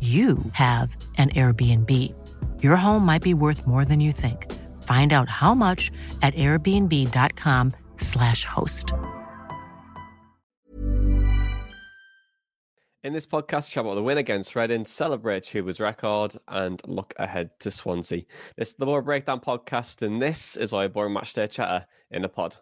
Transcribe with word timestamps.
you 0.00 0.38
have 0.52 0.96
an 1.18 1.28
Airbnb. 1.30 2.14
Your 2.62 2.76
home 2.76 3.04
might 3.04 3.22
be 3.22 3.34
worth 3.34 3.66
more 3.66 3.84
than 3.84 4.00
you 4.00 4.12
think. 4.12 4.50
Find 4.82 5.12
out 5.12 5.28
how 5.28 5.54
much 5.54 5.90
at 6.22 6.32
airbnb.com/slash 6.34 8.44
host. 8.46 8.94
In 13.02 13.14
this 13.14 13.26
podcast, 13.26 13.70
chat 13.70 13.82
about 13.82 13.94
the 13.94 14.02
win 14.02 14.18
against 14.18 14.54
Reading, 14.54 14.84
celebrate 14.84 15.44
Chuba's 15.44 15.80
record, 15.80 16.36
and 16.48 16.82
look 16.86 17.14
ahead 17.18 17.48
to 17.60 17.70
Swansea. 17.70 18.24
This 18.56 18.68
is 18.68 18.74
the 18.74 18.84
Boro 18.84 19.00
Breakdown 19.00 19.40
podcast, 19.40 20.02
and 20.02 20.20
this 20.20 20.58
is 20.58 20.74
our 20.74 20.86
boring 20.86 21.14
matchday 21.14 21.50
chatter 21.50 21.86
in 22.10 22.26
a 22.26 22.28
pod. 22.28 22.56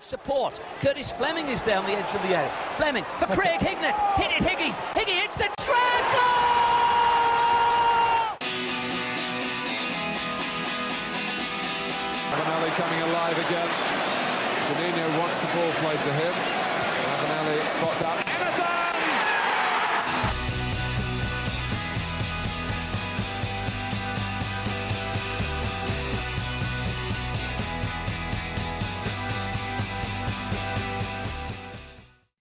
Support. 0.00 0.58
Curtis 0.80 1.10
Fleming 1.12 1.48
is 1.48 1.62
down 1.62 1.84
the 1.84 1.92
edge 1.92 2.14
of 2.14 2.22
the 2.22 2.28
area. 2.28 2.50
Fleming 2.76 3.04
for 3.20 3.26
Craig 3.26 3.60
Hignett. 3.60 3.98
Hit 4.14 4.30
it, 4.32 4.42
Higgy. 4.42 4.72
Higgy 4.94 5.20
hits 5.20 5.36
the 5.36 5.50
treble! 5.58 6.11
Coming 12.74 13.02
alive 13.02 13.36
again. 13.36 13.68
Juninho 14.64 15.18
wants 15.18 15.38
the 15.40 15.46
ball 15.48 15.70
played 15.72 16.02
to 16.02 16.10
him. 16.10 16.32
Ravanelli 17.04 17.70
spots 17.70 18.00
out 18.00 18.26
Emerson! 18.26 18.64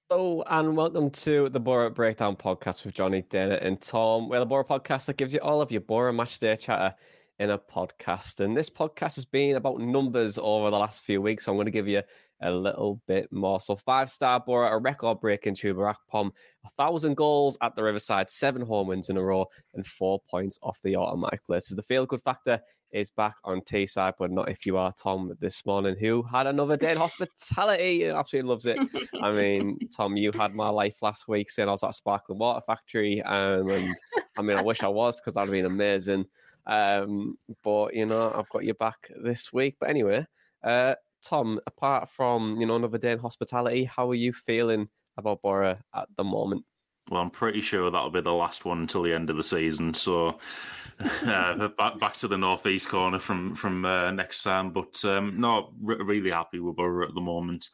Hello 0.09 0.43
and 0.47 0.77
welcome 0.77 1.09
to 1.09 1.49
the 1.49 1.59
Boro 1.59 1.89
Breakdown 1.89 2.37
podcast 2.37 2.85
with 2.85 2.93
Johnny, 2.93 3.23
Dana, 3.23 3.55
and 3.61 3.81
Tom. 3.81 4.29
We're 4.29 4.39
the 4.39 4.45
Boro 4.45 4.63
podcast 4.63 5.07
that 5.07 5.17
gives 5.17 5.33
you 5.33 5.41
all 5.41 5.61
of 5.61 5.73
your 5.73 5.81
Boro 5.81 6.13
match 6.13 6.39
day 6.39 6.55
chatter 6.55 6.95
in 7.41 7.49
a 7.49 7.57
podcast. 7.57 8.39
And 8.39 8.55
this 8.55 8.69
podcast 8.69 9.15
has 9.15 9.25
been 9.25 9.55
about 9.55 9.79
numbers 9.79 10.37
over 10.37 10.69
the 10.69 10.77
last 10.77 11.03
few 11.03 11.23
weeks. 11.23 11.45
So 11.45 11.51
I'm 11.51 11.57
going 11.57 11.65
to 11.65 11.71
give 11.71 11.87
you 11.87 12.03
a 12.43 12.51
little 12.51 13.01
bit 13.07 13.31
more. 13.31 13.59
So 13.59 13.75
five 13.75 14.11
star 14.11 14.39
Boro, 14.39 14.67
a 14.67 14.77
record 14.77 15.19
breaking 15.19 15.55
Chuba 15.55 15.95
Akpom, 15.95 16.29
a 16.63 16.69
thousand 16.77 17.17
goals 17.17 17.57
at 17.63 17.75
the 17.75 17.81
Riverside, 17.81 18.29
seven 18.29 18.61
home 18.61 18.87
wins 18.87 19.09
in 19.09 19.17
a 19.17 19.23
row, 19.23 19.47
and 19.73 19.85
four 19.85 20.19
points 20.29 20.59
off 20.61 20.79
the 20.83 20.95
automatic 20.95 21.43
places. 21.43 21.75
The 21.75 21.81
feel 21.81 22.05
good 22.05 22.21
factor 22.21 22.59
is 22.91 23.09
back 23.09 23.37
on 23.43 23.61
Teesside, 23.61 24.13
but 24.19 24.29
not 24.29 24.49
if 24.49 24.63
you 24.67 24.77
are 24.77 24.93
Tom 24.93 25.35
this 25.39 25.65
morning, 25.65 25.95
who 25.99 26.21
had 26.21 26.45
another 26.45 26.77
day 26.77 26.91
in 26.91 26.97
hospitality 26.99 28.03
and 28.03 28.17
absolutely 28.19 28.49
loves 28.49 28.67
it. 28.67 28.77
I 29.19 29.31
mean, 29.31 29.79
Tom, 29.95 30.15
you 30.15 30.31
had 30.31 30.53
my 30.53 30.69
life 30.69 31.01
last 31.01 31.27
week 31.27 31.49
saying 31.49 31.69
I 31.69 31.71
was 31.71 31.81
at 31.81 31.89
a 31.89 31.93
sparkling 31.93 32.37
water 32.37 32.61
factory, 32.67 33.19
um, 33.23 33.67
and 33.69 33.95
I 34.37 34.43
mean, 34.43 34.57
I 34.57 34.61
wish 34.61 34.83
I 34.83 34.89
was 34.89 35.19
because 35.19 35.33
that'd 35.33 35.49
been 35.49 35.65
amazing. 35.65 36.27
Um, 36.65 37.37
but 37.63 37.93
you 37.93 38.05
know, 38.05 38.33
I've 38.35 38.49
got 38.49 38.63
you 38.63 38.73
back 38.73 39.09
this 39.23 39.51
week. 39.51 39.77
But 39.79 39.89
anyway, 39.89 40.25
uh, 40.63 40.95
Tom, 41.23 41.59
apart 41.67 42.09
from 42.09 42.59
you 42.59 42.65
know 42.65 42.75
another 42.75 42.97
day 42.97 43.11
in 43.11 43.19
hospitality, 43.19 43.85
how 43.85 44.09
are 44.09 44.15
you 44.15 44.33
feeling 44.33 44.89
about 45.17 45.41
Boro 45.41 45.77
at 45.93 46.07
the 46.17 46.23
moment? 46.23 46.65
Well, 47.09 47.21
I'm 47.21 47.31
pretty 47.31 47.61
sure 47.61 47.89
that'll 47.89 48.11
be 48.11 48.21
the 48.21 48.31
last 48.31 48.63
one 48.63 48.79
until 48.79 49.03
the 49.03 49.13
end 49.13 49.29
of 49.29 49.37
the 49.37 49.43
season. 49.43 49.93
So 49.93 50.39
uh, 51.25 51.67
back 51.69 51.99
back 51.99 52.17
to 52.17 52.27
the 52.27 52.37
northeast 52.37 52.89
corner 52.89 53.19
from 53.19 53.55
from 53.55 53.85
uh, 53.85 54.11
next 54.11 54.43
time. 54.43 54.71
But 54.71 55.03
um, 55.05 55.39
no, 55.39 55.73
re- 55.81 55.97
really 55.97 56.31
happy 56.31 56.59
with 56.59 56.75
Boro 56.75 57.07
at 57.07 57.15
the 57.15 57.21
moment. 57.21 57.69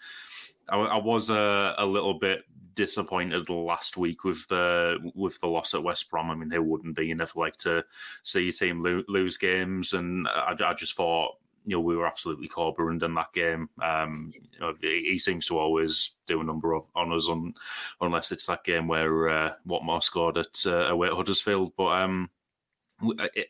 I, 0.69 0.77
I 0.77 0.97
was 0.97 1.29
a, 1.29 1.75
a 1.77 1.85
little 1.85 2.15
bit 2.15 2.43
disappointed 2.77 3.49
last 3.49 3.97
week 3.97 4.23
with 4.23 4.47
the 4.47 4.97
with 5.15 5.37
the 5.41 5.47
loss 5.47 5.73
at 5.73 5.83
West 5.83 6.09
Brom. 6.09 6.31
I 6.31 6.35
mean, 6.35 6.51
who 6.51 6.61
wouldn't 6.61 6.95
be? 6.95 7.07
You 7.07 7.15
never 7.15 7.33
like 7.35 7.57
to 7.57 7.83
see 8.23 8.43
your 8.43 8.53
team 8.53 8.81
lo- 8.81 9.03
lose 9.09 9.35
games, 9.35 9.91
and 9.91 10.27
I, 10.29 10.55
I, 10.63 10.73
just 10.73 10.95
thought. 10.95 11.35
You 11.65 11.75
know, 11.75 11.81
we 11.81 11.97
were 11.97 12.07
absolutely 12.07 12.47
cobbled 12.47 13.03
in 13.03 13.13
that 13.15 13.33
game. 13.33 13.67
Um, 13.83 14.31
you 14.33 14.59
know, 14.61 14.73
he 14.79 15.19
seems 15.19 15.47
to 15.47 15.57
always 15.57 16.15
do 16.25 16.39
a 16.39 16.43
number 16.43 16.73
of 16.73 16.85
on 16.95 17.11
us, 17.11 17.27
on, 17.27 17.55
unless 17.99 18.31
it's 18.31 18.45
that 18.45 18.63
game 18.63 18.87
where 18.87 19.27
uh, 19.27 19.53
Watmore 19.67 20.01
scored 20.01 20.37
at 20.37 20.65
uh, 20.65 20.85
away 20.85 21.09
at 21.09 21.13
Huddersfield. 21.13 21.73
But 21.75 21.87
um, 21.87 22.29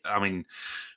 I 0.04 0.20
mean, 0.20 0.46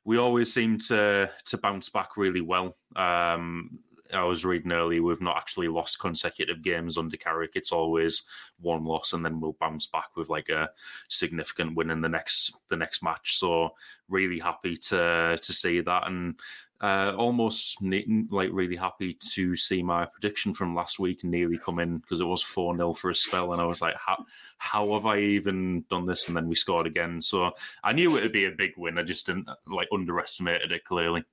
we 0.04 0.18
always 0.18 0.52
seem 0.52 0.80
to 0.80 1.30
to 1.46 1.58
bounce 1.58 1.90
back 1.90 2.18
really 2.18 2.42
well. 2.42 2.76
Um, 2.96 3.80
I 4.14 4.24
was 4.24 4.46
reading 4.46 4.72
earlier, 4.72 5.02
we've 5.02 5.22
not 5.22 5.38
actually 5.38 5.68
lost 5.68 6.00
consecutive 6.00 6.62
games 6.62 6.98
under 6.98 7.18
Carrick. 7.18 7.52
It's 7.56 7.72
always 7.72 8.24
one 8.60 8.86
loss, 8.86 9.14
and 9.14 9.24
then 9.24 9.40
we'll 9.40 9.58
bounce 9.60 9.88
back 9.88 10.16
with 10.16 10.30
like 10.30 10.50
a 10.50 10.70
significant 11.10 11.76
win 11.76 11.92
in 11.92 12.02
the 12.02 12.10
next 12.10 12.54
the 12.70 12.78
next 12.78 13.04
match. 13.04 13.38
So 13.38 13.72
really 14.10 14.40
happy 14.40 14.78
to 14.78 15.38
to 15.42 15.54
see 15.54 15.82
that, 15.82 16.08
and 16.08 16.40
uh, 16.82 17.14
almost 17.16 17.78
like 17.82 18.50
really 18.52 18.76
happy 18.76 19.16
to 19.34 19.56
see 19.56 19.84
my 19.84 20.04
prediction 20.06 20.52
from 20.52 20.74
last 20.74 20.98
week 20.98 21.24
nearly 21.24 21.58
come 21.58 21.78
in 21.78 22.00
because 22.00 22.20
it 22.20 22.26
was 22.26 22.42
4 22.42 22.76
0 22.76 22.94
for 22.94 23.12
a 23.12 23.16
spell. 23.16 23.54
And 23.54 23.62
I 23.62 23.66
was 23.66 23.84
like, 23.84 23.96
how, 23.96 24.26
how 24.58 24.94
have 24.94 25.06
I 25.06 25.20
even 25.20 25.86
done 25.92 26.08
this? 26.08 26.28
And 26.28 26.36
then 26.36 26.48
we 26.48 26.56
scored 26.56 26.88
again. 26.88 27.22
So 27.22 27.52
I 27.84 27.94
knew 27.94 28.18
it 28.18 28.24
would 28.24 28.32
be 28.32 28.46
a 28.46 28.52
big 28.52 28.74
win. 28.78 28.98
I 28.98 29.04
just 29.04 29.28
didn't 29.28 29.48
like 29.68 29.90
underestimated 29.94 30.72
it 30.72 30.84
clearly. 30.84 31.24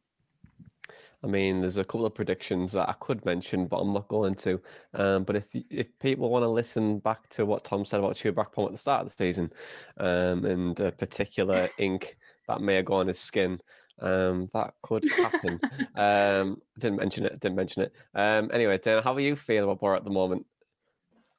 I 1.25 1.27
mean, 1.27 1.61
there's 1.61 1.79
a 1.79 1.85
couple 1.85 2.07
of 2.07 2.15
predictions 2.15 2.73
that 2.73 2.89
I 2.89 2.93
could 3.01 3.25
mention, 3.25 3.67
but 3.67 3.79
I'm 3.79 3.93
not 3.93 4.07
going 4.09 4.35
to. 4.37 4.61
Um, 4.95 5.25
but 5.25 5.37
if 5.37 5.47
if 5.71 5.99
people 5.99 6.31
want 6.31 6.45
to 6.45 6.49
listen 6.49 7.01
back 7.01 7.29
to 7.31 7.45
what 7.45 7.65
Tom 7.65 7.85
said 7.85 7.99
about 7.99 8.17
Akpom 8.17 8.67
at 8.67 8.73
the 8.73 8.79
start 8.79 9.03
of 9.03 9.09
the 9.09 9.25
season, 9.25 9.53
um, 9.99 10.45
and 10.45 10.79
a 10.79 10.93
particular 10.93 11.69
ink 11.79 12.17
that 12.47 12.61
may 12.61 12.77
have 12.77 12.85
gone 12.85 13.01
on 13.01 13.07
his 13.09 13.19
skin, 13.19 13.61
um, 14.01 14.49
that 14.55 14.75
could 14.83 15.05
happen. 15.11 15.61
um, 15.97 16.59
didn't 16.79 16.99
mention 16.99 17.27
it. 17.27 17.41
Didn't 17.41 17.57
mention 17.57 17.83
it. 17.83 17.93
Um, 18.15 18.51
anyway, 18.53 18.79
Dan, 18.79 19.03
how 19.03 19.15
are 19.15 19.21
you 19.21 19.35
feeling 19.35 19.65
about 19.65 19.81
Boro 19.81 19.97
at 19.97 20.05
the 20.05 20.11
moment? 20.11 20.47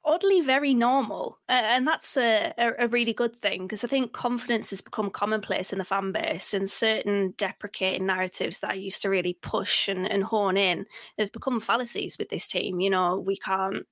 Oddly 0.09 0.41
very 0.41 0.73
normal 0.73 1.39
and 1.47 1.87
that's 1.87 2.17
a, 2.17 2.51
a, 2.57 2.87
really 2.87 3.13
good 3.13 3.39
thing 3.43 3.61
because 3.61 3.83
i 3.83 3.87
think 3.87 4.11
confidence 4.11 4.71
has 4.71 4.81
become 4.81 5.11
commonplace 5.11 5.71
in 5.71 5.77
the 5.77 5.85
fan 5.85 6.11
base 6.11 6.55
and 6.55 6.67
certain 6.67 7.31
deprecating 7.37 8.07
narratives 8.07 8.59
that 8.59 8.71
i 8.71 8.73
used 8.73 9.03
to 9.03 9.09
really 9.09 9.37
push 9.43 9.87
and, 9.87 10.11
and 10.11 10.23
hone 10.23 10.57
in 10.57 10.83
have 11.19 11.31
become 11.31 11.59
fallacies 11.59 12.17
with 12.17 12.27
this 12.29 12.47
team 12.47 12.79
you 12.79 12.89
know? 12.89 13.19
We 13.19 13.37
can't 13.37 13.85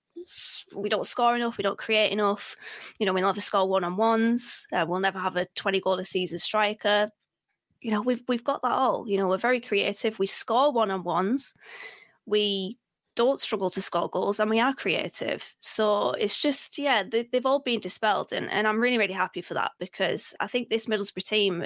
we 0.76 0.90
don't 0.90 1.06
score 1.06 1.36
enough 1.36 1.58
we 1.58 1.62
don't 1.62 1.78
create 1.78 2.12
enough 2.12 2.56
you 3.00 3.06
know 3.06 3.14
we 3.14 3.22
never 3.22 3.40
score 3.40 3.70
one-on-ones 3.70 4.68
uh, 4.74 4.86
we'll 4.88 5.00
never 5.00 5.20
have 5.20 5.36
a 5.36 5.46
20 5.56 5.80
goal 5.80 6.00
a 6.00 6.06
season 6.06 6.40
striker. 6.40 7.12
You 7.80 7.92
know 7.92 8.02
we've 8.02 8.24
we've 8.28 8.44
got 8.44 8.64
that 8.64 8.72
all 8.72 9.08
you 9.08 9.18
know? 9.18 9.28
We're 9.28 9.38
very 9.38 9.62
creative 9.62 10.18
we 10.18 10.26
score 10.26 10.74
one-on-ones 10.74 11.54
we 12.26 12.78
don't 13.18 13.42
struggle 13.42 13.72
to 13.72 13.82
score 13.82 14.10
goals 14.10 14.40
and 14.40 14.50
we 14.50 14.60
are 14.60 14.74
creative. 14.74 15.44
So 15.60 16.12
it's 16.12 16.38
just, 16.38 16.78
yeah, 16.78 17.04
they, 17.04 17.28
have 17.34 17.48
all 17.48 17.60
been 17.60 17.80
dispelled. 17.80 18.32
And, 18.32 18.50
and 18.52 18.68
I'm 18.68 18.80
really, 18.80 19.00
really 19.00 19.14
happy 19.14 19.42
for 19.42 19.56
that 19.56 19.72
because 19.80 20.36
I 20.40 20.48
think 20.48 20.70
this 20.70 20.86
Middlesbrough 20.86 21.28
team 21.28 21.64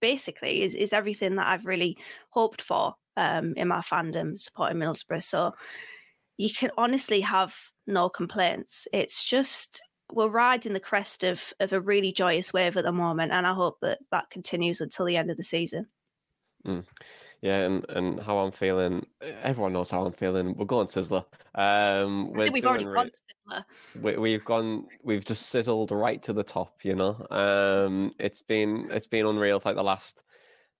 basically 0.00 0.62
is, 0.62 0.74
is 0.74 0.94
everything 0.94 1.36
that 1.36 1.46
I've 1.46 1.66
really 1.66 1.98
hoped 2.30 2.62
for 2.62 2.94
um, 3.18 3.52
in 3.56 3.68
my 3.68 3.80
fandom 3.80 4.38
supporting 4.38 4.78
Middlesbrough. 4.78 5.22
So 5.22 5.52
you 6.38 6.52
can 6.52 6.70
honestly 6.78 7.20
have 7.20 7.54
no 7.86 8.08
complaints. 8.08 8.88
It's 8.92 9.22
just 9.22 9.82
we're 10.12 10.28
riding 10.28 10.72
the 10.72 10.80
crest 10.80 11.24
of 11.24 11.52
of 11.60 11.72
a 11.72 11.80
really 11.80 12.12
joyous 12.12 12.52
wave 12.52 12.76
at 12.76 12.84
the 12.84 12.92
moment, 12.92 13.32
and 13.32 13.46
I 13.46 13.54
hope 13.54 13.78
that 13.80 13.98
that 14.10 14.30
continues 14.30 14.80
until 14.80 15.06
the 15.06 15.16
end 15.16 15.30
of 15.30 15.36
the 15.36 15.42
season. 15.42 15.86
Mm. 16.66 16.84
Yeah, 17.42 17.58
and, 17.58 17.86
and 17.90 18.20
how 18.20 18.38
I'm 18.38 18.52
feeling. 18.52 19.06
Everyone 19.42 19.74
knows 19.74 19.90
how 19.90 20.04
I'm 20.04 20.12
feeling. 20.12 20.54
We're 20.56 20.64
going 20.64 20.86
Sizzler. 20.86 21.24
Um, 21.54 22.30
I 22.34 22.44
think 22.44 22.54
we've 22.54 22.64
already 22.64 22.86
re- 22.86 22.94
gone 22.94 23.10
Sizzler. 23.10 23.64
We, 24.00 24.16
we've 24.16 24.44
gone. 24.44 24.86
We've 25.02 25.24
just 25.24 25.50
sizzled 25.50 25.90
right 25.90 26.22
to 26.22 26.32
the 26.32 26.42
top. 26.42 26.84
You 26.84 26.94
know, 26.94 27.26
um, 27.30 28.14
it's 28.18 28.40
been 28.40 28.88
it's 28.90 29.06
been 29.06 29.26
unreal 29.26 29.60
for 29.60 29.68
like 29.68 29.76
the 29.76 29.84
last 29.84 30.22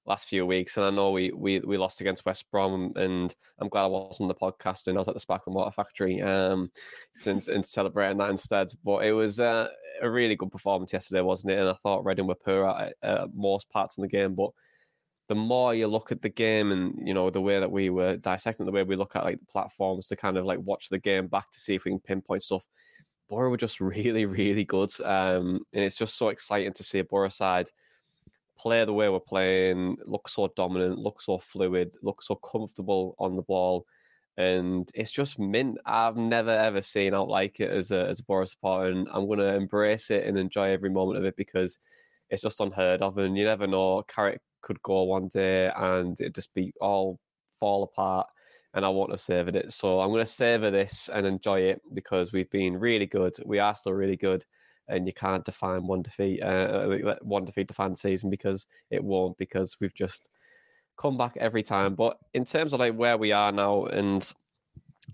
last 0.07 0.29
few 0.29 0.47
weeks, 0.47 0.77
and 0.77 0.87
I 0.87 0.91
know 0.91 1.11
we 1.11 1.33
we 1.33 1.61
we 1.61 1.77
lost 1.77 2.01
against 2.01 2.25
West 2.25 2.51
Brom, 2.51 2.93
and 2.97 3.35
I'm 3.59 3.69
glad 3.69 3.85
I 3.85 3.89
wasn't 3.89 4.23
on 4.23 4.29
the 4.29 4.35
podcast 4.35 4.87
and 4.87 4.97
I 4.97 5.01
was 5.01 5.09
at 5.09 5.15
the 5.15 5.21
Sparkling 5.21 5.55
Water 5.55 5.71
Factory 5.71 6.23
um, 6.23 6.71
since 7.13 7.49
and 7.49 7.65
celebrating 7.65 8.19
that 8.19 8.31
instead. 8.31 8.69
But 8.85 9.05
it 9.05 9.13
was 9.13 9.41
uh, 9.41 9.69
a 10.01 10.11
really 10.11 10.37
good 10.37 10.51
performance 10.51 10.93
yesterday, 10.93 11.21
wasn't 11.21 11.53
it? 11.53 11.59
And 11.59 11.69
I 11.69 11.75
thought 11.75 12.05
Reading 12.05 12.27
were 12.27 12.35
poor 12.35 12.67
at 12.67 12.95
uh, 13.03 13.27
most 13.35 13.71
parts 13.71 13.99
in 13.99 14.03
the 14.03 14.09
game, 14.09 14.35
but 14.35 14.51
the 15.29 15.35
more 15.35 15.75
you 15.75 15.87
look 15.87 16.13
at 16.13 16.21
the 16.21 16.29
game 16.29 16.71
and 16.73 16.95
you 17.07 17.15
know 17.15 17.31
the 17.31 17.41
way 17.41 17.59
that 17.59 17.71
we 17.71 17.91
were 17.91 18.17
dissecting 18.17 18.67
the 18.67 18.73
way 18.73 18.83
we 18.83 18.97
look 18.97 19.17
at 19.17 19.25
like 19.25 19.39
the 19.39 19.47
platforms 19.47 20.09
to 20.09 20.17
kind 20.17 20.37
of 20.37 20.45
like 20.45 20.59
watch 20.61 20.89
the 20.89 20.99
game 20.99 21.27
back 21.27 21.51
to 21.51 21.59
see 21.59 21.75
if 21.75 21.85
we 21.85 21.91
can 21.91 22.01
pinpoint 22.01 22.43
stuff 22.43 22.67
Boro 23.29 23.51
were 23.51 23.57
just 23.57 23.81
really 23.81 24.27
really 24.27 24.65
good 24.65 24.91
um, 25.03 25.61
and 25.73 25.85
it's 25.85 25.97
just 25.97 26.17
so 26.17 26.29
exciting 26.29 26.73
to 26.75 26.83
see 26.83 26.99
a 26.99 27.05
Boro 27.05 27.29
side 27.29 27.69
play 28.65 28.85
the 28.85 28.93
way 28.93 29.09
we're 29.09 29.21
playing, 29.21 29.99
look 30.07 30.29
so 30.29 30.51
dominant, 30.57 30.99
look 30.99 31.21
so 31.21 31.39
fluid, 31.39 31.97
look 32.03 32.23
so 32.23 32.35
comfortable 32.37 33.15
on 33.19 33.37
the 33.37 33.43
ball. 33.43 33.87
And 34.37 34.89
it's 34.95 35.13
just 35.13 35.39
mint. 35.39 35.79
I've 35.85 36.17
never 36.17 36.51
ever 36.51 36.81
seen 36.81 37.15
out 37.15 37.29
like 37.29 37.61
it 37.61 37.71
as 37.71 37.93
a 37.93 38.09
as 38.09 38.21
a 38.21 38.25
Boro 38.25 38.47
supporter, 38.47 38.91
and 38.91 39.07
I'm 39.13 39.29
gonna 39.29 39.55
embrace 39.55 40.11
it 40.11 40.27
and 40.27 40.37
enjoy 40.37 40.71
every 40.71 40.91
moment 40.91 41.19
of 41.19 41.25
it 41.25 41.37
because 41.37 41.79
it's 42.31 42.43
just 42.43 42.61
unheard 42.61 43.03
of. 43.03 43.19
And 43.19 43.37
you 43.37 43.45
never 43.45 43.67
know, 43.69 44.03
Carrick 44.03 44.41
could 44.65 44.83
go 44.83 45.05
one 45.05 45.29
day 45.29 45.71
and 45.77 46.21
it 46.21 46.35
just 46.35 46.53
be 46.55 46.73
all 46.81 47.21
fall 47.61 47.85
apart. 47.85 48.27
And 48.75 48.85
I 48.85 48.89
want 48.89 49.13
to 49.13 49.19
savor 49.19 49.57
it, 49.57 49.71
so 49.73 50.01
I'm 50.01 50.11
gonna 50.11 50.27
savor 50.27 50.71
this 50.73 51.09
and 51.13 51.25
enjoy 51.25 51.61
it 51.61 51.81
because 51.95 52.33
we've 52.33 52.51
been 52.51 52.77
really 52.81 53.07
good. 53.07 53.33
We 53.47 53.61
are 53.61 53.75
still 53.77 53.93
really 53.93 54.17
good 54.17 54.45
and 54.89 55.07
you 55.07 55.13
can't 55.13 55.45
define 55.45 55.87
one 55.87 56.03
defeat, 56.03 56.43
uh, 56.43 56.97
uh 57.07 57.17
one 57.23 57.45
defeat 57.45 57.69
to 57.69 57.75
fan 57.75 57.95
season 57.95 58.31
because 58.31 58.67
it 58.91 59.03
won't 59.03 59.39
because 59.39 59.77
we've 59.81 59.95
just 59.95 60.29
come 60.97 61.17
back 61.17 61.37
every 61.37 61.63
time. 61.63 61.95
But 61.95 62.19
in 62.35 62.45
terms 62.45 62.73
of 62.73 62.81
like 62.81 62.95
where 62.95 63.17
we 63.17 63.33
are 63.33 63.53
now, 63.53 63.85
and 63.85 64.31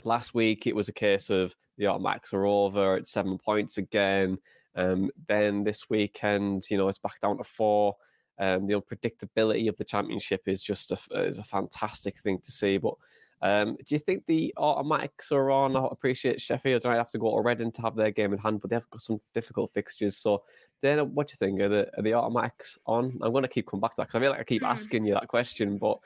last 0.05 0.35
week 0.35 0.67
it 0.67 0.75
was 0.77 0.89
a 0.89 0.93
case 0.93 1.31
of 1.31 1.55
the 1.79 1.87
automatics 1.87 2.33
are 2.33 2.47
over 2.47 2.97
at 2.97 3.07
seven 3.07 3.39
points 3.39 3.79
again. 3.79 4.39
Um, 4.75 5.11
then 5.29 5.65
this 5.65 5.91
weekend, 5.91 6.65
you 6.71 6.77
know, 6.77 6.89
it's 6.89 6.99
back 6.99 7.21
down 7.21 7.39
to 7.39 7.45
four. 7.45 7.97
Um, 8.41 8.67
the 8.67 8.81
unpredictability 8.81 9.69
of 9.69 9.77
the 9.77 9.85
championship 9.85 10.43
is 10.47 10.63
just 10.63 10.91
a, 10.91 11.23
is 11.23 11.39
a 11.39 11.45
fantastic 11.45 12.19
thing 12.19 12.39
to 12.39 12.51
see. 12.51 12.79
But 12.79 12.95
um, 13.43 13.77
do 13.77 13.95
you 13.95 13.99
think 13.99 14.25
the 14.27 14.53
automatics 14.57 15.31
are 15.31 15.51
on? 15.51 15.77
I 15.77 15.87
appreciate 15.91 16.41
Sheffield 16.41 16.85
might 16.85 16.97
have 16.97 17.11
to 17.11 17.19
go 17.19 17.37
to 17.37 17.43
Reading 17.43 17.71
to 17.73 17.83
have 17.83 17.97
their 17.97 18.11
game 18.11 18.33
in 18.33 18.39
hand, 18.39 18.61
but 18.61 18.71
they've 18.71 18.91
got 18.91 19.03
some 19.03 19.21
difficult 19.35 19.73
fixtures. 19.73 20.17
So, 20.17 20.43
Dana, 20.83 21.05
what 21.05 21.29
do 21.29 21.33
you 21.33 21.37
think? 21.37 21.61
Are 21.61 21.69
the, 21.69 21.99
are 21.99 22.03
the 22.03 22.15
automatics 22.15 22.79
on? 22.87 23.19
I'm 23.23 23.33
going 23.33 23.43
to 23.43 23.49
keep 23.49 23.67
coming 23.67 23.83
back 23.83 23.93
to 23.93 23.97
that 23.99 24.09
because 24.09 24.17
I 24.17 24.21
feel 24.21 24.31
like 24.31 24.41
I 24.41 24.45
keep 24.45 24.63
hmm. 24.63 24.69
asking 24.69 25.05
you 25.05 25.15
that 25.15 25.29
question, 25.29 25.79
but 25.79 25.99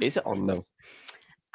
is 0.00 0.16
it 0.16 0.26
on 0.26 0.46
now? 0.46 0.64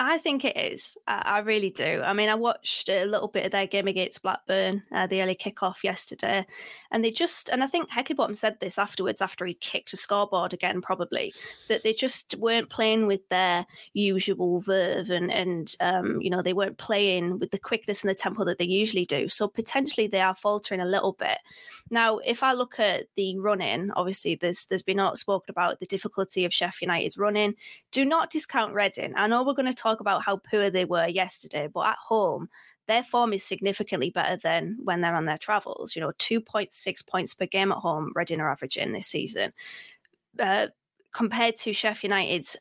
I 0.02 0.18
think 0.18 0.46
it 0.46 0.56
is. 0.56 0.98
I, 1.08 1.22
I, 1.26 1.40
really 1.40 1.72
do. 1.72 2.02
I 2.06 2.14
mean, 2.14 2.30
I 2.30 2.36
watched 2.36 2.88
a 2.88 3.04
little 3.04 3.28
bit 3.28 3.46
of 3.46 3.52
their 3.52 3.68
game 3.68 3.88
against 3.88 4.24
Blackburn, 4.24 4.82
uh, 4.94 5.08
the 5.08 5.22
early 5.22 5.36
kickoff 5.36 5.84
yesterday, 5.84 6.48
and 6.92 7.04
they 7.04 7.12
just, 7.12 7.50
and 7.50 7.62
I 7.62 7.68
think 7.68 7.90
Heckingbottom 7.90 8.38
said 8.38 8.58
this 8.62 8.80
afterwards, 8.80 9.22
after 9.22 9.46
he 9.46 9.56
kicked 9.56 9.92
a 9.92 9.98
scoreboard 9.98 10.54
again, 10.54 10.82
probably, 10.82 11.34
that 11.68 11.84
they 11.84 11.92
just 11.92 12.36
weren't 12.38 12.70
playing 12.70 13.08
with 13.08 13.28
their 13.28 13.66
usual 13.92 14.62
verve 14.62 15.10
and, 15.10 15.30
and 15.30 15.76
um, 15.82 16.22
you 16.22 16.30
know, 16.30 16.42
they 16.42 16.54
weren't 16.54 16.78
playing 16.78 17.38
with 17.38 17.52
the 17.52 17.60
quickness 17.60 18.02
and 18.02 18.10
the 18.10 18.16
tempo 18.16 18.46
that 18.46 18.58
they 18.58 18.66
usually 18.66 19.06
do. 19.06 19.28
So 19.28 19.50
potentially 19.50 20.08
they 20.08 20.22
are 20.22 20.34
faltering 20.34 20.80
a 20.80 20.86
little 20.86 21.14
bit. 21.14 21.40
Now, 21.90 22.20
if 22.20 22.42
I 22.42 22.54
look 22.54 22.80
at 22.80 23.08
the 23.18 23.38
running, 23.38 23.92
obviously 23.98 24.36
there's 24.36 24.66
there's 24.68 24.84
been 24.84 25.00
a 25.00 25.04
lot 25.04 25.18
spoken 25.18 25.52
about 25.52 25.82
the 25.82 25.86
difficulty 25.86 26.46
of 26.46 26.54
Sheffield 26.54 26.90
United's 26.90 27.18
running. 27.18 27.56
Do 27.92 28.06
not 28.06 28.30
discount 28.30 28.74
Reading. 28.74 29.14
I 29.18 29.28
know 29.28 29.44
we're 29.44 29.54
going 29.54 29.66
to 29.66 29.74
talk 29.74 29.89
talk 29.90 30.00
about 30.00 30.24
how 30.24 30.38
poor 30.38 30.70
they 30.70 30.86
were 30.86 31.08
yesterday, 31.08 31.68
but 31.72 31.88
at 31.88 31.98
home, 31.98 32.50
their 32.88 33.04
form 33.04 33.34
is 33.34 33.44
significantly 33.44 34.10
better 34.10 34.38
than 34.38 34.78
when 34.84 35.02
they're 35.02 35.16
on 35.16 35.26
their 35.26 35.38
travels. 35.38 35.96
You 35.96 36.02
know, 36.02 36.12
2.6 36.20 37.08
points 37.08 37.34
per 37.34 37.46
game 37.46 37.72
at 37.72 37.78
home, 37.78 38.12
Reading 38.16 38.40
are 38.42 38.52
averaging 38.52 38.92
this 38.92 39.08
season, 39.08 39.54
uh, 40.40 40.68
compared 41.14 41.56
to 41.58 41.74
Sheffield 41.74 42.12
United's 42.12 42.58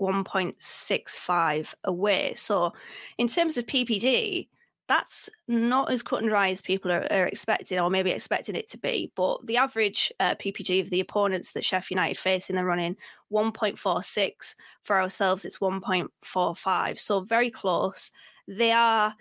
1.65 0.00 1.74
away. 1.84 2.34
So, 2.36 2.72
in 3.18 3.28
terms 3.28 3.58
of 3.58 3.66
PPG, 3.66 4.48
that's 4.88 5.30
not 5.48 5.90
as 5.90 6.02
cut 6.02 6.20
and 6.20 6.28
dry 6.28 6.50
as 6.50 6.60
people 6.60 6.90
are, 6.90 7.06
are, 7.10 7.26
expecting, 7.26 7.78
or 7.78 7.90
maybe 7.90 8.10
expecting 8.10 8.54
it 8.54 8.68
to 8.70 8.78
be. 8.78 9.12
But 9.14 9.46
the 9.46 9.56
average 9.56 10.12
uh, 10.20 10.34
PPG 10.34 10.82
of 10.82 10.90
the 10.90 11.00
opponents 11.00 11.52
that 11.52 11.64
Sheffield 11.64 11.98
United 11.98 12.18
face 12.18 12.50
in 12.50 12.56
the 12.56 12.64
running, 12.64 12.96
1.46. 13.32 14.54
For 14.82 15.00
ourselves, 15.00 15.44
it's 15.44 15.58
1.45. 15.58 16.98
So 17.00 17.20
very 17.20 17.50
close. 17.50 18.10
They 18.48 18.72
are 18.72 19.14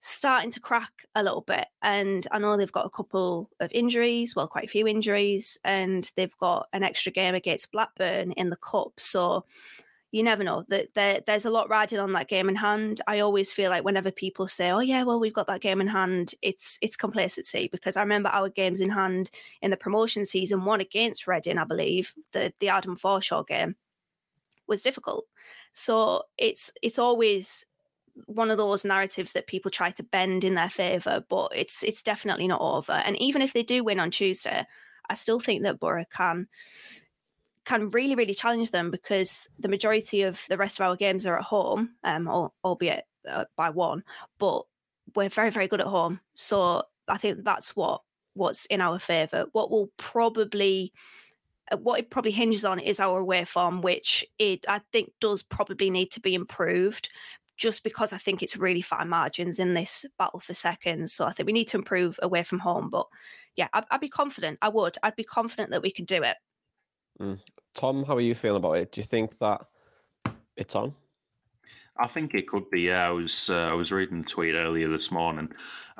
starting 0.00 0.50
to 0.52 0.60
crack 0.60 0.92
a 1.14 1.22
little 1.22 1.42
bit. 1.42 1.66
And 1.82 2.26
I 2.30 2.38
know 2.38 2.56
they've 2.56 2.70
got 2.70 2.86
a 2.86 2.90
couple 2.90 3.50
of 3.60 3.70
injuries, 3.72 4.36
well, 4.36 4.48
quite 4.48 4.64
a 4.64 4.68
few 4.68 4.86
injuries, 4.86 5.58
and 5.64 6.10
they've 6.16 6.36
got 6.38 6.68
an 6.72 6.82
extra 6.82 7.12
game 7.12 7.34
against 7.34 7.72
Blackburn 7.72 8.32
in 8.32 8.50
the 8.50 8.56
Cup. 8.56 8.92
So 8.98 9.44
you 10.12 10.22
never 10.24 10.42
know 10.42 10.64
that 10.68 10.88
there, 10.94 11.20
there's 11.26 11.44
a 11.44 11.50
lot 11.50 11.68
riding 11.68 11.98
on 12.00 12.12
that 12.12 12.28
game 12.28 12.48
in 12.48 12.56
hand. 12.56 13.00
I 13.06 13.20
always 13.20 13.52
feel 13.52 13.70
like 13.70 13.84
whenever 13.84 14.10
people 14.10 14.48
say, 14.48 14.70
"Oh 14.70 14.80
yeah, 14.80 15.04
well 15.04 15.20
we've 15.20 15.34
got 15.34 15.46
that 15.46 15.60
game 15.60 15.80
in 15.80 15.86
hand," 15.86 16.34
it's 16.42 16.78
it's 16.82 16.96
complacency 16.96 17.68
because 17.70 17.96
I 17.96 18.02
remember 18.02 18.28
our 18.30 18.48
games 18.48 18.80
in 18.80 18.90
hand 18.90 19.30
in 19.62 19.70
the 19.70 19.76
promotion 19.76 20.24
season, 20.24 20.64
one 20.64 20.80
against 20.80 21.26
Reading, 21.26 21.58
I 21.58 21.64
believe, 21.64 22.12
the 22.32 22.52
the 22.58 22.68
Adam 22.68 22.96
Forshaw 22.96 23.46
game 23.46 23.76
was 24.66 24.82
difficult. 24.82 25.26
So 25.72 26.24
it's 26.38 26.72
it's 26.82 26.98
always 26.98 27.64
one 28.26 28.50
of 28.50 28.58
those 28.58 28.84
narratives 28.84 29.32
that 29.32 29.46
people 29.46 29.70
try 29.70 29.90
to 29.92 30.02
bend 30.02 30.44
in 30.44 30.54
their 30.54 30.70
favour, 30.70 31.24
but 31.28 31.52
it's 31.54 31.82
it's 31.84 32.02
definitely 32.02 32.48
not 32.48 32.60
over. 32.60 32.92
And 32.92 33.16
even 33.18 33.42
if 33.42 33.52
they 33.52 33.62
do 33.62 33.84
win 33.84 34.00
on 34.00 34.10
Tuesday, 34.10 34.66
I 35.08 35.14
still 35.14 35.40
think 35.40 35.62
that 35.62 35.78
Boro 35.80 36.04
can 36.12 36.48
can 37.64 37.90
really, 37.90 38.14
really 38.14 38.34
challenge 38.34 38.70
them 38.70 38.90
because 38.90 39.48
the 39.58 39.68
majority 39.68 40.22
of 40.22 40.44
the 40.48 40.56
rest 40.56 40.80
of 40.80 40.86
our 40.86 40.96
games 40.96 41.26
are 41.26 41.38
at 41.38 41.44
home, 41.44 41.90
um, 42.04 42.50
albeit 42.64 43.04
uh, 43.28 43.44
by 43.56 43.70
one, 43.70 44.02
but 44.38 44.62
we're 45.14 45.28
very, 45.28 45.50
very 45.50 45.68
good 45.68 45.80
at 45.80 45.86
home. 45.86 46.20
So 46.34 46.82
I 47.08 47.18
think 47.18 47.44
that's 47.44 47.76
what 47.76 48.02
what's 48.34 48.66
in 48.66 48.80
our 48.80 48.98
favour. 48.98 49.46
What 49.52 49.70
will 49.70 49.90
probably 49.96 50.92
uh, 51.70 51.76
what 51.76 52.00
it 52.00 52.10
probably 52.10 52.30
hinges 52.30 52.64
on 52.64 52.78
is 52.78 53.00
our 53.00 53.18
away 53.18 53.44
form, 53.44 53.82
which 53.82 54.24
it 54.38 54.64
I 54.68 54.80
think 54.92 55.12
does 55.20 55.42
probably 55.42 55.90
need 55.90 56.10
to 56.12 56.20
be 56.20 56.34
improved. 56.34 57.08
Just 57.56 57.84
because 57.84 58.14
I 58.14 58.16
think 58.16 58.42
it's 58.42 58.56
really 58.56 58.80
fine 58.80 59.10
margins 59.10 59.58
in 59.58 59.74
this 59.74 60.06
battle 60.18 60.40
for 60.40 60.54
seconds, 60.54 61.12
so 61.12 61.26
I 61.26 61.32
think 61.34 61.46
we 61.46 61.52
need 61.52 61.68
to 61.68 61.76
improve 61.76 62.18
away 62.22 62.42
from 62.42 62.58
home. 62.58 62.88
But 62.88 63.06
yeah, 63.54 63.68
I'd, 63.74 63.84
I'd 63.90 64.00
be 64.00 64.08
confident. 64.08 64.58
I 64.62 64.70
would. 64.70 64.96
I'd 65.02 65.14
be 65.14 65.24
confident 65.24 65.70
that 65.70 65.82
we 65.82 65.90
can 65.90 66.06
do 66.06 66.22
it. 66.22 66.38
Mm. 67.20 67.38
Tom, 67.74 68.04
how 68.04 68.16
are 68.16 68.20
you 68.20 68.34
feeling 68.34 68.56
about 68.56 68.78
it? 68.78 68.92
Do 68.92 69.00
you 69.00 69.06
think 69.06 69.38
that 69.38 69.66
it's 70.56 70.74
on? 70.74 70.94
I 71.98 72.06
think 72.06 72.34
it 72.34 72.48
could 72.48 72.70
be. 72.70 72.82
Yeah, 72.82 73.08
I 73.08 73.10
was 73.10 73.50
uh, 73.50 73.68
I 73.68 73.74
was 73.74 73.92
reading 73.92 74.20
a 74.20 74.24
tweet 74.24 74.54
earlier 74.54 74.88
this 74.88 75.10
morning 75.10 75.50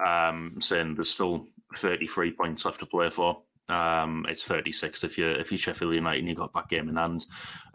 um, 0.04 0.56
saying 0.60 0.94
there's 0.94 1.10
still 1.10 1.46
33 1.76 2.32
points 2.32 2.64
left 2.64 2.80
to 2.80 2.86
play 2.86 3.10
for. 3.10 3.42
Um, 3.68 4.26
it's 4.28 4.42
36 4.42 5.04
if 5.04 5.16
you 5.18 5.28
if 5.28 5.52
you 5.52 5.58
Sheffield 5.58 5.94
United 5.94 6.20
and 6.20 6.28
you 6.28 6.34
got 6.34 6.54
that 6.54 6.68
game 6.68 6.88
in 6.88 6.96
hand. 6.96 7.26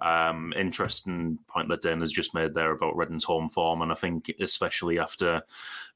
Um, 0.02 0.54
interesting 0.58 1.38
point 1.48 1.70
that 1.70 1.84
Dan 1.84 2.02
has 2.02 2.12
just 2.12 2.34
made 2.34 2.54
there 2.54 2.72
about 2.72 2.98
Reading's 2.98 3.24
home 3.24 3.50
form, 3.50 3.84
and 3.84 3.92
I 3.92 3.96
think 3.96 4.32
especially 4.42 4.98
after 4.98 5.44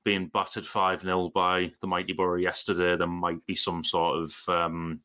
being 0.06 0.28
battered 0.28 0.68
five 0.68 1.02
0 1.02 1.32
by 1.34 1.72
the 1.82 1.88
mighty 1.88 2.14
Boro 2.14 2.38
yesterday, 2.38 2.96
there 2.96 3.08
might 3.08 3.46
be 3.48 3.56
some 3.56 3.84
sort 3.84 4.20
of 4.20 4.38
um, 4.48 5.02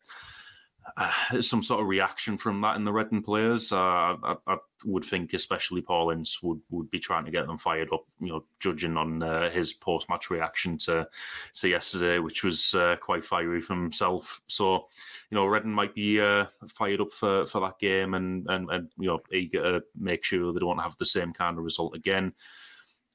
uh, 0.96 1.40
some 1.40 1.62
sort 1.62 1.80
of 1.80 1.86
reaction 1.86 2.36
from 2.36 2.60
that 2.60 2.76
in 2.76 2.84
the 2.84 2.92
Reading 2.92 3.22
players. 3.22 3.72
Uh, 3.72 4.16
I, 4.22 4.36
I, 4.46 4.56
would 4.84 5.04
think, 5.04 5.32
especially 5.32 5.80
Paul 5.80 6.10
Ince, 6.10 6.42
would, 6.42 6.60
would 6.68 6.90
be 6.90 6.98
trying 6.98 7.24
to 7.24 7.30
get 7.30 7.46
them 7.46 7.56
fired 7.56 7.88
up. 7.92 8.04
You 8.20 8.28
know, 8.28 8.44
judging 8.60 8.98
on 8.98 9.22
uh, 9.22 9.50
his 9.50 9.72
post 9.72 10.08
match 10.10 10.30
reaction 10.30 10.76
to 10.78 11.08
to 11.54 11.68
yesterday, 11.68 12.18
which 12.18 12.44
was 12.44 12.74
uh, 12.74 12.96
quite 13.00 13.24
fiery 13.24 13.60
from 13.60 13.82
himself. 13.82 14.42
So, 14.46 14.86
you 15.30 15.36
know, 15.36 15.46
Reading 15.46 15.72
might 15.72 15.94
be 15.94 16.20
uh, 16.20 16.46
fired 16.68 17.00
up 17.00 17.12
for, 17.12 17.46
for 17.46 17.60
that 17.62 17.78
game 17.78 18.14
and, 18.14 18.46
and 18.48 18.70
and 18.70 18.90
you 18.98 19.08
know 19.08 19.20
eager 19.32 19.62
to 19.62 19.84
make 19.98 20.24
sure 20.24 20.52
they 20.52 20.60
don't 20.60 20.78
have 20.78 20.96
the 20.98 21.06
same 21.06 21.32
kind 21.32 21.56
of 21.56 21.64
result 21.64 21.96
again. 21.96 22.34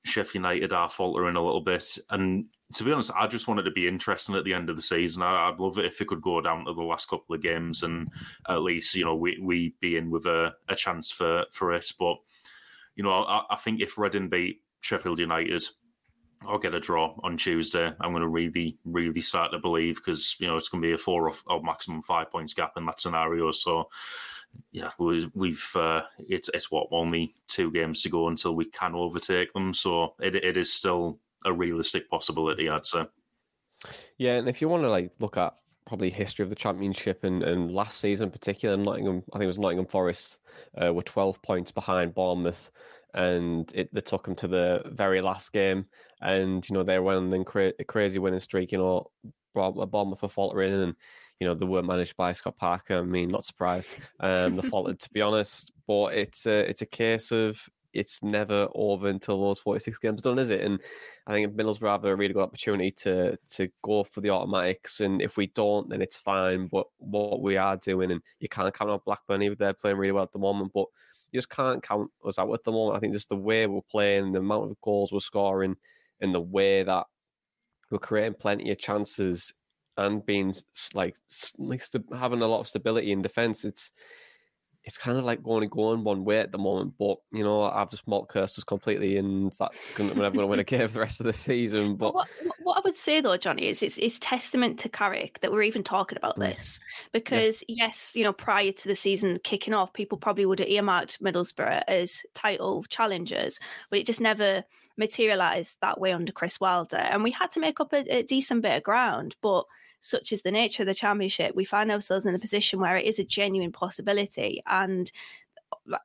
Sheffield 0.06 0.36
United 0.36 0.74
are 0.74 0.90
faltering 0.90 1.36
a 1.36 1.44
little 1.44 1.62
bit. 1.62 1.98
And 2.10 2.46
to 2.74 2.84
be 2.84 2.92
honest, 2.92 3.12
I 3.16 3.28
just 3.28 3.48
wanted 3.48 3.62
it 3.62 3.70
to 3.70 3.72
be 3.72 3.88
interesting 3.88 4.36
at 4.36 4.44
the 4.44 4.54
end 4.54 4.70
of 4.70 4.76
the 4.76 4.82
season. 4.82 5.24
I, 5.24 5.50
would 5.50 5.60
love 5.60 5.78
it 5.78 5.86
if 5.86 6.00
it 6.02 6.08
could 6.08 6.22
go 6.22 6.42
down 6.42 6.66
to 6.66 6.74
the 6.74 6.82
last 6.82 7.10
couple 7.10 7.36
of 7.36 7.42
games 7.42 7.84
and 7.84 8.08
at 8.48 8.62
least, 8.62 8.96
you 8.96 9.06
know, 9.06 9.16
we, 9.16 9.40
we 9.42 9.76
be 9.82 9.98
in 9.98 10.10
with 10.10 10.26
a, 10.26 10.54
a 10.68 10.76
chance 10.76 11.12
for, 11.12 11.46
for 11.52 11.74
it. 11.74 11.92
But, 12.00 12.18
you 12.96 13.04
know, 13.04 13.12
I, 13.12 13.44
I 13.52 13.56
think 13.56 13.82
if 13.82 13.98
Reading 13.98 14.30
beat 14.30 14.62
Sheffield 14.82 15.20
United, 15.20 15.64
I'll 16.48 16.60
get 16.60 16.74
a 16.74 16.80
draw 16.80 17.16
on 17.24 17.36
Tuesday. 17.36 17.92
I'm 18.00 18.12
going 18.12 18.22
to 18.22 18.28
really, 18.28 18.78
really 18.86 19.22
start 19.22 19.52
to 19.52 19.60
believe 19.60 19.96
because, 19.96 20.38
you 20.40 20.48
know, 20.48 20.56
it's 20.56 20.70
going 20.70 20.82
to 20.82 20.88
be 20.88 20.94
a 20.94 20.98
four 20.98 21.28
or, 21.28 21.34
or 21.48 21.62
maximum 21.62 22.02
five 22.02 22.32
points 22.32 22.54
gap 22.54 22.74
in 22.78 22.86
that 22.86 23.02
scenario. 23.02 23.52
So, 23.52 23.90
yeah, 24.72 24.92
we've 25.00 25.76
uh, 25.76 26.04
it's 26.18 26.50
it's 26.54 26.70
what 26.70 26.88
only 26.92 27.34
two 27.48 27.72
games 27.72 28.02
to 28.04 28.10
go 28.10 28.28
until 28.28 28.56
we 28.56 28.66
can 28.66 28.94
overtake 28.94 29.52
them, 29.54 29.74
so 29.74 30.16
it 30.20 30.36
it 30.36 30.58
is 30.58 30.72
still 30.72 31.20
a 31.46 31.54
realistic 31.54 32.10
possibility, 32.10 32.70
I'd 32.70 32.86
say. 32.86 33.06
Yeah, 34.18 34.36
and 34.36 34.48
if 34.48 34.62
you 34.62 34.70
want 34.70 34.84
to 34.84 34.90
like 34.90 35.12
look 35.20 35.38
at 35.38 35.56
probably 35.88 36.12
history 36.12 36.44
of 36.44 36.50
the 36.50 36.56
championship 36.56 37.24
and, 37.24 37.42
and 37.42 37.72
last 37.72 38.00
season 38.00 38.28
in 38.28 38.32
particular, 38.32 38.78
Nottingham, 38.78 39.24
I 39.34 39.38
think 39.38 39.46
it 39.46 39.48
was 39.48 39.58
Nottingham 39.58 39.88
Forest 39.88 40.40
uh, 40.78 40.94
were 40.94 41.02
twelve 41.02 41.42
points 41.42 41.72
behind 41.72 42.14
Bournemouth, 42.14 42.72
and 43.16 43.72
it 43.74 43.94
they 43.94 44.02
took 44.02 44.26
them 44.26 44.36
to 44.36 44.48
the 44.48 44.84
very 44.86 45.22
last 45.22 45.52
game, 45.52 45.86
and 46.22 46.68
you 46.70 46.74
know 46.76 46.84
they 46.84 47.00
went 47.00 47.18
on 47.18 47.34
a 47.34 47.84
crazy 47.86 48.20
winning 48.20 48.40
streak. 48.40 48.72
You 48.72 48.78
know, 48.78 49.12
Bournemouth 49.56 50.22
were 50.22 50.30
faltering 50.30 50.74
and 50.74 50.96
you 51.40 51.48
know, 51.48 51.56
they 51.56 51.66
were 51.66 51.84
managed 51.84 52.18
by 52.18 52.34
Scott 52.34 52.58
Parker. 52.58 52.98
I 52.98 53.04
mean, 53.04 53.30
not 53.30 53.46
surprised. 53.46 53.96
Um, 54.20 54.56
they 54.56 54.62
faulted, 54.62 55.00
to 55.00 55.10
be 55.12 55.22
honest. 55.22 55.72
But 55.88 56.14
it's 56.14 56.46
a, 56.46 56.70
it's 56.70 56.82
a 56.82 56.86
case 56.86 57.32
of 57.32 57.68
it's 57.94 58.22
never 58.22 58.68
over 58.76 59.08
until 59.08 59.42
those 59.42 59.60
46 59.60 59.98
games 60.00 60.22
done, 60.22 60.38
is 60.38 60.50
it? 60.50 60.62
And 60.62 60.80
I 61.26 61.34
think 61.34 61.56
Middlesbrough 61.56 61.90
have 61.90 62.06
a 62.06 62.16
really 62.16 62.34
good 62.34 62.44
opportunity 62.44 62.92
to 62.92 63.38
to 63.56 63.70
go 63.82 64.04
for 64.04 64.22
the 64.22 64.30
automatics. 64.30 65.00
And 65.00 65.22
if 65.22 65.38
we 65.38 65.48
don't, 65.48 65.90
then 65.90 66.02
it's 66.02 66.18
fine. 66.18 66.68
But 66.68 66.88
what 66.98 67.42
we 67.42 67.58
are 67.58 67.78
doing, 67.78 68.12
and 68.12 68.22
you 68.40 68.50
can't 68.50 68.74
count 68.74 68.92
on 68.92 69.00
Blackburn 69.06 69.42
either. 69.42 69.56
They're 69.56 69.74
playing 69.74 69.98
really 69.98 70.12
well 70.12 70.24
at 70.24 70.32
the 70.32 70.40
moment, 70.40 70.72
but 70.74 70.86
you 71.32 71.38
just 71.38 71.50
can't 71.50 71.82
count 71.82 72.12
us 72.26 72.40
out 72.40 72.54
at 72.54 72.64
the 72.64 72.72
moment. 72.72 72.98
I 72.98 73.00
think 73.00 73.14
just 73.14 73.30
the 73.30 73.36
way 73.36 73.66
we're 73.66 73.82
playing, 73.90 74.34
the 74.34 74.40
amount 74.40 74.72
of 74.72 74.82
goals 74.82 75.12
we're 75.12 75.20
scoring, 75.20 75.76
and 76.22 76.34
the 76.34 76.42
way 76.42 76.84
that 76.84 77.06
we're 77.92 78.00
creating 78.00 78.36
plenty 78.40 78.72
of 78.72 78.78
chances 78.78 79.54
and 80.00 80.26
being 80.26 80.54
like 80.94 81.16
like 81.58 81.84
having 82.18 82.42
a 82.42 82.48
lot 82.48 82.60
of 82.60 82.68
stability 82.68 83.12
in 83.12 83.22
defense, 83.22 83.66
it's 83.66 83.92
it's 84.90 84.98
kind 84.98 85.18
of 85.18 85.24
like 85.26 85.44
going 85.44 85.62
and 85.62 85.72
going 85.72 86.04
one 86.04 86.24
way 86.24 86.40
at 86.40 86.52
the 86.52 86.58
moment. 86.58 86.94
But 86.98 87.18
you 87.32 87.44
know, 87.44 87.64
I've 87.64 87.92
just 87.92 88.08
mocked 88.08 88.30
cursed 88.30 88.58
us 88.58 88.64
completely, 88.64 89.18
and 89.18 89.54
that's 89.60 89.90
gonna, 89.92 90.14
we're 90.14 90.24
never 90.24 90.36
going 90.36 90.44
to 90.44 90.48
win 90.48 90.60
a 90.60 90.64
game 90.64 90.88
for 90.88 90.94
the 90.94 91.00
rest 91.00 91.20
of 91.20 91.26
the 91.26 91.34
season. 91.34 91.96
But 92.00 92.16
what, 92.16 92.28
what 92.64 92.78
I 92.78 92.82
would 92.84 92.96
say 92.96 93.20
though, 93.20 93.38
Johnny, 93.38 93.68
is 93.68 93.84
it's 93.84 93.98
it's 93.98 94.18
testament 94.20 94.80
to 94.80 94.90
Carrick 94.90 95.42
that 95.42 95.52
we're 95.52 95.64
even 95.64 95.84
talking 95.84 96.18
about 96.18 96.38
mm. 96.38 96.40
this 96.40 96.80
because 97.12 97.64
yeah. 97.68 97.86
yes, 97.86 98.14
you 98.16 98.24
know, 98.24 98.34
prior 98.34 98.72
to 98.72 98.88
the 98.88 98.96
season 98.96 99.38
kicking 99.44 99.74
off, 99.74 99.94
people 99.94 100.18
probably 100.18 100.46
would 100.46 100.60
have 100.60 100.70
earmarked 100.70 101.22
Middlesbrough 101.22 101.84
as 101.88 102.24
title 102.34 102.84
challengers, 102.90 103.60
but 103.90 104.00
it 104.00 104.06
just 104.06 104.22
never 104.22 104.64
materialised 104.98 105.78
that 105.82 106.00
way 106.00 106.14
under 106.14 106.32
Chris 106.32 106.60
Wilder, 106.60 106.98
and 106.98 107.24
we 107.24 107.32
had 107.32 107.52
to 107.52 107.60
make 107.60 107.80
up 107.80 107.94
a, 107.94 108.20
a 108.20 108.24
decent 108.24 108.62
bit 108.62 108.78
of 108.78 108.84
ground, 108.84 109.36
but 109.42 109.66
such 110.10 110.32
is 110.32 110.42
the 110.42 110.52
nature 110.52 110.84
of 110.84 110.88
the 110.88 110.96
championship, 110.96 111.56
we 111.56 111.66
find 111.66 111.92
ourselves 111.92 112.26
in 112.26 112.36
a 112.36 112.40
position 112.40 112.80
where 112.80 112.98
it 112.98 113.06
is 113.06 113.20
a 113.20 113.24
genuine 113.24 113.72
possibility. 113.72 114.62
And 114.66 115.12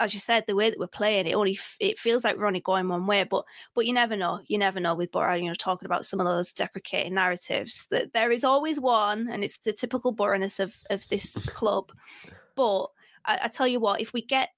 as 0.00 0.14
you 0.14 0.20
said, 0.20 0.44
the 0.46 0.54
way 0.54 0.70
that 0.70 0.78
we're 0.78 0.86
playing, 0.86 1.26
it 1.26 1.34
only 1.34 1.58
it 1.80 1.98
feels 1.98 2.24
like 2.24 2.36
we're 2.36 2.46
only 2.46 2.60
going 2.60 2.88
one 2.88 3.06
way, 3.06 3.24
but 3.24 3.44
but 3.74 3.86
you 3.86 3.92
never 3.92 4.16
know. 4.16 4.40
You 4.46 4.58
never 4.58 4.80
know 4.80 4.94
with 4.94 5.12
Boro. 5.12 5.34
You 5.34 5.48
know, 5.48 5.54
talking 5.54 5.86
about 5.86 6.06
some 6.06 6.20
of 6.20 6.26
those 6.26 6.52
deprecating 6.52 7.14
narratives 7.14 7.86
that 7.90 8.12
there 8.12 8.30
is 8.30 8.44
always 8.44 8.78
one, 8.78 9.28
and 9.28 9.42
it's 9.42 9.58
the 9.58 9.72
typical 9.72 10.14
boringness 10.14 10.60
of 10.60 10.76
of 10.90 11.08
this 11.08 11.36
club. 11.46 11.92
But 12.56 12.86
I, 13.24 13.40
I 13.44 13.48
tell 13.48 13.66
you 13.66 13.80
what, 13.80 14.00
if 14.00 14.12
we 14.12 14.22
get 14.22 14.50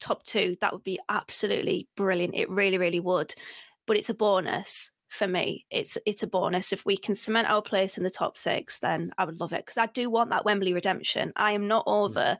top 0.00 0.22
two, 0.24 0.56
that 0.60 0.72
would 0.72 0.84
be 0.84 1.00
absolutely 1.08 1.88
brilliant. 1.96 2.34
It 2.34 2.50
really, 2.50 2.78
really 2.78 3.00
would. 3.00 3.34
But 3.86 3.96
it's 3.96 4.10
a 4.10 4.14
bonus 4.14 4.90
for 5.16 5.26
me, 5.26 5.64
it's 5.70 5.98
it's 6.06 6.22
a 6.22 6.26
bonus. 6.26 6.72
If 6.72 6.84
we 6.84 6.96
can 6.96 7.14
cement 7.14 7.48
our 7.48 7.62
place 7.62 7.96
in 7.96 8.04
the 8.04 8.10
top 8.10 8.36
six, 8.36 8.78
then 8.78 9.12
I 9.18 9.24
would 9.24 9.40
love 9.40 9.52
it 9.52 9.64
because 9.64 9.78
I 9.78 9.86
do 9.86 10.10
want 10.10 10.30
that 10.30 10.44
Wembley 10.44 10.74
redemption. 10.74 11.32
I 11.36 11.52
am 11.52 11.66
not 11.66 11.86
mm. 11.86 11.92
over, 11.92 12.38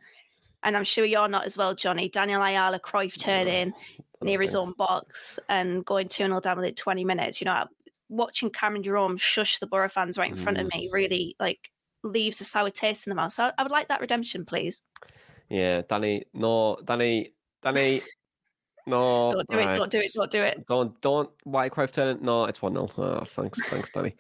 and 0.63 0.77
I'm 0.77 0.85
sure 0.85 1.05
you're 1.05 1.29
not 1.29 1.47
as 1.47 1.57
well, 1.57 1.75
Johnny. 1.75 2.09
Daniel 2.09 2.43
Ayala, 2.43 2.79
Cruyff 2.79 3.19
turning 3.19 3.73
near 4.23 4.41
his 4.41 4.55
own 4.55 4.73
box 4.73 5.39
and 5.49 5.85
going 5.85 6.09
2 6.09 6.25
0 6.25 6.41
down 6.41 6.57
within 6.57 6.75
20 6.75 7.05
minutes. 7.05 7.41
You 7.41 7.47
know, 7.47 7.65
watching 8.09 8.51
Cameron 8.51 8.83
Jerome 8.83 9.17
shush 9.17 9.59
the 9.59 9.67
Boro 9.67 9.89
fans 9.89 10.19
right 10.19 10.31
in 10.31 10.37
front 10.37 10.59
of 10.59 10.67
mm. 10.67 10.75
me 10.75 10.91
really 10.93 11.37
like 11.41 11.71
leaves 12.03 12.41
a 12.41 12.45
sour 12.45 12.71
taste 12.71 13.07
in 13.07 13.11
the 13.11 13.17
mouth. 13.17 13.33
So 13.33 13.51
I 13.57 13.63
would 13.63 13.73
like 13.73 13.89
that 13.89 14.01
redemption, 14.01 14.45
please. 14.45 14.83
Yeah, 15.49 15.83
Danny, 15.89 16.25
no, 16.35 16.79
Danny, 16.85 17.33
Danny, 17.63 18.03
no, 18.87 19.31
don't 19.31 19.49
do 19.49 19.57
right. 19.57 19.75
it. 19.75 19.79
Don't 19.79 19.91
do 19.91 19.99
it. 19.99 20.13
Don't 20.15 20.31
do 20.31 20.43
it. 20.43 20.67
Don't 20.67 21.01
don't 21.01 21.31
White 21.45 21.73
Cruyff 21.73 21.91
turn. 21.91 22.19
No, 22.23 22.45
it's 22.45 22.63
one 22.63 22.75
0 22.75 22.89
oh, 22.99 23.25
Thanks, 23.25 23.65
thanks, 23.67 23.91
Danny. 23.91 24.15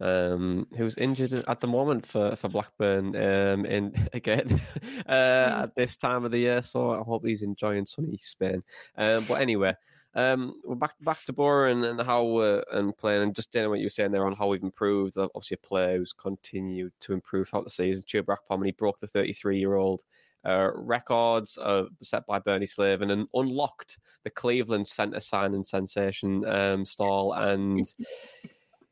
Um, 0.00 0.66
who's 0.76 0.96
injured 0.96 1.32
at 1.48 1.60
the 1.60 1.66
moment 1.66 2.06
for 2.06 2.36
for 2.36 2.48
Blackburn. 2.48 3.16
Um, 3.16 3.66
in 3.66 3.94
again 4.12 4.60
uh, 5.06 5.48
hmm. 5.48 5.62
at 5.62 5.74
this 5.74 5.96
time 5.96 6.24
of 6.24 6.30
the 6.30 6.38
year. 6.38 6.62
So 6.62 6.92
I 6.92 7.02
hope 7.02 7.26
he's 7.26 7.42
enjoying 7.42 7.86
sunny 7.86 8.16
Spain. 8.16 8.62
Um, 8.96 9.24
but 9.26 9.40
anyway. 9.40 9.74
Um, 10.14 10.60
we're 10.66 10.74
back 10.74 10.94
back 11.00 11.24
to 11.24 11.32
Boro 11.32 11.70
and, 11.70 11.82
and 11.86 11.98
how 12.02 12.36
uh, 12.36 12.62
and 12.72 12.94
playing 12.94 13.22
and 13.22 13.34
just 13.34 13.50
doing 13.50 13.70
what 13.70 13.78
you 13.78 13.86
were 13.86 13.88
saying 13.88 14.12
there 14.12 14.26
on 14.26 14.34
how 14.34 14.48
we've 14.48 14.62
improved. 14.62 15.16
Obviously, 15.16 15.54
a 15.54 15.66
player 15.66 15.96
who's 15.96 16.12
continued 16.12 16.92
to 17.00 17.14
improve 17.14 17.48
throughout 17.48 17.64
the 17.64 17.70
season. 17.70 18.04
Chuba 18.06 18.36
and 18.50 18.66
he 18.66 18.72
broke 18.72 19.00
the 19.00 19.06
33 19.06 19.58
year 19.58 19.76
old 19.76 20.04
uh, 20.44 20.70
records 20.74 21.58
uh, 21.58 21.84
set 22.02 22.26
by 22.26 22.38
Bernie 22.38 22.66
Slaven 22.66 23.12
and 23.12 23.28
unlocked 23.34 23.98
the 24.24 24.30
Cleveland 24.30 24.86
centre 24.86 25.20
signing 25.20 25.64
sensation 25.64 26.44
um, 26.46 26.84
stall. 26.84 27.32
And, 27.32 27.86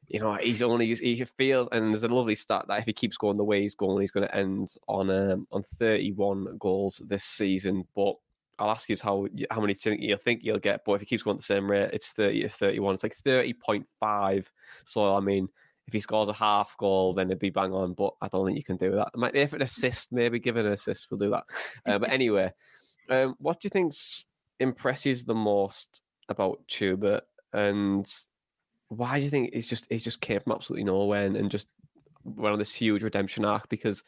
you 0.09 0.21
know, 0.21 0.35
he's 0.35 0.63
only, 0.63 0.95
he 0.95 1.25
feels, 1.25 1.69
and 1.73 1.91
there's 1.91 2.05
a 2.05 2.09
lovely 2.09 2.35
stat 2.35 2.67
that 2.69 2.81
if 2.81 2.87
he 2.87 2.93
keeps 2.93 3.17
going 3.17 3.37
the 3.37 3.45
way 3.45 3.63
he's 3.63 3.75
going, 3.75 4.01
he's 4.01 4.11
going 4.11 4.27
to 4.27 4.37
end 4.37 4.75
on 4.89 5.11
um, 5.11 5.47
on 5.53 5.63
31 5.63 6.57
goals 6.59 7.03
this 7.07 7.25
season. 7.25 7.87
But 7.95 8.15
I'll 8.61 8.71
ask 8.71 8.89
you 8.89 8.97
how 9.03 9.27
how 9.51 9.61
many 9.61 9.75
you 9.85 10.17
think 10.19 10.45
you'll 10.45 10.59
get, 10.59 10.85
but 10.85 10.93
if 10.93 11.01
he 11.01 11.07
keeps 11.07 11.23
going 11.23 11.37
at 11.37 11.39
the 11.39 11.45
same 11.45 11.71
rate, 11.71 11.91
it's 11.95 12.11
30 12.11 12.43
to 12.43 12.49
31. 12.49 12.95
It's 12.95 13.03
like 13.03 13.17
30.5. 13.17 14.47
So, 14.85 15.17
I 15.17 15.21
mean, 15.21 15.49
if 15.91 15.95
he 15.95 15.99
scores 15.99 16.29
a 16.29 16.33
half 16.33 16.77
goal, 16.79 17.13
then 17.15 17.27
it'd 17.27 17.41
be 17.41 17.51
bang 17.51 17.73
on. 17.73 17.95
But 17.95 18.15
I 18.23 18.29
don't 18.29 18.47
think 18.47 18.57
you 18.57 18.63
can 18.63 18.77
do 18.77 18.93
that. 18.93 19.09
Might 19.17 19.35
if 19.35 19.53
an 19.53 19.63
assist, 19.63 20.13
maybe 20.13 20.39
give 20.39 20.55
an 20.55 20.67
assist, 20.67 21.11
we'll 21.11 21.19
do 21.19 21.31
that. 21.31 21.43
Uh, 21.85 21.99
but 21.99 22.11
anyway, 22.11 22.53
um, 23.11 23.35
what 23.39 23.61
do 23.61 23.67
you 23.67 23.71
think 23.71 23.93
impresses 24.61 25.25
the 25.25 25.35
most 25.35 26.03
about 26.29 26.61
Chuba, 26.69 27.23
and 27.53 28.09
why 28.87 29.19
do 29.19 29.25
you 29.25 29.31
think 29.31 29.53
he's 29.53 29.67
just 29.67 29.89
he's 29.91 30.05
just 30.05 30.21
came 30.21 30.39
from 30.39 30.53
absolutely 30.53 30.85
nowhere 30.85 31.27
and, 31.27 31.37
and 31.37 31.51
just 31.51 31.67
went 32.23 32.53
on 32.53 32.61
this 32.61 32.73
huge 32.73 33.03
redemption 33.03 33.45
arc? 33.45 33.69
Because 33.69 34.05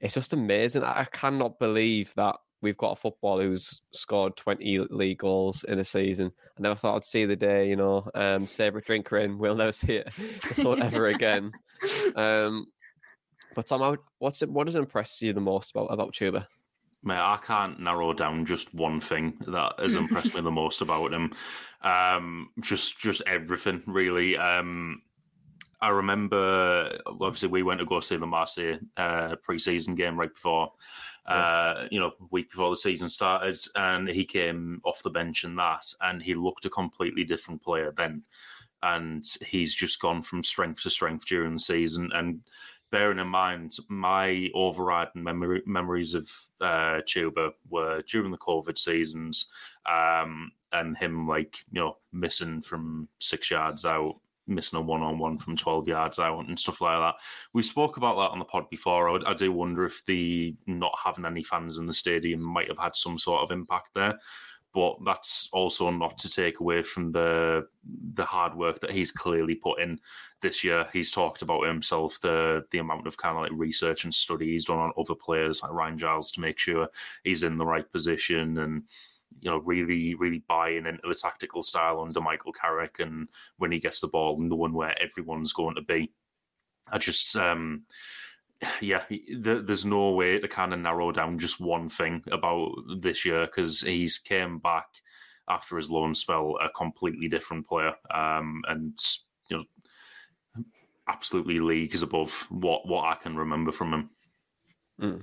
it's 0.00 0.14
just 0.14 0.32
amazing. 0.32 0.84
I 0.84 1.08
cannot 1.10 1.58
believe 1.58 2.12
that 2.14 2.36
we've 2.62 2.76
got 2.76 2.92
a 2.92 2.96
footballer 2.96 3.44
who's 3.44 3.80
scored 3.92 4.36
20 4.36 4.78
league 4.90 5.18
goals 5.18 5.64
in 5.64 5.78
a 5.78 5.84
season. 5.84 6.32
I 6.58 6.62
never 6.62 6.74
thought 6.74 6.96
I'd 6.96 7.04
see 7.04 7.24
the 7.24 7.36
day, 7.36 7.68
you 7.68 7.76
know, 7.76 8.08
um, 8.14 8.46
Sabre 8.46 8.80
drinker 8.80 9.18
in, 9.18 9.38
we'll 9.38 9.54
never 9.54 9.72
see 9.72 9.94
it 9.94 10.12
ever 10.58 11.08
again. 11.08 11.52
Um, 12.16 12.64
but 13.54 13.66
Tom, 13.66 13.98
what's 14.18 14.40
it, 14.40 14.48
what 14.48 14.66
has 14.66 14.76
impressed 14.76 15.20
you 15.20 15.34
the 15.34 15.40
most 15.42 15.72
about, 15.72 15.86
about 15.86 16.14
Chuba? 16.14 16.46
Mate, 17.02 17.18
I 17.18 17.38
can't 17.42 17.78
narrow 17.78 18.14
down 18.14 18.46
just 18.46 18.74
one 18.74 18.98
thing 18.98 19.34
that 19.46 19.74
has 19.78 19.96
impressed 19.96 20.34
me 20.34 20.40
the 20.40 20.50
most 20.62 20.80
about 20.80 21.12
him. 21.12 21.34
Um, 21.82 22.48
just, 22.60 22.98
just 22.98 23.22
everything 23.26 23.82
really. 23.86 24.38
Um, 24.38 25.02
I 25.80 25.88
remember, 25.90 26.98
obviously, 27.06 27.48
we 27.48 27.62
went 27.62 27.80
to 27.80 27.86
go 27.86 28.00
see 28.00 28.16
the 28.16 28.26
Marseille 28.26 28.78
uh, 28.96 29.36
pre-season 29.42 29.94
game 29.94 30.18
right 30.18 30.32
before, 30.32 30.72
uh, 31.26 31.86
you 31.90 31.98
know, 31.98 32.12
week 32.30 32.50
before 32.50 32.70
the 32.70 32.76
season 32.76 33.10
started, 33.10 33.58
and 33.74 34.08
he 34.08 34.24
came 34.24 34.80
off 34.84 35.02
the 35.02 35.10
bench 35.10 35.44
and 35.44 35.58
that, 35.58 35.84
and 36.02 36.22
he 36.22 36.34
looked 36.34 36.64
a 36.64 36.70
completely 36.70 37.24
different 37.24 37.62
player 37.62 37.92
then, 37.96 38.22
and 38.82 39.24
he's 39.44 39.74
just 39.74 40.00
gone 40.00 40.22
from 40.22 40.44
strength 40.44 40.82
to 40.82 40.90
strength 40.90 41.26
during 41.26 41.54
the 41.54 41.60
season. 41.60 42.10
And 42.14 42.40
bearing 42.92 43.18
in 43.18 43.26
mind, 43.26 43.76
my 43.88 44.48
overriding 44.54 45.22
memory, 45.22 45.62
memories 45.66 46.14
of 46.14 46.30
uh, 46.60 47.00
Chuba 47.06 47.52
were 47.68 48.02
during 48.02 48.30
the 48.30 48.38
COVID 48.38 48.78
seasons, 48.78 49.50
um, 49.90 50.52
and 50.72 50.96
him 50.96 51.26
like 51.26 51.58
you 51.72 51.80
know 51.80 51.96
missing 52.12 52.60
from 52.60 53.08
six 53.18 53.50
yards 53.50 53.84
out 53.84 54.16
missing 54.46 54.78
a 54.78 54.82
one 54.82 55.02
on 55.02 55.18
one 55.18 55.38
from 55.38 55.56
12 55.56 55.88
yards 55.88 56.18
out 56.18 56.46
and 56.46 56.58
stuff 56.58 56.80
like 56.80 56.98
that. 56.98 57.16
We 57.52 57.62
spoke 57.62 57.96
about 57.96 58.16
that 58.16 58.32
on 58.32 58.38
the 58.38 58.44
pod 58.44 58.68
before. 58.70 59.08
I, 59.10 59.30
I, 59.30 59.34
do 59.34 59.52
wonder 59.52 59.84
if 59.84 60.04
the 60.06 60.54
not 60.66 60.96
having 61.02 61.24
any 61.24 61.42
fans 61.42 61.78
in 61.78 61.86
the 61.86 61.94
stadium 61.94 62.42
might 62.42 62.68
have 62.68 62.78
had 62.78 62.96
some 62.96 63.18
sort 63.18 63.42
of 63.42 63.50
impact 63.50 63.90
there. 63.94 64.18
but 64.74 64.96
that's 65.06 65.48
also 65.54 65.90
not 65.90 66.18
to 66.18 66.30
take 66.30 66.60
away 66.60 66.82
from 66.82 67.10
the 67.10 67.66
the 68.14 68.24
hard 68.24 68.54
work 68.54 68.78
that 68.80 68.90
he's 68.90 69.10
clearly 69.10 69.54
put 69.54 69.80
in 69.80 69.98
this 70.42 70.62
year. 70.62 70.86
He's 70.92 71.10
talked 71.10 71.42
about 71.42 71.66
himself 71.66 72.20
the 72.20 72.62
the 72.70 72.78
amount 72.78 73.06
of 73.06 73.16
kind 73.16 73.36
of 73.36 73.42
like 73.42 73.52
research 73.54 74.04
and 74.04 74.12
study 74.12 74.52
he's 74.52 74.66
done 74.66 74.78
on 74.78 74.92
other 74.98 75.14
players 75.14 75.62
like 75.62 75.72
Ryan 75.72 75.96
Giles 75.98 76.30
to 76.32 76.40
make 76.40 76.58
sure 76.58 76.88
he's 77.24 77.42
in 77.42 77.56
the 77.56 77.66
right 77.66 77.90
position 77.90 78.58
and 78.58 78.82
you 79.40 79.50
know, 79.50 79.58
really, 79.58 80.14
really 80.14 80.42
buying 80.48 80.86
into 80.86 81.06
the 81.06 81.14
tactical 81.14 81.62
style 81.62 82.00
under 82.00 82.20
Michael 82.20 82.52
Carrick 82.52 82.98
and 82.98 83.28
when 83.58 83.72
he 83.72 83.78
gets 83.78 84.00
the 84.00 84.08
ball, 84.08 84.38
knowing 84.40 84.72
where 84.72 84.94
everyone's 85.00 85.52
going 85.52 85.76
to 85.76 85.82
be. 85.82 86.12
I 86.90 86.98
just, 86.98 87.36
um, 87.36 87.82
yeah, 88.80 89.04
there's 89.38 89.84
no 89.84 90.12
way 90.12 90.38
to 90.38 90.48
kind 90.48 90.72
of 90.72 90.80
narrow 90.80 91.12
down 91.12 91.38
just 91.38 91.60
one 91.60 91.88
thing 91.88 92.24
about 92.30 92.70
this 93.00 93.24
year 93.24 93.46
because 93.46 93.80
he's 93.80 94.18
came 94.18 94.58
back 94.58 94.86
after 95.48 95.76
his 95.76 95.90
loan 95.90 96.14
spell 96.14 96.56
a 96.60 96.68
completely 96.70 97.28
different 97.28 97.66
player, 97.66 97.94
um, 98.12 98.62
and 98.68 98.98
you 99.48 99.58
know, 99.58 100.64
absolutely 101.08 101.60
leagues 101.60 102.02
above 102.02 102.46
what 102.50 102.88
what 102.88 103.04
I 103.04 103.14
can 103.14 103.36
remember 103.36 103.72
from 103.72 103.92
him. 103.92 104.10
Mm. 105.00 105.22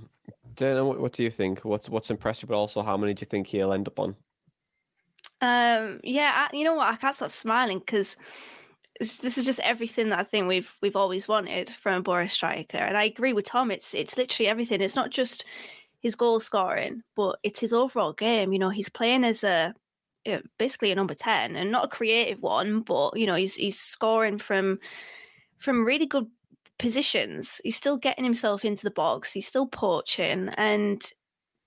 Dana, 0.55 0.85
what, 0.85 0.99
what 0.99 1.13
do 1.13 1.23
you 1.23 1.29
think? 1.29 1.63
What's 1.65 1.89
what's 1.89 2.11
impressive, 2.11 2.49
but 2.49 2.55
also 2.55 2.81
how 2.81 2.97
many 2.97 3.13
do 3.13 3.21
you 3.21 3.27
think 3.27 3.47
he'll 3.47 3.73
end 3.73 3.87
up 3.87 3.99
on? 3.99 4.15
Um, 5.41 5.99
yeah, 6.03 6.47
I, 6.51 6.55
you 6.55 6.63
know 6.63 6.75
what? 6.75 6.87
I 6.87 6.95
can't 6.95 7.15
stop 7.15 7.31
smiling 7.31 7.79
because 7.79 8.17
this 8.99 9.37
is 9.37 9.45
just 9.45 9.59
everything 9.61 10.09
that 10.09 10.19
I 10.19 10.23
think 10.23 10.47
we've 10.47 10.73
we've 10.81 10.95
always 10.95 11.27
wanted 11.27 11.69
from 11.69 11.95
a 11.95 12.01
Boro 12.01 12.27
striker, 12.27 12.77
and 12.77 12.97
I 12.97 13.03
agree 13.03 13.33
with 13.33 13.45
Tom. 13.45 13.71
It's 13.71 13.93
it's 13.93 14.17
literally 14.17 14.47
everything. 14.47 14.81
It's 14.81 14.95
not 14.95 15.09
just 15.09 15.45
his 15.99 16.15
goal 16.15 16.39
scoring, 16.39 17.01
but 17.15 17.39
it's 17.43 17.59
his 17.59 17.73
overall 17.73 18.13
game. 18.13 18.53
You 18.53 18.59
know, 18.59 18.69
he's 18.69 18.89
playing 18.89 19.23
as 19.23 19.43
a 19.43 19.73
basically 20.57 20.91
a 20.91 20.95
number 20.95 21.13
ten, 21.13 21.55
and 21.55 21.71
not 21.71 21.85
a 21.85 21.89
creative 21.89 22.41
one, 22.41 22.81
but 22.81 23.17
you 23.17 23.25
know, 23.25 23.35
he's 23.35 23.55
he's 23.55 23.79
scoring 23.79 24.37
from 24.37 24.79
from 25.57 25.85
really 25.85 26.05
good 26.05 26.27
positions. 26.79 27.61
He's 27.63 27.75
still 27.75 27.97
getting 27.97 28.23
himself 28.23 28.65
into 28.65 28.83
the 28.83 28.91
box. 28.91 29.31
He's 29.31 29.47
still 29.47 29.67
poaching, 29.67 30.49
and 30.57 31.01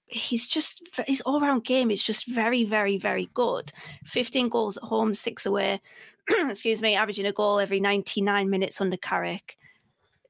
he's 0.06 0.46
just 0.46 0.82
his 1.06 1.20
all 1.22 1.40
round 1.40 1.64
game 1.64 1.90
is 1.90 2.02
just 2.02 2.26
very, 2.26 2.64
very, 2.64 2.98
very 2.98 3.30
good. 3.34 3.72
Fifteen 4.04 4.48
goals 4.48 4.76
at 4.76 4.84
home, 4.84 5.14
six 5.14 5.46
away. 5.46 5.80
excuse 6.48 6.82
me, 6.82 6.94
averaging 6.94 7.26
a 7.26 7.32
goal 7.32 7.58
every 7.58 7.80
ninety 7.80 8.20
nine 8.20 8.50
minutes 8.50 8.80
under 8.80 8.96
Carrick 8.96 9.56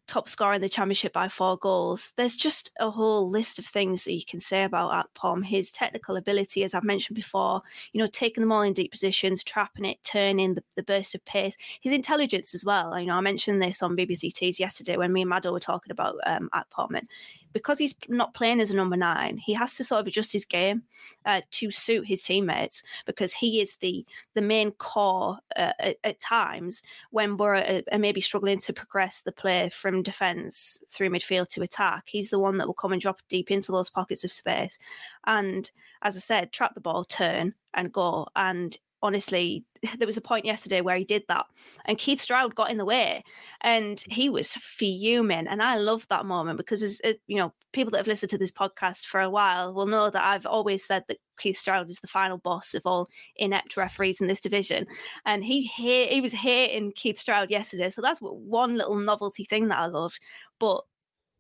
top 0.07 0.29
scorer 0.29 0.55
in 0.55 0.63
the 0.63 0.69
championship 0.69 1.13
by 1.13 1.29
four 1.29 1.57
goals. 1.57 2.13
There's 2.17 2.37
just 2.37 2.71
a 2.79 2.91
whole 2.91 3.29
list 3.29 3.59
of 3.59 3.67
things 3.67 4.05
that 4.05 4.13
you 4.13 4.25
can 4.25 4.41
say 4.41 4.65
about 4.65 4.93
Akpom. 4.93 5.45
His 5.45 5.71
technical 5.71 6.17
ability, 6.17 6.65
as 6.65 6.75
I've 6.75 6.85
mentioned 6.85 7.17
before, 7.17 7.63
you 7.93 8.01
know, 8.01 8.07
taking 8.07 8.43
them 8.43 8.53
all 8.53 8.63
in 8.63 8.73
deep 8.73 8.91
positions, 8.91 9.43
trapping 9.43 9.85
it, 9.85 10.03
turning 10.05 10.55
the, 10.55 10.65
the 10.77 10.83
burst 10.83 11.15
of 11.15 11.25
pace. 11.25 11.57
His 11.81 11.93
intelligence 11.93 12.55
as 12.55 12.65
well. 12.65 12.99
You 12.99 13.07
know, 13.07 13.15
I 13.15 13.21
mentioned 13.21 13.61
this 13.61 13.83
on 13.83 13.97
BBC 13.97 14.33
Tees 14.33 14.61
yesterday 14.61 14.97
when 14.97 15.13
me 15.13 15.23
and 15.23 15.31
Mado 15.31 15.53
were 15.53 15.61
talking 15.61 15.91
about 15.91 16.17
um, 16.27 16.49
Akpom. 16.55 16.97
And 16.97 17.09
because 17.57 17.79
he's 17.79 17.95
not 18.11 18.35
playing 18.35 18.61
as 18.61 18.71
a 18.71 18.77
number 18.77 18.99
nine, 18.99 19.39
he 19.39 19.55
has 19.55 19.73
to 19.77 19.83
sort 19.83 20.03
of 20.03 20.07
adjust 20.07 20.31
his 20.31 20.45
game 20.45 20.83
uh, 21.25 21.41
to 21.53 21.71
suit 21.71 22.07
his 22.07 22.21
teammates 22.21 22.83
because 23.07 23.33
he 23.33 23.63
is 23.63 23.77
the 23.77 24.05
the 24.35 24.43
main 24.43 24.73
core 24.73 25.39
uh, 25.57 25.73
at, 25.79 25.97
at, 26.05 26.21
times 26.21 26.83
when 27.13 27.39
we're 27.39 27.83
maybe 27.99 28.21
struggling 28.21 28.59
to 28.59 28.75
progress 28.75 29.23
the 29.23 29.33
play 29.33 29.71
from 29.71 30.03
defence 30.03 30.85
through 30.91 31.09
midfield 31.09 31.49
to 31.49 31.63
attack. 31.63 32.03
He's 32.05 32.29
the 32.29 32.39
one 32.39 32.59
that 32.59 32.67
will 32.67 32.75
come 32.75 32.93
and 32.93 33.01
drop 33.01 33.23
deep 33.31 33.51
into 33.51 33.73
those 33.73 33.89
pockets 33.89 34.23
of 34.23 34.33
space, 34.33 34.79
and 35.25 35.71
as 36.03 36.15
I 36.15 36.21
said, 36.21 36.53
trap 36.53 36.75
the 36.75 36.83
ball, 36.83 37.07
turn 37.07 37.55
and 37.73 37.91
go. 37.91 38.27
And 38.37 38.77
honestly, 39.07 39.65
there 39.99 40.07
was 40.07 40.17
a 40.17 40.23
point 40.23 40.45
yesterday 40.45 40.81
where 40.81 40.97
he 40.97 41.05
did 41.05 41.23
that, 41.29 41.47
and 41.85 41.97
Keith 41.97 42.21
Stroud 42.21 42.55
got 42.55 42.71
in 42.71 42.77
the 42.77 42.85
way, 42.85 43.23
and 43.61 44.03
he 44.09 44.29
was 44.29 44.53
fuming. 44.55 45.47
And 45.47 45.63
I 45.63 45.77
love 45.77 46.07
that 46.11 46.27
moment 46.27 46.57
because, 46.57 46.83
as 46.83 47.01
uh, 47.05 47.13
you 47.29 47.37
know, 47.37 47.53
people 47.73 47.93
that 47.93 47.99
have 47.99 48.07
listened 48.09 48.31
to 48.31 48.39
this 48.39 48.51
podcast 48.51 49.07
for 49.07 49.21
a 49.21 49.31
while 49.31 49.73
will 49.73 49.87
know 49.87 50.11
that 50.11 50.25
I've 50.25 50.47
always 50.47 50.85
said 50.85 51.05
that 51.09 51.19
Keith 51.39 51.57
Stroud 51.57 51.89
is 51.89 52.01
the 52.01 52.09
final 52.09 52.39
boss 52.39 52.75
of 52.75 52.83
all 52.85 53.09
inept 53.37 53.77
referees 53.77 54.21
in 54.21 54.27
this 54.27 54.41
division, 54.41 54.87
and 55.25 55.45
he 55.45 55.63
he 55.63 56.21
was 56.21 56.33
hating 56.33 56.93
Keith 56.97 57.19
Stroud 57.19 57.51
yesterday. 57.51 57.91
So 57.91 58.03
that's 58.03 58.21
one 58.21 58.77
little 58.77 58.97
novelty 58.97 59.45
thing 59.45 59.69
that 59.69 59.79
I 59.79 59.87
loved, 59.87 60.21
but 60.59 60.83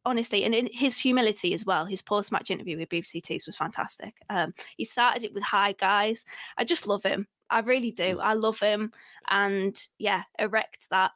honestly, 0.04 0.44
and 0.44 0.70
his 0.72 0.96
humility 0.96 1.52
as 1.52 1.66
well. 1.66 1.84
His 1.84 2.00
post 2.00 2.30
match 2.30 2.50
interview 2.50 2.78
with 2.78 2.88
BBC 2.88 3.22
Tees 3.22 3.44
was 3.44 3.56
fantastic. 3.56 4.14
Um, 4.30 4.54
he 4.76 4.84
started 4.84 5.24
it 5.24 5.34
with 5.34 5.42
hi 5.42 5.72
guys. 5.72 6.24
I 6.56 6.64
just 6.64 6.86
love 6.86 7.02
him. 7.02 7.26
I 7.50 7.60
really 7.60 7.90
do. 7.90 8.16
Mm. 8.16 8.20
I 8.20 8.32
love 8.34 8.60
him. 8.60 8.92
And 9.28 9.80
yeah, 9.98 10.22
erect 10.38 10.88
that 10.90 11.12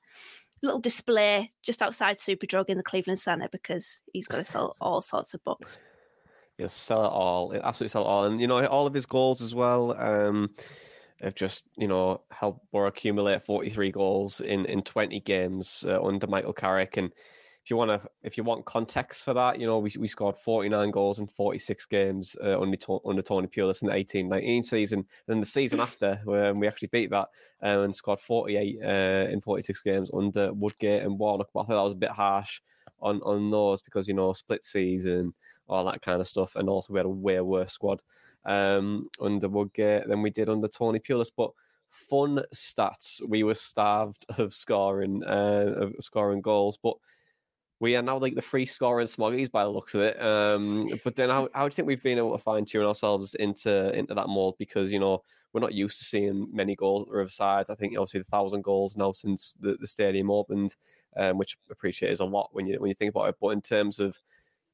little 0.63 0.81
display 0.81 1.51
just 1.63 1.83
outside 1.83 2.19
Superdrug 2.19 2.69
in 2.69 2.77
the 2.77 2.83
Cleveland 2.83 3.19
Center 3.19 3.49
because 3.51 4.03
he's 4.13 4.27
going 4.27 4.43
to 4.43 4.51
sell 4.51 4.77
all 4.81 5.01
sorts 5.01 5.35
of 5.35 5.43
books. 5.45 5.79
He'll 6.59 6.69
sell 6.69 7.05
it 7.05 7.09
all. 7.09 7.51
He'll 7.51 7.63
absolutely 7.63 7.89
sell 7.89 8.03
it 8.03 8.09
all. 8.09 8.25
And, 8.25 8.41
you 8.41 8.47
know, 8.47 8.65
all 8.67 8.87
of 8.87 8.95
his 8.95 9.07
goals 9.07 9.41
as 9.41 9.55
well 9.55 9.97
um, 9.99 10.51
have 11.23 11.35
just, 11.35 11.67
you 11.79 11.89
know, 11.89 12.23
helped 12.31 12.71
Boro 12.71 12.89
accumulate 12.89 13.43
43 13.43 13.91
goals 13.91 14.41
in, 14.41 14.67
in 14.67 14.83
20 14.83 15.21
games 15.21 15.85
uh, 15.89 16.03
under 16.03 16.27
Michael 16.27 16.53
Carrick. 16.53 16.99
And 16.99 17.13
you 17.71 17.77
want 17.77 17.91
to, 17.91 18.09
if 18.23 18.37
you 18.37 18.45
want 18.45 18.65
context 18.65 19.25
for 19.25 19.33
that, 19.35 19.61
you 19.61 19.67
know, 19.67 19.79
we, 19.79 19.93
we 19.99 20.09
scored 20.09 20.37
49 20.37 20.91
goals 20.91 21.19
in 21.19 21.27
46 21.27 21.87
games 21.87 22.37
uh, 22.43 22.61
under, 22.61 22.77
under 23.05 23.23
Tony 23.23 23.47
Pulis 23.47 23.83
in 23.83 23.89
the 23.89 23.95
18-19 23.95 24.65
season. 24.65 24.99
And 24.99 25.07
then 25.27 25.41
the 25.41 25.47
season 25.47 25.81
after, 25.81 26.21
when 26.25 26.59
we 26.59 26.67
actually 26.67 26.89
beat 26.89 27.11
that 27.11 27.29
um, 27.63 27.81
and 27.81 27.95
scored 27.95 28.21
48 28.21 28.79
uh, 28.83 29.31
in 29.31 29.41
46 29.41 29.83
games 29.83 30.11
under 30.13 30.53
Woodgate 30.53 31.03
and 31.03 31.19
Warnock. 31.19 31.49
But 31.53 31.61
I 31.61 31.65
thought 31.65 31.77
that 31.77 31.85
was 31.85 31.93
a 31.93 31.97
bit 31.97 32.11
harsh 32.11 32.61
on, 33.01 33.21
on 33.23 33.51
those 33.51 33.83
because, 33.83 34.09
you 34.09 34.15
know, 34.15 34.33
split 34.33 34.65
season, 34.65 35.33
all 35.69 35.85
that 35.85 36.03
kind 36.03 36.21
of 36.21 36.29
stuff. 36.29 36.57
And 36.57 36.69
also 36.69 36.93
we 36.93 36.99
had 36.99 37.07
a 37.07 37.11
way 37.11 37.41
worse 37.41 37.73
squad 37.73 38.03
um, 38.45 39.09
under 39.21 39.49
Woodgate 39.49 40.09
than 40.09 40.23
we 40.23 40.31
did 40.31 40.49
under 40.49 40.69
Tony 40.69 40.99
Pulis. 40.99 41.31
But 41.37 41.51
fun 41.91 42.43
stats. 42.55 43.21
We 43.27 43.43
were 43.43 43.55
starved 43.55 44.27
of 44.39 44.55
scoring, 44.55 45.23
uh, 45.25 45.75
of 45.77 45.95
scoring 46.01 46.41
goals, 46.41 46.79
but 46.83 46.95
we 47.81 47.97
are 47.97 48.03
now 48.03 48.19
like 48.19 48.35
the 48.35 48.43
free 48.43 48.67
scoring 48.67 49.07
smoggies 49.07 49.51
by 49.51 49.65
the 49.65 49.71
looks 49.71 49.95
of 49.95 50.03
it. 50.03 50.21
Um, 50.21 50.93
but 51.03 51.17
then 51.17 51.31
how, 51.31 51.49
how 51.55 51.63
do 51.63 51.73
you 51.73 51.77
think 51.77 51.89
we've 51.89 52.03
been 52.03 52.19
able 52.19 52.33
to 52.33 52.39
fine 52.39 52.67
tune 52.67 52.85
ourselves 52.85 53.35
into 53.35 53.93
into 53.99 54.15
that 54.15 54.29
mold? 54.29 54.57
Because 54.59 54.93
you 54.93 55.01
know 55.01 55.23
we're 55.53 55.63
not 55.63 55.75
used 55.75 55.99
to 55.99 56.05
seeing 56.05 56.47
many 56.53 56.77
goals 56.77 57.03
at 57.03 57.09
the 57.09 57.17
Riverside. 57.17 57.71
I 57.71 57.75
think 57.75 57.95
obviously 57.97 58.21
the 58.21 58.25
thousand 58.25 58.63
goals 58.63 58.97
now 58.97 59.13
since 59.13 59.55
the, 59.61 59.77
the 59.81 59.87
stadium 59.87 60.31
opened, 60.31 60.77
um, 61.17 61.39
which 61.39 61.57
I 61.69 61.73
appreciate 61.73 62.13
is 62.13 62.21
a 62.21 62.25
lot 62.25 62.51
when 62.53 62.67
you 62.67 62.79
when 62.79 62.91
you 62.91 62.95
think 62.95 63.15
about 63.15 63.31
it. 63.31 63.37
But 63.41 63.49
in 63.49 63.63
terms 63.63 63.99
of 63.99 64.19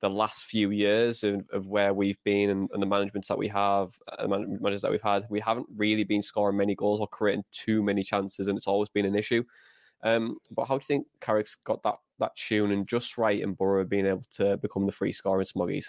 the 0.01 0.11
last 0.11 0.45
few 0.45 0.71
years 0.73 1.25
of, 1.25 1.49
of 1.53 1.69
where 1.69 1.95
we've 1.95 2.23
been 2.25 2.51
and, 2.51 2.69
and 2.73 2.83
the 2.83 2.87
managements 2.87 3.29
that 3.29 3.39
we 3.39 3.49
have, 3.49 3.95
uh, 4.19 4.27
managers 4.27 4.83
that 4.83 4.91
we've 4.91 5.01
had, 5.01 5.25
we 5.31 5.41
haven't 5.41 5.67
really 5.75 6.05
been 6.05 6.21
scoring 6.21 6.57
many 6.57 6.75
goals 6.75 7.01
or 7.01 7.09
creating 7.09 7.45
too 7.53 7.83
many 7.83 8.03
chances, 8.03 8.49
and 8.49 8.59
it's 8.59 8.67
always 8.67 8.89
been 8.89 9.07
an 9.07 9.15
issue. 9.15 9.45
Um, 10.03 10.39
but 10.51 10.67
how 10.67 10.77
do 10.77 10.83
you 10.83 10.87
think 10.87 11.07
Carrick's 11.21 11.57
got 11.65 11.83
that 11.85 11.97
that 12.19 12.35
tune 12.37 12.73
and 12.73 12.87
just 12.87 13.19
right 13.19 13.43
and 13.43 13.57
Boro 13.57 13.85
being 13.85 14.07
able 14.07 14.25
to 14.33 14.57
become 14.59 14.87
the 14.87 14.93
free 14.93 15.13
scoring 15.13 15.47
smoggies? 15.47 15.87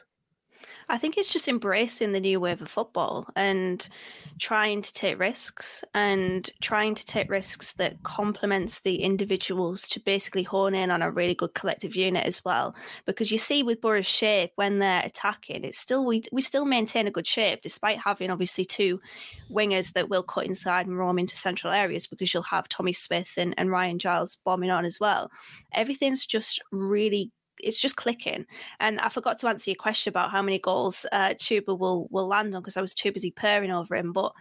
I 0.89 0.97
think 0.97 1.17
it's 1.17 1.31
just 1.31 1.47
embracing 1.47 2.13
the 2.13 2.19
new 2.19 2.39
wave 2.39 2.61
of 2.61 2.69
football 2.69 3.27
and 3.35 3.87
trying 4.39 4.81
to 4.81 4.93
take 4.93 5.19
risks 5.19 5.83
and 5.93 6.49
trying 6.61 6.95
to 6.95 7.05
take 7.05 7.29
risks 7.29 7.73
that 7.73 8.01
complements 8.03 8.79
the 8.79 9.01
individuals 9.03 9.87
to 9.89 9.99
basically 9.99 10.43
hone 10.43 10.73
in 10.73 10.89
on 10.89 11.01
a 11.01 11.11
really 11.11 11.35
good 11.35 11.53
collective 11.53 11.95
unit 11.95 12.25
as 12.25 12.45
well. 12.45 12.73
Because 13.05 13.31
you 13.31 13.37
see 13.37 13.63
with 13.63 13.81
Boro's 13.81 14.05
shape 14.05 14.51
when 14.55 14.79
they're 14.79 15.03
attacking, 15.03 15.65
it's 15.65 15.77
still 15.77 16.05
we 16.05 16.23
we 16.31 16.41
still 16.41 16.65
maintain 16.65 17.07
a 17.07 17.11
good 17.11 17.27
shape 17.27 17.61
despite 17.61 17.99
having 17.99 18.29
obviously 18.29 18.63
two 18.63 19.01
wingers 19.51 19.93
that 19.93 20.09
will 20.09 20.23
cut 20.23 20.45
inside 20.45 20.87
and 20.87 20.97
roam 20.97 21.19
into 21.19 21.35
central 21.35 21.73
areas 21.73 22.07
because 22.07 22.33
you'll 22.33 22.43
have 22.43 22.69
Tommy 22.69 22.93
Smith 22.93 23.33
and, 23.37 23.53
and 23.57 23.71
Ryan 23.71 23.99
Giles 23.99 24.37
bombing 24.45 24.69
on 24.69 24.85
as 24.85 24.99
well. 24.99 25.29
Everything's 25.73 26.25
just 26.25 26.61
really 26.71 27.31
it's 27.59 27.79
just 27.79 27.95
clicking. 27.95 28.45
And 28.79 28.99
I 28.99 29.09
forgot 29.09 29.37
to 29.39 29.47
answer 29.47 29.69
your 29.69 29.75
question 29.75 30.09
about 30.09 30.31
how 30.31 30.41
many 30.41 30.59
goals 30.59 31.05
uh, 31.11 31.29
Chuba 31.29 31.77
will 31.77 32.07
will 32.11 32.27
land 32.27 32.55
on 32.55 32.61
because 32.61 32.77
I 32.77 32.81
was 32.81 32.93
too 32.93 33.11
busy 33.11 33.31
purring 33.31 33.71
over 33.71 33.95
him. 33.95 34.13
But 34.13 34.33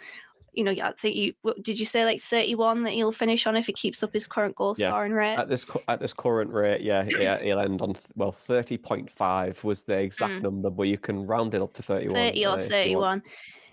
you 0.57 0.65
know, 0.65 0.73
I 0.73 0.93
think 0.99 1.17
you 1.17 1.35
did 1.63 1.79
you 1.79 1.85
say 1.85 2.05
like 2.05 2.23
thirty 2.23 2.55
one 2.55 2.83
that 2.85 2.95
he'll 2.95 3.13
finish 3.13 3.47
on 3.47 3.57
if 3.57 3.67
he 3.67 3.73
keeps 3.75 4.03
up 4.03 4.13
his 4.13 4.27
current 4.27 4.57
goal 4.57 4.75
scoring 4.75 5.13
rate 5.13 5.37
at 5.37 5.49
this 5.49 5.67
at 5.87 6.01
this 6.01 6.15
current 6.15 6.51
rate. 6.51 6.81
Yeah, 6.81 7.05
yeah, 7.07 7.39
he'll 7.43 7.61
end 7.61 7.83
on 7.83 7.95
well 8.15 8.33
thirty 8.33 8.79
point 8.79 9.11
five 9.11 9.63
was 9.63 9.83
the 9.83 9.99
exact 9.99 10.33
mm. 10.33 10.43
number, 10.43 10.71
but 10.71 10.85
you 10.85 10.97
can 10.97 11.27
round 11.27 11.55
it 11.55 11.61
up 11.61 11.75
to 11.75 11.83
thirty 11.83 12.07
one. 12.07 12.15
Thirty 12.15 12.47
or 12.47 12.59
uh, 12.59 12.67
thirty 12.67 12.97
one. 12.97 13.23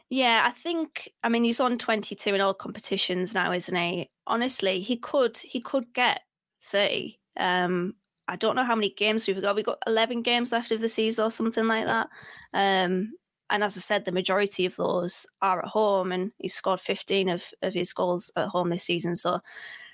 Yeah, 0.09 0.43
I 0.45 0.51
think. 0.51 1.09
I 1.23 1.29
mean, 1.29 1.45
he's 1.45 1.61
on 1.61 1.77
twenty 1.77 2.15
two 2.15 2.35
in 2.35 2.41
all 2.41 2.53
competitions 2.53 3.33
now, 3.33 3.53
isn't 3.53 3.75
he? 3.75 4.09
Honestly, 4.27 4.81
he 4.81 4.97
could 4.97 5.37
he 5.37 5.61
could 5.61 5.93
get 5.93 6.21
thirty. 6.61 7.19
Um, 7.37 7.95
I 8.27 8.35
don't 8.37 8.55
know 8.55 8.63
how 8.63 8.75
many 8.75 8.89
games 8.91 9.27
we've 9.27 9.41
got. 9.41 9.55
We've 9.55 9.65
got 9.65 9.83
11 9.85 10.21
games 10.21 10.51
left 10.51 10.71
of 10.71 10.81
the 10.81 10.89
season 10.89 11.25
or 11.25 11.31
something 11.31 11.67
like 11.67 11.85
that. 11.85 12.09
Um, 12.53 13.13
And 13.49 13.63
as 13.63 13.77
I 13.77 13.81
said, 13.81 14.05
the 14.05 14.11
majority 14.11 14.65
of 14.65 14.75
those 14.77 15.25
are 15.41 15.59
at 15.61 15.67
home, 15.69 16.11
and 16.11 16.31
he's 16.39 16.55
scored 16.55 16.81
15 16.81 17.29
of, 17.29 17.45
of 17.61 17.73
his 17.73 17.93
goals 17.93 18.31
at 18.35 18.47
home 18.47 18.69
this 18.69 18.85
season. 18.85 19.15
So, 19.15 19.39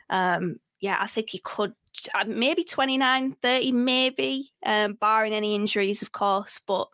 um, 0.10 0.60
yeah, 0.80 0.98
I 1.02 1.08
think 1.08 1.30
he 1.32 1.39
could 1.39 1.74
uh, 2.13 2.24
maybe 2.26 2.63
29, 2.63 3.36
30, 3.42 3.72
maybe, 3.74 4.54
um, 4.65 4.94
barring 4.94 5.34
any 5.34 5.56
injuries, 5.56 6.02
of 6.02 6.12
course. 6.12 6.60
But 6.65 6.88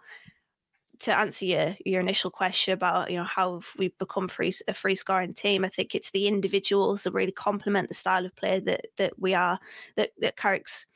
to 1.00 1.16
answer 1.16 1.46
your 1.46 1.76
your 1.86 2.00
initial 2.00 2.32
question 2.32 2.74
about 2.74 3.12
you 3.12 3.18
know 3.18 3.26
how 3.26 3.62
we've 3.78 3.98
become 3.98 4.28
free, 4.30 4.54
a 4.68 4.74
free 4.74 4.96
scoring 4.96 5.34
team, 5.34 5.66
I 5.66 5.70
think 5.70 5.94
it's 5.94 6.12
the 6.12 6.28
individuals 6.28 7.04
that 7.04 7.14
really 7.14 7.34
complement 7.34 7.90
the 7.90 7.94
style 7.96 8.26
of 8.26 8.36
play 8.36 8.60
that 8.62 8.88
that 8.98 9.20
we 9.20 9.34
are 9.34 9.60
that 9.98 10.12
that 10.20 10.38
Carrick's 10.38 10.88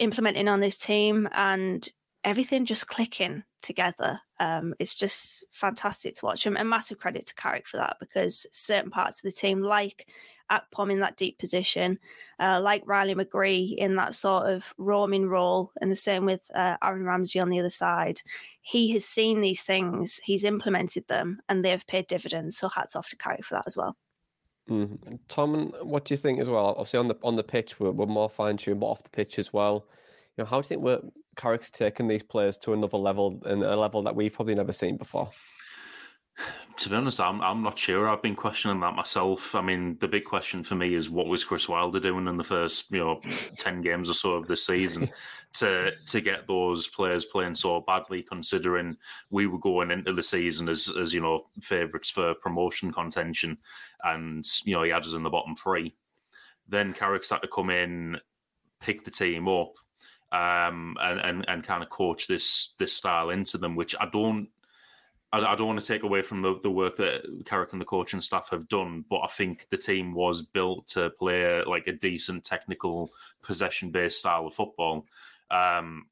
implementing 0.00 0.48
on 0.48 0.60
this 0.60 0.78
team, 0.78 1.28
and 1.32 1.88
everything 2.24 2.66
just 2.66 2.88
clicking 2.88 3.42
together. 3.62 4.20
Um, 4.38 4.74
it's 4.78 4.94
just 4.94 5.46
fantastic 5.52 6.14
to 6.14 6.24
watch, 6.24 6.46
and, 6.46 6.58
and 6.58 6.68
massive 6.68 6.98
credit 6.98 7.26
to 7.26 7.34
Carrick 7.34 7.66
for 7.66 7.78
that 7.78 7.96
because 8.00 8.46
certain 8.52 8.90
parts 8.90 9.18
of 9.18 9.22
the 9.22 9.32
team, 9.32 9.62
like 9.62 10.08
Akpom 10.50 10.92
in 10.92 11.00
that 11.00 11.16
deep 11.16 11.38
position, 11.38 11.98
uh, 12.38 12.60
like 12.60 12.82
Riley 12.86 13.14
McGree 13.14 13.76
in 13.76 13.96
that 13.96 14.14
sort 14.14 14.46
of 14.46 14.74
roaming 14.78 15.28
role, 15.28 15.72
and 15.80 15.90
the 15.90 15.96
same 15.96 16.24
with 16.24 16.42
uh, 16.54 16.76
Aaron 16.82 17.04
Ramsey 17.04 17.40
on 17.40 17.48
the 17.50 17.60
other 17.60 17.70
side. 17.70 18.20
He 18.60 18.92
has 18.92 19.04
seen 19.04 19.40
these 19.40 19.62
things, 19.62 20.20
he's 20.24 20.44
implemented 20.44 21.06
them, 21.08 21.40
and 21.48 21.64
they've 21.64 21.86
paid 21.86 22.06
dividends. 22.06 22.58
So 22.58 22.68
hats 22.68 22.96
off 22.96 23.08
to 23.10 23.16
Carrick 23.16 23.44
for 23.44 23.54
that 23.54 23.66
as 23.66 23.76
well. 23.76 23.96
Mm-hmm. 24.68 25.16
Tom, 25.28 25.72
what 25.82 26.04
do 26.04 26.14
you 26.14 26.18
think 26.18 26.40
as 26.40 26.48
well? 26.48 26.68
Obviously, 26.70 26.98
on 26.98 27.08
the 27.08 27.16
on 27.22 27.36
the 27.36 27.44
pitch, 27.44 27.78
we're, 27.78 27.92
we're 27.92 28.06
more 28.06 28.28
fine 28.28 28.56
tuned, 28.56 28.80
but 28.80 28.86
off 28.86 29.02
the 29.02 29.10
pitch 29.10 29.38
as 29.38 29.52
well. 29.52 29.86
You 30.36 30.42
know, 30.42 30.46
how 30.46 30.60
do 30.60 30.64
you 30.64 30.68
think 30.68 30.82
we're 30.82 31.00
Carrick's 31.36 31.70
taken 31.70 32.08
these 32.08 32.22
players 32.22 32.58
to 32.58 32.72
another 32.72 32.96
level 32.98 33.40
and 33.44 33.62
a 33.62 33.76
level 33.76 34.02
that 34.02 34.16
we've 34.16 34.32
probably 34.32 34.54
never 34.54 34.72
seen 34.72 34.96
before? 34.96 35.30
To 36.80 36.90
be 36.90 36.94
honest, 36.94 37.20
I'm 37.20 37.40
I'm 37.40 37.62
not 37.62 37.78
sure. 37.78 38.06
I've 38.06 38.20
been 38.20 38.36
questioning 38.36 38.80
that 38.80 38.94
myself. 38.94 39.54
I 39.54 39.62
mean, 39.62 39.96
the 39.98 40.08
big 40.08 40.26
question 40.26 40.62
for 40.62 40.74
me 40.74 40.94
is 40.94 41.08
what 41.08 41.26
was 41.26 41.42
Chris 41.42 41.70
Wilder 41.70 41.98
doing 41.98 42.28
in 42.28 42.36
the 42.36 42.44
first, 42.44 42.90
you 42.90 42.98
know, 42.98 43.22
ten 43.58 43.80
games 43.80 44.10
or 44.10 44.12
so 44.12 44.32
of 44.32 44.46
this 44.46 44.66
season 44.66 45.10
to 45.54 45.92
to 46.08 46.20
get 46.20 46.46
those 46.46 46.86
players 46.86 47.24
playing 47.24 47.54
so 47.54 47.80
badly, 47.80 48.22
considering 48.22 48.94
we 49.30 49.46
were 49.46 49.58
going 49.58 49.90
into 49.90 50.12
the 50.12 50.22
season 50.22 50.68
as 50.68 50.90
as 51.00 51.14
you 51.14 51.20
know 51.20 51.46
favourites 51.62 52.10
for 52.10 52.34
promotion 52.34 52.92
contention, 52.92 53.56
and 54.04 54.44
you 54.66 54.74
know 54.74 54.82
he 54.82 54.90
had 54.90 55.06
us 55.06 55.14
in 55.14 55.22
the 55.22 55.30
bottom 55.30 55.56
three. 55.56 55.94
Then 56.68 56.92
Carrick's 56.92 57.30
had 57.30 57.40
to 57.40 57.48
come 57.48 57.70
in, 57.70 58.18
pick 58.80 59.02
the 59.02 59.10
team 59.10 59.48
up, 59.48 59.72
um, 60.30 60.96
and, 61.00 61.20
and 61.20 61.44
and 61.48 61.64
kind 61.64 61.82
of 61.82 61.88
coach 61.88 62.26
this 62.26 62.74
this 62.78 62.92
style 62.92 63.30
into 63.30 63.56
them, 63.56 63.76
which 63.76 63.94
I 63.98 64.10
don't 64.12 64.48
I, 65.36 65.52
I 65.52 65.54
don't 65.54 65.66
want 65.66 65.80
to 65.80 65.86
take 65.86 66.02
away 66.02 66.22
from 66.22 66.42
the, 66.42 66.58
the 66.62 66.70
work 66.70 66.96
that 66.96 67.44
Carrick 67.44 67.72
and 67.72 67.80
the 67.80 67.86
coaching 67.86 68.20
staff 68.20 68.48
have 68.50 68.68
done, 68.68 69.04
but 69.08 69.20
I 69.20 69.28
think 69.28 69.68
the 69.68 69.76
team 69.76 70.14
was 70.14 70.42
built 70.42 70.86
to 70.88 71.10
play 71.10 71.62
like 71.64 71.86
a 71.86 71.92
decent 71.92 72.44
technical 72.44 73.10
possession 73.42 73.90
based 73.90 74.18
style 74.18 74.46
of 74.46 74.54
football. 74.54 75.06
Um, 75.50 76.06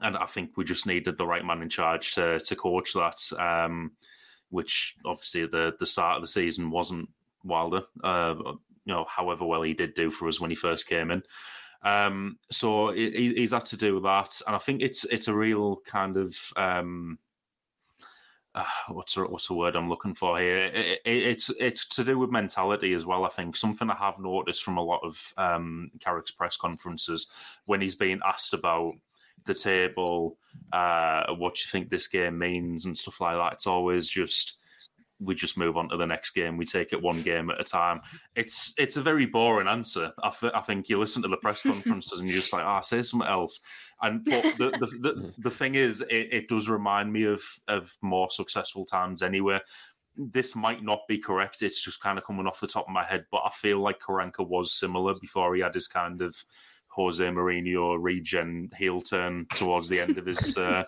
and 0.00 0.16
I 0.16 0.26
think 0.26 0.56
we 0.56 0.64
just 0.64 0.86
needed 0.86 1.18
the 1.18 1.26
right 1.26 1.44
man 1.44 1.62
in 1.62 1.68
charge 1.68 2.14
to 2.14 2.38
to 2.38 2.56
coach 2.56 2.92
that, 2.94 3.20
um, 3.38 3.92
which 4.50 4.96
obviously 5.04 5.46
the 5.46 5.74
the 5.78 5.86
start 5.86 6.16
of 6.16 6.22
the 6.22 6.28
season 6.28 6.70
wasn't 6.70 7.08
Wilder. 7.44 7.82
Uh, 8.02 8.34
you 8.84 8.94
know, 8.94 9.04
however 9.08 9.44
well 9.44 9.62
he 9.62 9.74
did 9.74 9.94
do 9.94 10.10
for 10.10 10.28
us 10.28 10.40
when 10.40 10.50
he 10.50 10.56
first 10.56 10.88
came 10.88 11.10
in. 11.10 11.22
Um, 11.82 12.38
so 12.50 12.92
he, 12.92 13.34
he's 13.34 13.52
had 13.52 13.66
to 13.66 13.76
do 13.76 14.00
that, 14.00 14.40
and 14.46 14.56
I 14.56 14.58
think 14.58 14.82
it's 14.82 15.04
it's 15.04 15.28
a 15.28 15.34
real 15.34 15.76
kind 15.84 16.16
of 16.16 16.36
um, 16.56 17.18
uh, 18.54 18.64
what's 18.88 19.14
the, 19.14 19.22
what's 19.22 19.48
the 19.48 19.54
word 19.54 19.76
I'm 19.76 19.88
looking 19.88 20.14
for 20.14 20.38
here? 20.38 20.58
It, 20.58 21.00
it, 21.04 21.16
it's 21.16 21.50
it's 21.58 21.86
to 21.88 22.04
do 22.04 22.18
with 22.18 22.30
mentality 22.30 22.94
as 22.94 23.06
well. 23.06 23.24
I 23.24 23.28
think 23.28 23.56
something 23.56 23.90
I 23.90 23.96
have 23.96 24.18
noticed 24.18 24.64
from 24.64 24.78
a 24.78 24.82
lot 24.82 25.00
of 25.04 25.32
um, 25.36 25.90
Carrick's 26.00 26.30
press 26.30 26.56
conferences 26.56 27.28
when 27.66 27.80
he's 27.80 27.96
being 27.96 28.20
asked 28.26 28.54
about 28.54 28.94
the 29.44 29.54
table, 29.54 30.38
uh, 30.72 31.24
what 31.34 31.58
you 31.58 31.70
think 31.70 31.88
this 31.88 32.08
game 32.08 32.38
means, 32.38 32.84
and 32.84 32.96
stuff 32.96 33.20
like 33.20 33.36
that. 33.36 33.52
It's 33.54 33.66
always 33.66 34.08
just 34.08 34.58
we 35.20 35.34
just 35.34 35.58
move 35.58 35.76
on 35.76 35.88
to 35.88 35.96
the 35.96 36.06
next 36.06 36.30
game. 36.32 36.56
We 36.56 36.64
take 36.64 36.92
it 36.92 37.02
one 37.02 37.22
game 37.22 37.50
at 37.50 37.60
a 37.60 37.64
time. 37.64 38.00
It's 38.36 38.72
it's 38.78 38.96
a 38.96 39.02
very 39.02 39.26
boring 39.26 39.68
answer. 39.68 40.12
I, 40.22 40.30
th- 40.30 40.52
I 40.54 40.60
think 40.60 40.88
you 40.88 40.98
listen 40.98 41.22
to 41.22 41.28
the 41.28 41.36
press 41.36 41.62
conferences 41.62 42.20
and 42.20 42.28
you're 42.28 42.38
just 42.38 42.52
like, 42.52 42.64
ah, 42.64 42.78
oh, 42.78 42.82
say 42.82 43.02
something 43.02 43.28
else. 43.28 43.60
And 44.00 44.24
but 44.24 44.42
the 44.58 44.70
the, 44.70 44.86
the, 45.00 45.32
the 45.38 45.50
thing 45.50 45.74
is, 45.74 46.02
it, 46.02 46.28
it, 46.32 46.48
does 46.48 46.68
remind 46.68 47.12
me 47.12 47.24
of 47.24 47.42
of 47.66 47.96
more 48.02 48.30
successful 48.30 48.84
times 48.84 49.22
anyway. 49.22 49.60
This 50.16 50.56
might 50.56 50.82
not 50.82 51.00
be 51.08 51.18
correct. 51.18 51.62
It's 51.62 51.82
just 51.82 52.00
kind 52.00 52.18
of 52.18 52.24
coming 52.24 52.46
off 52.46 52.60
the 52.60 52.66
top 52.66 52.86
of 52.88 52.92
my 52.92 53.04
head, 53.04 53.24
but 53.30 53.42
I 53.44 53.50
feel 53.50 53.80
like 53.80 54.00
Karanka 54.00 54.46
was 54.46 54.72
similar 54.72 55.14
before 55.20 55.54
he 55.54 55.62
had 55.62 55.74
his 55.74 55.86
kind 55.86 56.22
of 56.22 56.44
Jose 56.98 57.24
Mourinho 57.24 57.96
regen 57.96 58.68
heel 58.76 59.00
turn 59.00 59.46
towards 59.54 59.88
the 59.88 60.00
end 60.00 60.18
of 60.18 60.26
his 60.26 60.58
uh, 60.58 60.82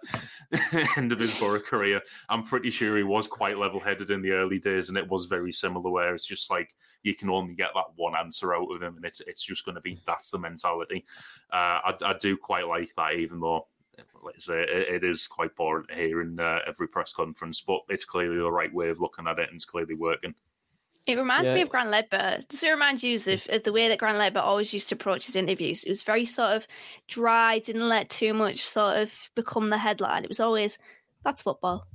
end 0.96 1.12
of 1.12 1.20
his 1.20 1.38
Boro 1.38 1.60
career. 1.60 2.02
I'm 2.28 2.42
pretty 2.42 2.70
sure 2.70 2.96
he 2.96 3.04
was 3.04 3.28
quite 3.28 3.58
level 3.58 3.78
headed 3.78 4.10
in 4.10 4.20
the 4.20 4.32
early 4.32 4.58
days, 4.58 4.88
and 4.88 4.98
it 4.98 5.08
was 5.08 5.26
very 5.26 5.52
similar. 5.52 5.88
Where 5.88 6.12
it's 6.12 6.26
just 6.26 6.50
like 6.50 6.74
you 7.04 7.14
can 7.14 7.30
only 7.30 7.54
get 7.54 7.70
that 7.76 7.92
one 7.94 8.16
answer 8.16 8.52
out 8.56 8.74
of 8.74 8.82
him, 8.82 8.96
and 8.96 9.04
it's 9.04 9.20
it's 9.20 9.44
just 9.44 9.64
going 9.64 9.76
to 9.76 9.80
be 9.80 10.00
that's 10.04 10.32
the 10.32 10.38
mentality. 10.38 11.04
Uh, 11.52 11.78
I, 11.84 11.94
I, 12.02 12.14
do 12.20 12.36
quite 12.36 12.66
like 12.66 12.90
that, 12.96 13.14
even 13.14 13.38
though. 13.38 13.68
I 13.98 14.32
say, 14.38 14.62
it, 14.62 15.02
it 15.02 15.04
is 15.04 15.26
quite 15.26 15.54
boring 15.56 15.86
here 15.94 16.22
in 16.22 16.40
uh, 16.40 16.60
every 16.66 16.88
press 16.88 17.12
conference, 17.12 17.60
but 17.60 17.80
it's 17.88 18.04
clearly 18.04 18.38
the 18.38 18.50
right 18.50 18.72
way 18.72 18.88
of 18.88 18.98
looking 18.98 19.28
at 19.28 19.38
it, 19.38 19.48
and 19.48 19.56
it's 19.56 19.64
clearly 19.64 19.94
working. 19.94 20.34
It 21.06 21.16
reminds 21.16 21.48
yeah. 21.48 21.56
me 21.56 21.62
of 21.62 21.70
Grant 21.70 21.90
Leadbitter. 21.90 22.46
Does 22.48 22.62
it 22.62 22.68
remind 22.70 23.02
you 23.02 23.14
of, 23.14 23.46
of 23.48 23.62
the 23.62 23.72
way 23.72 23.88
that 23.88 23.98
Grant 23.98 24.18
Leadbitter 24.18 24.44
always 24.44 24.72
used 24.72 24.90
to 24.90 24.94
approach 24.94 25.26
his 25.26 25.36
interviews? 25.36 25.82
It 25.84 25.88
was 25.88 26.02
very 26.02 26.26
sort 26.26 26.50
of 26.50 26.66
dry, 27.08 27.58
didn't 27.58 27.88
let 27.88 28.10
too 28.10 28.34
much 28.34 28.60
sort 28.60 28.98
of 28.98 29.30
become 29.34 29.70
the 29.70 29.78
headline. 29.78 30.24
It 30.24 30.28
was 30.28 30.40
always, 30.40 30.78
that's 31.24 31.42
football. 31.42 31.86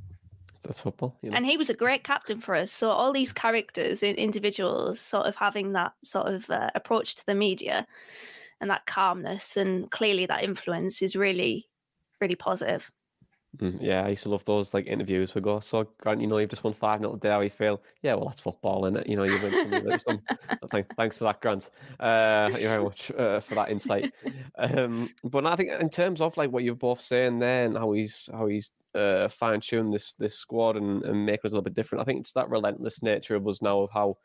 That's 0.63 0.81
football. 0.81 1.15
You 1.21 1.29
know? 1.29 1.37
And 1.37 1.45
he 1.45 1.57
was 1.57 1.69
a 1.69 1.75
great 1.75 2.03
captain 2.03 2.39
for 2.39 2.55
us. 2.55 2.71
So 2.71 2.89
all 2.89 3.13
these 3.13 3.31
characters, 3.31 4.01
and 4.01 4.17
individuals, 4.17 4.99
sort 4.99 5.27
of 5.27 5.35
having 5.35 5.73
that 5.73 5.93
sort 6.03 6.27
of 6.27 6.49
uh, 6.49 6.71
approach 6.73 7.15
to 7.15 7.25
the 7.27 7.35
media 7.35 7.85
and 8.59 8.69
that 8.71 8.87
calmness 8.87 9.57
and 9.57 9.91
clearly 9.91 10.25
that 10.25 10.43
influence 10.43 11.03
is 11.03 11.15
really, 11.15 11.67
really 12.19 12.35
positive. 12.35 12.91
Mm, 13.57 13.77
yeah, 13.81 14.05
I 14.05 14.09
used 14.09 14.23
to 14.23 14.29
love 14.29 14.43
those 14.45 14.73
like 14.73 14.87
interviews. 14.87 15.33
We 15.33 15.41
go, 15.41 15.59
so 15.59 15.87
Grant, 15.99 16.21
you 16.21 16.27
know, 16.27 16.37
you've 16.37 16.49
just 16.49 16.63
won 16.63 16.73
five 16.73 17.01
nil 17.01 17.13
today. 17.13 17.29
How 17.29 17.41
you 17.41 17.49
feel? 17.49 17.81
Yeah, 18.01 18.15
well, 18.15 18.25
that's 18.25 18.41
football, 18.41 18.85
it? 18.85 19.07
You 19.07 19.15
know, 19.15 19.23
you 19.23 19.39
win 19.41 19.99
some. 19.99 20.21
some 20.71 20.83
thanks 20.97 21.17
for 21.17 21.25
that, 21.25 21.41
Grant. 21.41 21.69
Uh, 21.99 22.49
thank 22.49 22.61
you 22.61 22.67
very 22.67 22.83
much 22.83 23.11
uh, 23.11 23.39
for 23.39 23.55
that 23.55 23.69
insight. 23.69 24.13
Um, 24.57 25.09
but 25.25 25.45
I 25.45 25.57
think 25.57 25.71
in 25.71 25.89
terms 25.89 26.21
of 26.21 26.37
like 26.37 26.49
what 26.49 26.63
you're 26.63 26.75
both 26.75 27.01
saying 27.01 27.39
there 27.39 27.65
and 27.65 27.77
how 27.77 27.91
he's 27.91 28.29
how 28.31 28.47
he's 28.47 28.71
uh, 28.95 29.27
fine 29.27 29.59
tuned 29.59 29.93
this 29.93 30.13
this 30.13 30.35
squad 30.35 30.77
and, 30.77 31.03
and 31.03 31.25
making 31.25 31.41
us 31.45 31.51
a 31.51 31.55
little 31.55 31.61
bit 31.61 31.73
different. 31.73 32.01
I 32.01 32.05
think 32.05 32.21
it's 32.21 32.31
that 32.33 32.49
relentless 32.49 33.03
nature 33.03 33.35
of 33.35 33.45
us 33.47 33.61
now 33.61 33.81
of 33.81 33.91
how 33.91 34.17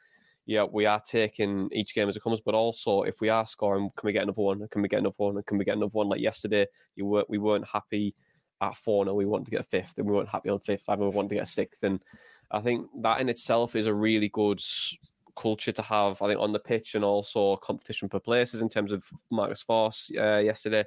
yeah, 0.47 0.65
we 0.65 0.87
are 0.87 1.01
taking 1.01 1.69
each 1.73 1.95
game 1.95 2.09
as 2.09 2.17
it 2.17 2.23
comes, 2.23 2.41
but 2.41 2.55
also 2.55 3.03
if 3.03 3.21
we 3.21 3.29
are 3.29 3.47
scoring, 3.47 3.91
can 3.97 4.07
we 4.07 4.13
get 4.13 4.23
another 4.23 4.43
one? 4.43 4.67
Can 4.69 4.83
we 4.83 4.89
get 4.89 5.01
another 5.01 5.15
one? 5.17 5.43
Can 5.45 5.59
we 5.59 5.65
get 5.65 5.77
another 5.77 5.91
one? 5.93 6.09
Like 6.09 6.21
yesterday, 6.21 6.67
you 6.97 7.07
were 7.07 7.25
we 7.29 7.39
weren't 7.39 7.67
happy 7.67 8.15
at 8.61 8.77
four 8.77 9.05
now 9.05 9.15
we 9.15 9.27
want 9.27 9.45
to 9.45 9.51
get 9.51 9.61
a 9.61 9.65
fifth 9.65 9.99
and 9.99 10.07
we 10.07 10.15
weren't 10.15 10.29
happy 10.29 10.49
on 10.51 10.59
fifth 10.59 10.85
and 10.89 11.01
we 11.01 11.09
want 11.09 11.29
to 11.29 11.35
get 11.35 11.45
a 11.45 11.47
sixth 11.47 11.83
and 11.83 12.05
I 12.51 12.61
think 12.61 12.89
that 13.03 13.21
in 13.21 13.29
itself 13.29 13.77
is 13.77 13.87
a 13.87 13.95
really 13.95 14.29
good 14.29 14.61
culture 15.37 15.73
to 15.73 15.83
have 15.83 16.21
I 16.21 16.29
think 16.29 16.41
on 16.41 16.53
the 16.53 16.59
pitch 16.59 16.95
and 16.95 17.05
also 17.05 17.57
competition 17.57 18.09
for 18.09 18.21
places 18.21 18.63
in 18.63 18.69
terms 18.69 18.93
of 18.93 19.05
Marcus 19.31 19.65
Forss 19.65 20.11
uh, 20.19 20.41
yesterday. 20.41 20.85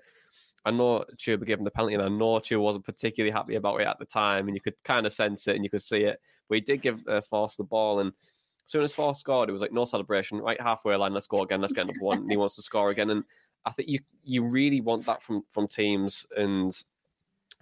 I 0.65 0.71
know 0.71 1.03
Chuba 1.17 1.45
gave 1.45 1.57
him 1.57 1.65
the 1.65 1.71
penalty 1.71 1.95
and 1.95 2.03
I 2.03 2.07
know 2.07 2.39
Chuba 2.39 2.61
wasn't 2.61 2.85
particularly 2.85 3.31
happy 3.31 3.55
about 3.55 3.81
it 3.81 3.87
at 3.87 3.99
the 3.99 4.05
time 4.05 4.47
and 4.47 4.55
you 4.55 4.61
could 4.61 4.81
kind 4.83 5.05
of 5.05 5.11
sense 5.11 5.47
it 5.47 5.55
and 5.55 5.63
you 5.63 5.69
could 5.69 5.83
see 5.83 6.03
it 6.03 6.21
but 6.47 6.55
he 6.55 6.61
did 6.61 6.81
give 6.81 7.01
uh, 7.07 7.21
Forss 7.21 7.57
the 7.57 7.63
ball 7.63 7.99
and 7.99 8.09
as 8.09 8.71
soon 8.71 8.83
as 8.83 8.93
Forss 8.93 9.17
scored 9.17 9.49
it 9.49 9.53
was 9.53 9.61
like 9.61 9.73
no 9.73 9.83
celebration 9.83 10.37
right 10.39 10.61
halfway 10.61 10.95
line 10.95 11.13
let's 11.13 11.27
go 11.27 11.41
again 11.41 11.59
let's 11.59 11.73
get 11.73 11.83
another 11.83 11.99
one 11.99 12.19
and 12.19 12.31
he 12.31 12.37
wants 12.37 12.55
to 12.55 12.61
score 12.61 12.91
again 12.91 13.09
and 13.09 13.23
I 13.65 13.71
think 13.71 13.89
you 13.89 13.99
you 14.23 14.43
really 14.43 14.81
want 14.81 15.05
that 15.05 15.21
from 15.21 15.43
from 15.47 15.67
teams 15.67 16.25
and 16.37 16.71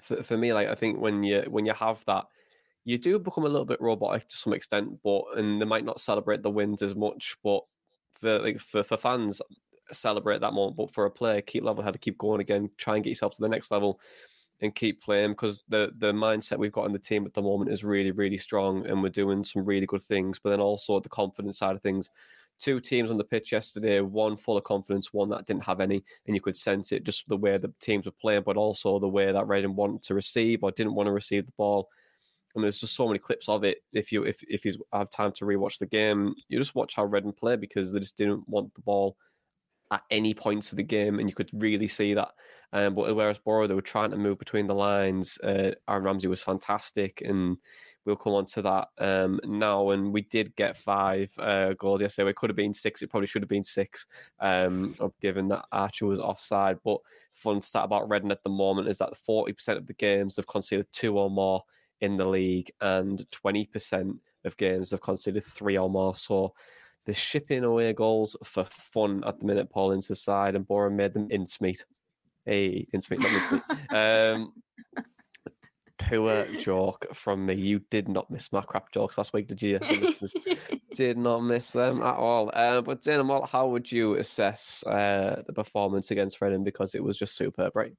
for, 0.02 0.24
for 0.24 0.38
me, 0.38 0.54
like 0.54 0.68
I 0.68 0.76
think 0.76 1.00
when 1.00 1.24
you 1.24 1.44
when 1.50 1.66
you 1.66 1.74
have 1.74 2.04
that, 2.06 2.26
you 2.86 2.98
do 2.98 3.20
become 3.20 3.46
a 3.46 3.50
little 3.50 3.66
bit 3.66 3.82
robotic 3.82 4.28
to 4.30 4.38
some 4.38 4.54
extent, 4.54 5.00
but 5.04 5.24
and 5.36 5.62
they 5.62 5.66
might 5.66 5.86
not 5.86 6.00
celebrate 6.00 6.42
the 6.44 6.52
wins 6.52 6.82
as 6.82 6.96
much. 6.96 7.36
But 7.44 7.62
for 8.12 8.40
like 8.40 8.60
for, 8.60 8.84
for 8.84 8.98
fans, 8.98 9.42
celebrate 9.92 10.42
that 10.42 10.54
moment. 10.54 10.78
But 10.78 10.92
for 10.92 11.06
a 11.06 11.12
player, 11.12 11.42
keep 11.42 11.64
level 11.64 11.84
head, 11.84 12.00
keep 12.02 12.18
going 12.18 12.42
again, 12.42 12.70
try 12.78 12.96
and 12.96 13.04
get 13.04 13.12
yourself 13.12 13.34
to 13.34 13.42
the 13.42 13.50
next 13.50 13.72
level 13.72 14.00
and 14.62 14.76
keep 14.76 15.02
playing 15.02 15.32
because 15.32 15.64
the 15.70 15.92
the 15.98 16.12
mindset 16.12 16.58
we've 16.58 16.72
got 16.72 16.86
in 16.86 16.94
the 16.94 17.00
team 17.00 17.26
at 17.26 17.34
the 17.34 17.42
moment 17.42 17.72
is 17.72 17.84
really 17.84 18.12
really 18.12 18.38
strong 18.38 18.86
and 18.86 19.02
we're 19.02 19.10
doing 19.10 19.44
some 19.44 19.66
really 19.66 19.86
good 19.86 20.02
things 20.02 20.40
but 20.40 20.52
then 20.52 20.60
also 20.60 21.00
the 21.00 21.10
confidence 21.10 21.58
side 21.58 21.76
of 21.76 21.82
things 21.82 22.12
two 22.62 22.80
teams 22.80 23.10
on 23.10 23.18
the 23.18 23.24
pitch 23.24 23.52
yesterday, 23.52 24.02
one 24.02 24.38
full 24.38 24.58
of 24.58 24.64
confidence, 24.64 25.12
one 25.14 25.30
that 25.30 25.46
didn't 25.48 25.64
have 25.64 25.82
any, 25.82 26.04
and 26.28 26.36
you 26.36 26.42
could 26.42 26.56
sense 26.56 26.92
it 26.92 27.04
just 27.04 27.28
the 27.28 27.38
way 27.38 27.58
the 27.58 27.74
teams 27.82 28.06
were 28.06 28.12
playing, 28.22 28.44
but 28.44 28.58
also 28.58 29.00
the 29.00 29.08
way 29.08 29.32
that 29.32 29.48
Reading 29.48 29.76
wanted 29.76 30.04
to 30.04 30.14
receive 30.14 30.64
or 30.64 30.72
didn't 30.72 30.94
want 30.96 31.08
to 31.08 31.12
receive 31.14 31.46
the 31.46 31.52
ball. 31.58 31.90
and 32.56 32.64
there's 32.64 32.80
just 32.82 32.96
so 32.96 33.08
many 33.08 33.20
clips 33.20 33.50
of 33.50 33.64
it. 33.64 33.80
If 33.94 34.12
you 34.12 34.24
if 34.24 34.44
if 34.44 34.66
you 34.66 34.74
have 34.94 35.10
time 35.10 35.32
to 35.34 35.46
rewatch 35.46 35.80
the 35.80 35.86
game, 35.88 36.36
you 36.50 36.60
just 36.60 36.76
watch 36.76 36.96
how 36.96 37.06
Reading 37.06 37.34
play 37.34 37.56
because 37.56 37.92
they 37.92 38.00
just 38.00 38.18
didn't 38.18 38.48
want 38.48 38.74
the 38.76 38.82
ball 38.82 39.16
at 39.92 40.04
any 40.10 40.34
points 40.34 40.72
of 40.72 40.78
the 40.78 40.84
game, 40.84 41.20
and 41.20 41.30
you 41.30 41.36
could 41.36 41.50
really 41.54 41.88
see 41.88 42.14
that. 42.14 42.30
Um, 42.74 42.96
but 42.96 43.14
whereas 43.14 43.38
Boro, 43.38 43.68
they 43.68 43.74
were 43.74 43.82
trying 43.82 44.12
to 44.12 44.18
move 44.18 44.40
between 44.40 44.66
the 44.66 44.74
lines. 44.74 45.38
Uh, 45.44 45.72
Aaron 45.90 46.04
Ramsey 46.04 46.28
was 46.28 46.42
fantastic, 46.42 47.22
and 47.22 47.58
we'll 48.06 48.16
come 48.16 48.34
on 48.34 48.46
to 48.46 48.62
that 48.62 48.88
um, 49.00 49.42
now. 49.44 49.90
And 49.90 50.14
we 50.14 50.22
did 50.22 50.56
get 50.56 50.78
five 50.78 51.30
uh, 51.38 51.74
goals 51.74 52.02
yesterday. 52.02 52.30
It 52.30 52.38
could 52.38 52.50
have 52.50 52.56
been 52.56 52.74
six. 52.74 53.02
It 53.02 53.10
probably 53.10 53.28
should 53.28 53.42
have 53.42 53.50
been 53.50 53.66
six, 53.66 54.08
um, 54.40 54.96
given 55.20 55.50
that 55.50 55.66
Archer 55.74 56.06
was 56.06 56.22
offside. 56.22 56.78
But 56.86 57.00
fun 57.34 57.60
stat 57.60 57.84
about 57.84 58.10
Reading 58.10 58.32
at 58.32 58.44
the 58.44 58.50
moment 58.50 58.88
is 58.88 59.00
that 59.00 59.14
40% 59.28 59.78
of 59.78 59.88
the 59.88 59.94
games 59.94 60.38
have 60.38 60.48
conceded 60.48 60.88
two 60.94 61.18
or 61.18 61.30
more 61.30 61.64
in 62.00 62.16
the 62.16 62.28
league, 62.28 62.72
and 62.80 63.24
20% 63.32 64.18
of 64.46 64.58
games 64.58 64.92
have 64.92 65.02
conceded 65.02 65.44
three 65.44 65.78
or 65.78 65.90
more. 65.90 66.16
So 66.16 66.54
they're 67.06 67.16
shipping 67.16 67.64
away 67.64 67.94
goals 67.94 68.36
for 68.44 68.64
fun 68.64 69.24
at 69.26 69.40
the 69.40 69.46
minute, 69.46 69.70
Paul 69.70 69.92
Ince's 69.92 70.22
side, 70.22 70.56
and 70.56 70.68
Boro 70.68 70.90
made 70.90 71.14
them 71.14 71.28
in 71.32 71.46
Smeet. 71.46 71.84
Hey, 72.46 72.88
in 72.94 73.02
Smeet, 73.02 73.20
not 73.20 73.32
in 73.32 73.62
Smeet. 73.62 74.36
um, 74.36 74.54
poor 75.98 76.46
joke 76.58 77.08
from 77.14 77.46
me. 77.46 77.56
You 77.56 77.80
did 77.90 78.08
not 78.08 78.30
miss 78.30 78.52
my 78.52 78.62
crap 78.62 78.92
jokes 78.92 79.18
last 79.18 79.34
week, 79.34 79.48
did 79.48 79.62
you? 79.62 79.80
did 80.94 81.18
not 81.18 81.40
miss 81.40 81.72
them 81.72 82.02
at 82.02 82.16
all. 82.16 82.52
Uh, 82.54 82.82
but 82.82 83.02
Dana, 83.02 83.46
how 83.46 83.68
would 83.68 83.92
you 83.92 84.16
assess 84.16 84.84
uh, 84.84 85.42
the 85.46 85.54
performance 85.54 86.12
against 86.12 86.42
Reading? 86.42 86.64
Because 86.64 86.96
it 86.96 87.04
was 87.04 87.18
just 87.18 87.36
superb, 87.36 87.76
right? 87.76 87.94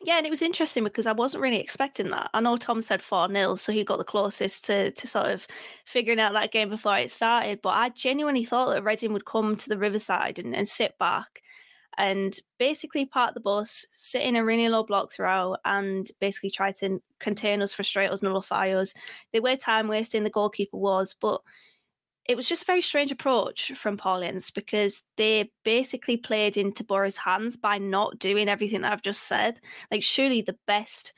Yeah, 0.00 0.16
and 0.16 0.26
it 0.26 0.30
was 0.30 0.42
interesting 0.42 0.84
because 0.84 1.06
I 1.06 1.12
wasn't 1.12 1.42
really 1.42 1.60
expecting 1.60 2.10
that. 2.10 2.30
I 2.34 2.40
know 2.40 2.56
Tom 2.56 2.80
said 2.80 3.02
4 3.02 3.28
0, 3.28 3.54
so 3.56 3.72
he 3.72 3.84
got 3.84 3.98
the 3.98 4.04
closest 4.04 4.64
to, 4.66 4.90
to 4.90 5.06
sort 5.06 5.30
of 5.30 5.46
figuring 5.84 6.20
out 6.20 6.32
that 6.32 6.52
game 6.52 6.70
before 6.70 6.98
it 6.98 7.10
started. 7.10 7.60
But 7.62 7.70
I 7.70 7.90
genuinely 7.90 8.44
thought 8.44 8.72
that 8.72 8.84
Reading 8.84 9.12
would 9.12 9.26
come 9.26 9.56
to 9.56 9.68
the 9.68 9.78
Riverside 9.78 10.38
and, 10.38 10.54
and 10.54 10.66
sit 10.66 10.98
back 10.98 11.42
and 11.98 12.38
basically 12.58 13.04
park 13.04 13.34
the 13.34 13.40
bus, 13.40 13.86
sit 13.92 14.22
in 14.22 14.36
a 14.36 14.44
really 14.44 14.68
low 14.68 14.82
block 14.82 15.12
throughout, 15.12 15.58
and 15.64 16.10
basically 16.20 16.50
try 16.50 16.72
to 16.72 17.00
contain 17.18 17.60
us, 17.60 17.72
frustrate 17.72 18.10
us, 18.10 18.22
nullify 18.22 18.70
us. 18.70 18.94
They 19.32 19.40
were 19.40 19.56
time 19.56 19.88
wasting, 19.88 20.24
the 20.24 20.30
goalkeeper 20.30 20.78
was, 20.78 21.14
but 21.20 21.42
it 22.32 22.36
was 22.36 22.48
just 22.48 22.62
a 22.62 22.66
very 22.66 22.80
strange 22.80 23.12
approach 23.12 23.72
from 23.76 23.98
Paul 23.98 24.22
Ince 24.22 24.50
because 24.50 25.02
they 25.18 25.52
basically 25.66 26.16
played 26.16 26.56
into 26.56 26.82
Boro's 26.82 27.18
hands 27.18 27.58
by 27.58 27.76
not 27.76 28.18
doing 28.18 28.48
everything 28.48 28.80
that 28.80 28.92
I've 28.92 29.02
just 29.02 29.24
said. 29.24 29.60
Like, 29.90 30.02
surely 30.02 30.40
the 30.40 30.56
best 30.66 31.12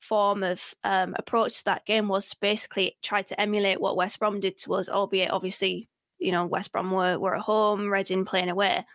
form 0.00 0.42
of 0.42 0.74
um, 0.82 1.14
approach 1.18 1.58
to 1.58 1.64
that 1.66 1.84
game 1.84 2.08
was 2.08 2.30
to 2.30 2.36
basically 2.40 2.96
try 3.02 3.20
to 3.20 3.38
emulate 3.38 3.78
what 3.78 3.94
West 3.94 4.18
Brom 4.18 4.40
did 4.40 4.56
to 4.60 4.72
us, 4.72 4.88
albeit 4.88 5.30
obviously, 5.30 5.86
you 6.18 6.32
know, 6.32 6.46
West 6.46 6.72
Brom 6.72 6.90
were, 6.90 7.18
were 7.18 7.36
at 7.36 7.42
home, 7.42 7.90
Reading 7.90 8.24
playing 8.24 8.48
away. 8.48 8.86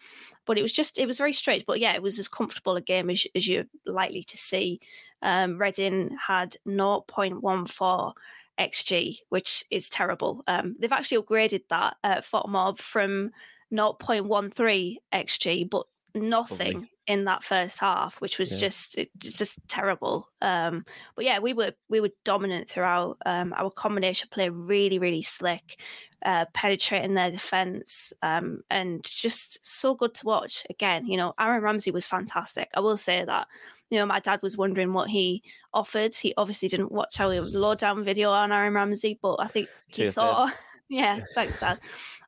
But 0.48 0.58
it 0.58 0.64
was 0.64 0.74
just, 0.74 0.98
it 0.98 1.06
was 1.06 1.20
very 1.20 1.34
strange. 1.34 1.66
But 1.68 1.80
yeah, 1.80 1.94
it 1.94 2.02
was 2.02 2.18
as 2.18 2.28
comfortable 2.28 2.78
a 2.78 2.82
game 2.82 3.12
as, 3.12 3.28
as 3.36 3.48
you're 3.48 3.66
likely 3.86 4.24
to 4.24 4.38
see. 4.38 4.80
Um, 5.22 5.60
Reading 5.60 6.18
had 6.26 6.56
0.14 6.68 8.14
XG, 8.60 9.20
which 9.30 9.64
is 9.72 9.90
terrible. 9.90 10.44
Um, 10.48 10.76
they've 10.80 10.92
actually 10.92 11.24
upgraded 11.24 11.64
that 11.70 11.98
at 12.04 12.26
FotMob 12.26 12.78
from 12.80 13.32
0.13 13.72 14.98
XG, 15.14 15.70
but 15.70 15.86
nothing 16.16 16.74
Lovely. 16.74 16.92
in 17.08 17.26
that 17.26 17.44
first 17.44 17.80
half, 17.80 18.20
which 18.22 18.40
was 18.40 18.54
yeah. 18.54 18.60
just 18.60 19.00
just 19.18 19.60
terrible. 19.68 20.30
Um, 20.42 20.86
but 21.16 21.26
yeah, 21.26 21.40
we 21.40 21.54
were 21.54 21.74
we 21.90 22.02
were 22.02 22.12
dominant 22.26 22.70
throughout. 22.70 23.18
Um, 23.26 23.54
our 23.56 23.72
combination 23.72 24.30
play 24.32 24.50
really 24.50 25.00
really 25.00 25.22
slick, 25.22 25.80
uh, 26.26 26.46
penetrating 26.54 27.14
their 27.14 27.32
defense, 27.32 28.14
um, 28.22 28.62
and 28.70 29.04
just 29.04 29.66
so 29.66 29.94
good 29.96 30.14
to 30.16 30.26
watch. 30.26 30.66
Again, 30.70 31.06
you 31.06 31.18
know, 31.18 31.34
Aaron 31.40 31.64
Ramsey 31.64 31.92
was 31.92 32.08
fantastic. 32.08 32.70
I 32.74 32.80
will 32.80 32.98
say 32.98 33.24
that 33.24 33.48
you 33.90 33.98
know, 33.98 34.06
my 34.06 34.20
dad 34.20 34.42
was 34.42 34.58
wondering 34.58 34.94
what 34.94 35.10
he 35.10 35.44
offered. 35.74 36.16
He 36.16 36.34
obviously 36.38 36.68
didn't 36.68 36.92
watch 36.92 37.20
our 37.20 37.42
lowdown 37.42 38.04
video 38.04 38.32
on 38.32 38.52
Aaron 38.52 38.74
Ramsey, 38.74 39.20
but 39.22 39.36
I 39.36 39.48
think 39.48 39.70
he 39.88 40.04
Cheers, 40.04 40.14
saw. 40.14 40.50
yeah, 40.90 41.22
thanks, 41.36 41.60
Dad. 41.60 41.80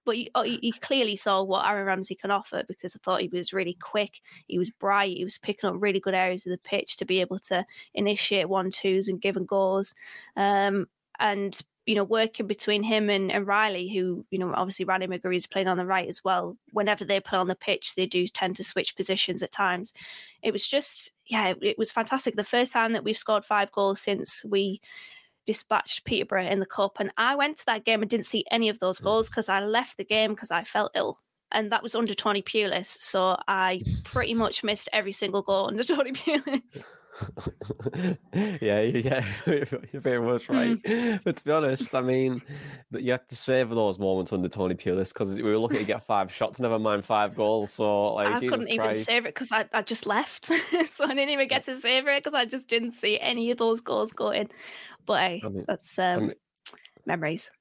But 0.04 0.18
you, 0.18 0.28
oh, 0.34 0.44
you, 0.44 0.74
clearly 0.82 1.16
saw 1.16 1.44
what 1.44 1.68
Aaron 1.68 1.86
Ramsey 1.86 2.16
can 2.16 2.32
offer 2.32 2.64
because 2.68 2.96
I 2.96 3.00
thought 3.04 3.22
he 3.22 3.28
was 3.28 3.54
really 3.54 3.78
quick. 3.80 4.20
He 4.48 4.58
was 4.58 4.72
bright. 4.72 5.16
He 5.16 5.24
was 5.24 5.38
picking 5.38 5.70
up 5.70 5.76
really 5.78 6.00
good 6.00 6.16
areas 6.16 6.46
of 6.48 6.52
the 6.52 6.58
pitch 6.58 6.98
to 6.98 7.06
be 7.06 7.22
able 7.22 7.38
to 7.40 7.64
initiate 7.94 8.50
one 8.50 8.72
twos 8.72 9.08
and 9.08 9.22
give 9.22 9.38
goals. 9.46 9.94
Um, 10.36 10.88
and 11.20 11.62
you 11.86 11.96
know, 11.96 12.04
working 12.04 12.46
between 12.46 12.84
him 12.84 13.10
and, 13.10 13.32
and 13.32 13.48
Riley, 13.48 13.90
who, 13.90 14.26
you 14.30 14.38
know, 14.38 14.54
obviously 14.56 14.86
Riley 14.86 15.08
McGree 15.08 15.36
is 15.36 15.48
playing 15.48 15.68
on 15.68 15.78
the 15.78 15.86
right 15.86 16.08
as 16.08 16.24
well. 16.24 16.56
Whenever 16.72 17.04
they 17.04 17.20
play 17.20 17.40
on 17.40 17.48
the 17.48 17.56
pitch, 17.56 17.96
they 17.96 18.06
do 18.06 18.28
tend 18.28 18.56
to 18.58 18.64
switch 18.64 18.96
positions 18.96 19.42
at 19.42 19.52
times. 19.52 19.94
It 20.44 20.54
was 20.54 20.68
just, 20.68 21.12
yeah, 21.32 21.48
it, 21.48 21.58
it 21.62 21.78
was 21.78 21.92
fantastic. 21.92 22.36
The 22.36 22.44
first 22.44 22.74
time 22.74 22.92
that 22.92 23.06
we've 23.06 23.18
scored 23.18 23.46
five 23.46 23.72
goals 23.72 24.02
since 24.02 24.44
we 24.44 24.82
dispatched 25.46 26.04
Peterborough 26.04 26.46
in 26.46 26.60
the 26.60 26.66
cup. 26.66 26.98
And 27.00 27.10
I 27.18 27.36
went 27.36 27.56
to 27.58 27.66
that 27.68 27.86
game 27.86 28.02
and 28.02 28.10
didn't 28.10 28.26
see 28.26 28.44
any 28.52 28.68
of 28.68 28.80
those 28.80 29.00
mm. 29.00 29.06
goals 29.06 29.30
because 29.30 29.48
I 29.48 29.62
left 29.62 29.96
the 29.96 30.04
game 30.04 30.32
because 30.32 30.52
I 30.52 30.66
felt 30.66 30.92
ill. 30.94 31.20
And 31.54 31.72
that 31.72 31.84
was 31.84 31.96
under 31.96 32.14
Tony 32.14 32.42
Pulis. 32.42 32.88
So 32.88 33.38
I 33.48 33.82
pretty 34.04 34.34
much 34.34 34.62
missed 34.62 34.90
every 34.92 35.14
single 35.14 35.42
goal 35.42 35.68
under 35.68 35.84
Tony 35.84 36.12
Pulis. 36.12 36.86
yeah, 38.34 38.82
yeah, 38.82 39.26
you're 39.46 40.02
very 40.02 40.22
much 40.22 40.50
right. 40.50 40.82
Mm. 40.82 41.24
But 41.24 41.38
to 41.38 41.44
be 41.44 41.52
honest, 41.52 41.94
I 41.94 42.02
mean, 42.02 42.42
you 42.92 43.12
have 43.12 43.28
to 43.28 43.36
savor 43.36 43.76
those 43.76 44.00
moments 44.00 44.32
under 44.32 44.48
Tony 44.48 44.76
Pulis 44.76 45.14
because 45.14 45.36
we 45.36 45.44
were 45.44 45.58
looking 45.58 45.80
to 45.80 45.86
get 45.86 46.04
five 46.04 46.32
shots, 46.32 46.60
never 46.60 46.80
mind 46.80 47.06
five 47.06 47.36
goals. 47.36 47.72
So 47.74 48.14
like, 48.14 48.28
I 48.28 48.40
Jesus 48.40 48.50
couldn't 48.50 48.70
even 48.70 48.94
save 48.94 49.26
it 49.26 49.34
because 49.34 49.52
I, 49.52 49.66
I 49.74 49.82
just 49.82 50.06
left, 50.06 50.46
so 50.88 51.06
I 51.06 51.10
didn't 51.10 51.30
even 51.30 51.48
get 51.48 51.64
to 51.66 51.76
save 51.76 52.08
it 52.08 52.24
because 52.24 52.34
I 52.34 52.46
just 52.46 52.68
didn't 52.68 52.92
see 52.92 53.20
any 53.20 53.52
of 53.52 53.58
those 53.58 53.82
goals 53.82 54.14
going. 54.14 54.50
But 55.06 55.20
hey, 55.20 55.42
I 55.44 55.50
mean, 55.50 55.66
that's 55.68 56.00
um, 56.00 56.06
I 56.06 56.20
mean, 56.20 56.34
memories. 57.06 57.52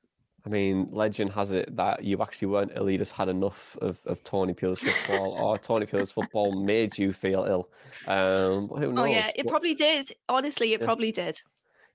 I 0.45 0.49
mean, 0.49 0.89
legend 0.91 1.31
has 1.33 1.53
it 1.53 1.77
that 1.77 2.05
you 2.05 2.23
actually 2.23 2.49
weren't 2.49 2.73
ill. 2.75 2.91
You 2.91 2.99
just 2.99 3.13
had 3.13 3.29
enough 3.29 3.77
of, 3.81 3.99
of 4.07 4.23
Tony 4.25 4.55
Pulis 4.55 4.79
football, 4.79 5.33
or 5.41 5.59
Tony 5.59 5.87
Pulis 5.87 6.13
football 6.13 6.63
made 6.63 6.97
you 6.97 7.13
feel 7.13 7.45
ill. 7.45 7.69
Um, 8.07 8.69
who 8.69 8.93
knows? 8.93 8.99
Oh 8.99 9.05
yeah, 9.05 9.31
it 9.35 9.47
probably 9.47 9.75
did. 9.75 10.13
Honestly, 10.29 10.73
it 10.73 10.81
yeah. 10.81 10.87
probably 10.87 11.13
did. 11.13 11.41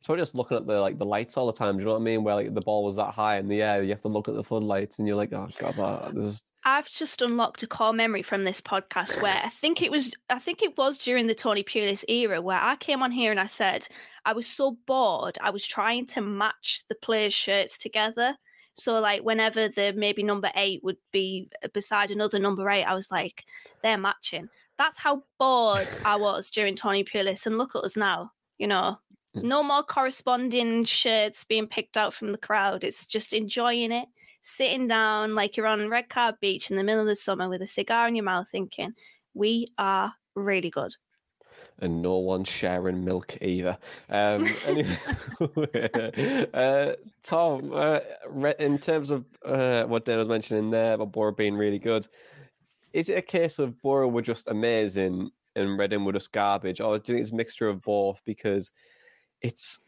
It's 0.05 0.07
probably 0.07 0.21
just 0.21 0.35
looking 0.35 0.55
at 0.55 0.67
the 0.67 0.79
like 0.79 0.99
the 0.99 1.05
lights 1.05 1.35
all 1.35 1.47
the 1.47 1.51
time. 1.51 1.77
Do 1.77 1.79
you 1.79 1.85
know 1.87 1.93
what 1.93 2.01
I 2.01 2.03
mean? 2.03 2.23
Where 2.23 2.35
like 2.35 2.53
the 2.53 2.61
ball 2.61 2.83
was 2.83 2.95
that 2.97 3.15
high 3.15 3.37
in 3.37 3.47
the 3.47 3.63
air, 3.63 3.81
you 3.81 3.89
have 3.89 4.03
to 4.03 4.07
look 4.07 4.27
at 4.27 4.35
the 4.35 4.43
floodlights, 4.43 4.99
and 4.99 5.07
you're 5.07 5.17
like, 5.17 5.33
oh 5.33 5.49
god, 5.57 5.79
uh, 5.79 6.11
this 6.13 6.25
is. 6.25 6.43
I've 6.63 6.87
just 6.87 7.23
unlocked 7.23 7.63
a 7.63 7.67
core 7.67 7.91
memory 7.91 8.21
from 8.21 8.43
this 8.43 8.61
podcast 8.61 9.19
where 9.19 9.41
I 9.43 9.49
think 9.49 9.81
it 9.81 9.89
was, 9.89 10.13
I 10.29 10.37
think 10.37 10.61
it 10.61 10.77
was 10.77 10.99
during 10.99 11.25
the 11.25 11.33
Tony 11.33 11.63
Pulis 11.63 12.03
era 12.07 12.39
where 12.39 12.61
I 12.61 12.75
came 12.75 13.01
on 13.01 13.09
here 13.09 13.31
and 13.31 13.39
I 13.39 13.47
said 13.47 13.87
I 14.25 14.33
was 14.33 14.45
so 14.45 14.77
bored. 14.85 15.39
I 15.41 15.49
was 15.49 15.65
trying 15.65 16.05
to 16.09 16.21
match 16.21 16.83
the 16.87 16.93
players' 17.01 17.33
shirts 17.33 17.75
together. 17.79 18.35
So 18.75 18.99
like 18.99 19.23
whenever 19.23 19.69
the 19.69 19.91
maybe 19.97 20.21
number 20.21 20.51
eight 20.53 20.83
would 20.83 20.97
be 21.13 21.49
beside 21.73 22.11
another 22.11 22.37
number 22.37 22.69
eight, 22.69 22.83
I 22.83 22.93
was 22.93 23.09
like, 23.09 23.43
they're 23.81 23.97
matching. 23.97 24.49
That's 24.77 24.99
how 24.99 25.23
bored 25.39 25.87
I 26.05 26.17
was 26.17 26.51
during 26.51 26.75
Tony 26.75 27.03
Pulis. 27.03 27.47
And 27.47 27.57
look 27.57 27.75
at 27.75 27.83
us 27.83 27.97
now, 27.97 28.33
you 28.59 28.67
know. 28.67 28.99
No 29.43 29.63
more 29.63 29.83
corresponding 29.83 30.83
shirts 30.85 31.43
being 31.43 31.67
picked 31.67 31.97
out 31.97 32.13
from 32.13 32.31
the 32.31 32.37
crowd. 32.37 32.83
It's 32.83 33.05
just 33.05 33.33
enjoying 33.33 33.91
it, 33.91 34.07
sitting 34.41 34.87
down 34.87 35.35
like 35.35 35.57
you're 35.57 35.67
on 35.67 35.89
Redcar 35.89 36.37
Beach 36.39 36.71
in 36.71 36.77
the 36.77 36.83
middle 36.83 37.01
of 37.01 37.07
the 37.07 37.15
summer 37.15 37.49
with 37.49 37.61
a 37.61 37.67
cigar 37.67 38.07
in 38.07 38.15
your 38.15 38.25
mouth, 38.25 38.47
thinking, 38.51 38.93
we 39.33 39.67
are 39.77 40.13
really 40.35 40.69
good 40.69 40.95
and 41.79 42.01
no 42.01 42.17
one's 42.17 42.47
sharing 42.47 43.03
milk 43.03 43.37
either. 43.41 43.77
Um, 44.09 44.47
anyway, 44.65 44.97
uh, 46.53 46.93
Tom, 47.23 47.71
uh, 47.73 47.99
in 48.59 48.77
terms 48.77 49.11
of 49.11 49.25
uh, 49.45 49.83
what 49.83 50.05
Dan 50.05 50.17
was 50.17 50.27
mentioning 50.27 50.69
there 50.69 50.93
about 50.93 51.11
Boro 51.11 51.31
being 51.31 51.55
really 51.55 51.79
good, 51.79 52.07
is 52.93 53.09
it 53.09 53.17
a 53.17 53.21
case 53.21 53.59
of 53.59 53.81
Boro 53.81 54.07
were 54.07 54.21
just 54.21 54.49
amazing 54.49 55.31
and 55.55 55.79
Reading 55.79 56.03
were 56.03 56.13
just 56.13 56.33
garbage, 56.33 56.81
or 56.81 56.99
do 56.99 57.13
you 57.13 57.17
think 57.17 57.23
it's 57.23 57.31
a 57.31 57.35
mixture 57.35 57.67
of 57.67 57.81
both? 57.81 58.21
Because 58.25 58.71
it's 59.41 59.79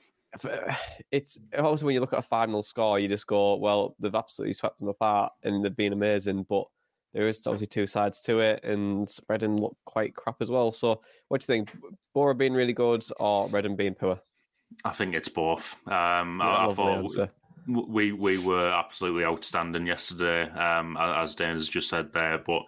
it's 1.12 1.40
obviously 1.58 1.86
when 1.86 1.96
you 1.96 2.02
look 2.02 2.14
at 2.14 2.20
a 2.20 2.24
final 2.24 2.62
score, 2.62 3.00
you 3.00 3.08
just 3.08 3.28
go, 3.28 3.56
well, 3.56 3.96
they've 4.00 4.14
absolutely 4.16 4.54
swept 4.54 4.80
them 4.80 4.90
apart 4.90 5.34
and 5.44 5.64
they've 5.64 5.76
been 5.76 5.94
amazing, 5.94 6.46
but 6.50 6.66
there 7.14 7.28
is 7.28 7.46
obviously 7.48 7.68
two 7.68 7.88
sides 7.88 8.22
to 8.22 8.40
it, 8.40 8.64
and 8.64 9.10
Reading 9.30 9.58
look 9.58 9.76
quite 9.86 10.14
crap 10.14 10.36
as 10.42 10.52
well. 10.52 10.72
So, 10.72 11.02
what 11.30 11.42
do 11.42 11.46
you 11.46 11.48
think? 11.48 11.76
Boro 12.14 12.34
being 12.34 12.54
really 12.54 12.74
good 12.74 13.04
or 13.20 13.48
Reading 13.48 13.76
being 13.76 13.96
poor? 13.96 14.20
I 14.84 14.92
think 14.92 15.16
it's 15.16 15.30
both. 15.30 15.76
Um, 15.88 16.42
I, 16.42 16.68
I 16.68 16.74
thought 16.74 16.98
answer. 16.98 17.30
we 17.68 18.12
we 18.12 18.38
were 18.38 18.72
absolutely 18.72 19.24
outstanding 19.24 19.88
yesterday, 19.88 20.44
um, 20.52 20.98
as 21.00 21.34
Dan 21.34 21.56
has 21.56 21.70
just 21.70 21.90
said 21.90 22.14
there, 22.14 22.38
but 22.38 22.64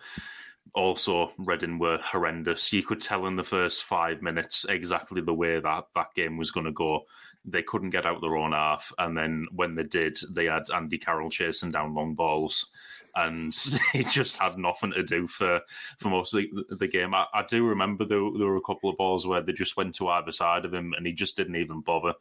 also 0.73 1.31
Reading 1.37 1.79
were 1.79 1.97
horrendous. 1.97 2.71
You 2.73 2.83
could 2.83 3.01
tell 3.01 3.25
in 3.25 3.35
the 3.35 3.43
first 3.43 3.83
five 3.83 4.21
minutes 4.21 4.65
exactly 4.67 5.21
the 5.21 5.33
way 5.33 5.59
that 5.59 5.85
that 5.95 6.13
game 6.15 6.37
was 6.37 6.51
going 6.51 6.65
to 6.65 6.71
go. 6.71 7.01
they 7.45 7.63
couldn't 7.63 7.91
get 7.91 8.05
out 8.05 8.21
their 8.21 8.35
own 8.35 8.51
half, 8.51 8.91
and 8.97 9.17
then 9.17 9.47
when 9.51 9.75
they 9.75 9.83
did, 9.83 10.17
they 10.29 10.45
had 10.45 10.69
Andy 10.73 10.97
Carroll 10.97 11.29
chasing 11.29 11.71
down 11.71 11.95
long 11.95 12.13
balls, 12.13 12.71
and 13.15 13.53
he 13.93 14.03
just 14.03 14.37
had 14.37 14.57
nothing 14.57 14.91
to 14.91 15.03
do 15.03 15.27
for 15.27 15.61
for 15.97 16.09
most 16.09 16.33
of 16.33 16.41
the, 16.41 16.75
the 16.75 16.87
game. 16.87 17.13
I, 17.13 17.25
I, 17.33 17.43
do 17.43 17.65
remember 17.65 18.05
there, 18.05 18.19
there 18.37 18.47
were 18.47 18.57
a 18.57 18.61
couple 18.61 18.89
of 18.89 18.97
balls 18.97 19.25
where 19.25 19.41
they 19.41 19.53
just 19.53 19.77
went 19.77 19.93
to 19.95 20.09
either 20.09 20.31
side 20.31 20.65
of 20.65 20.73
him, 20.73 20.93
and 20.95 21.05
he 21.07 21.13
just 21.13 21.37
didn't 21.37 21.55
even 21.55 21.81
bother. 21.81 22.13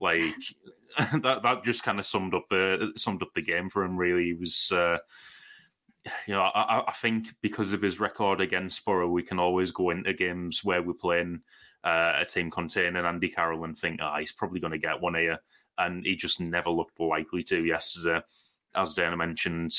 Like 0.00 0.34
that, 1.22 1.42
that 1.42 1.64
just 1.64 1.82
kind 1.82 1.98
of 1.98 2.06
summed 2.06 2.34
up 2.34 2.46
the 2.50 2.92
summed 2.96 3.22
up 3.22 3.32
the 3.34 3.42
game 3.42 3.70
for 3.70 3.84
him. 3.84 3.96
Really, 3.96 4.24
he 4.24 4.34
was. 4.34 4.72
Uh, 4.72 4.98
you 6.26 6.34
know, 6.34 6.42
I, 6.42 6.84
I, 6.86 6.92
think 6.92 7.28
because 7.40 7.72
of 7.72 7.82
his 7.82 8.00
record 8.00 8.40
against 8.40 8.84
Boro, 8.84 9.08
we 9.08 9.22
can 9.22 9.38
always 9.38 9.70
go 9.70 9.90
into 9.90 10.12
games 10.12 10.62
where 10.64 10.82
we're 10.82 10.92
playing 10.92 11.40
uh, 11.82 12.14
a 12.18 12.24
team 12.24 12.50
containing 12.50 13.04
Andy 13.04 13.28
Carroll 13.28 13.64
and 13.64 13.76
think, 13.76 14.00
ah, 14.02 14.14
oh, 14.14 14.18
he's 14.18 14.32
probably 14.32 14.60
going 14.60 14.72
to 14.72 14.78
get 14.78 15.00
one 15.00 15.14
here. 15.14 15.38
And 15.78 16.04
he 16.04 16.14
just 16.14 16.40
never 16.40 16.70
looked 16.70 17.00
likely 17.00 17.42
to 17.44 17.64
yesterday. 17.64 18.20
As 18.74 18.94
Dana 18.94 19.16
mentioned, 19.16 19.72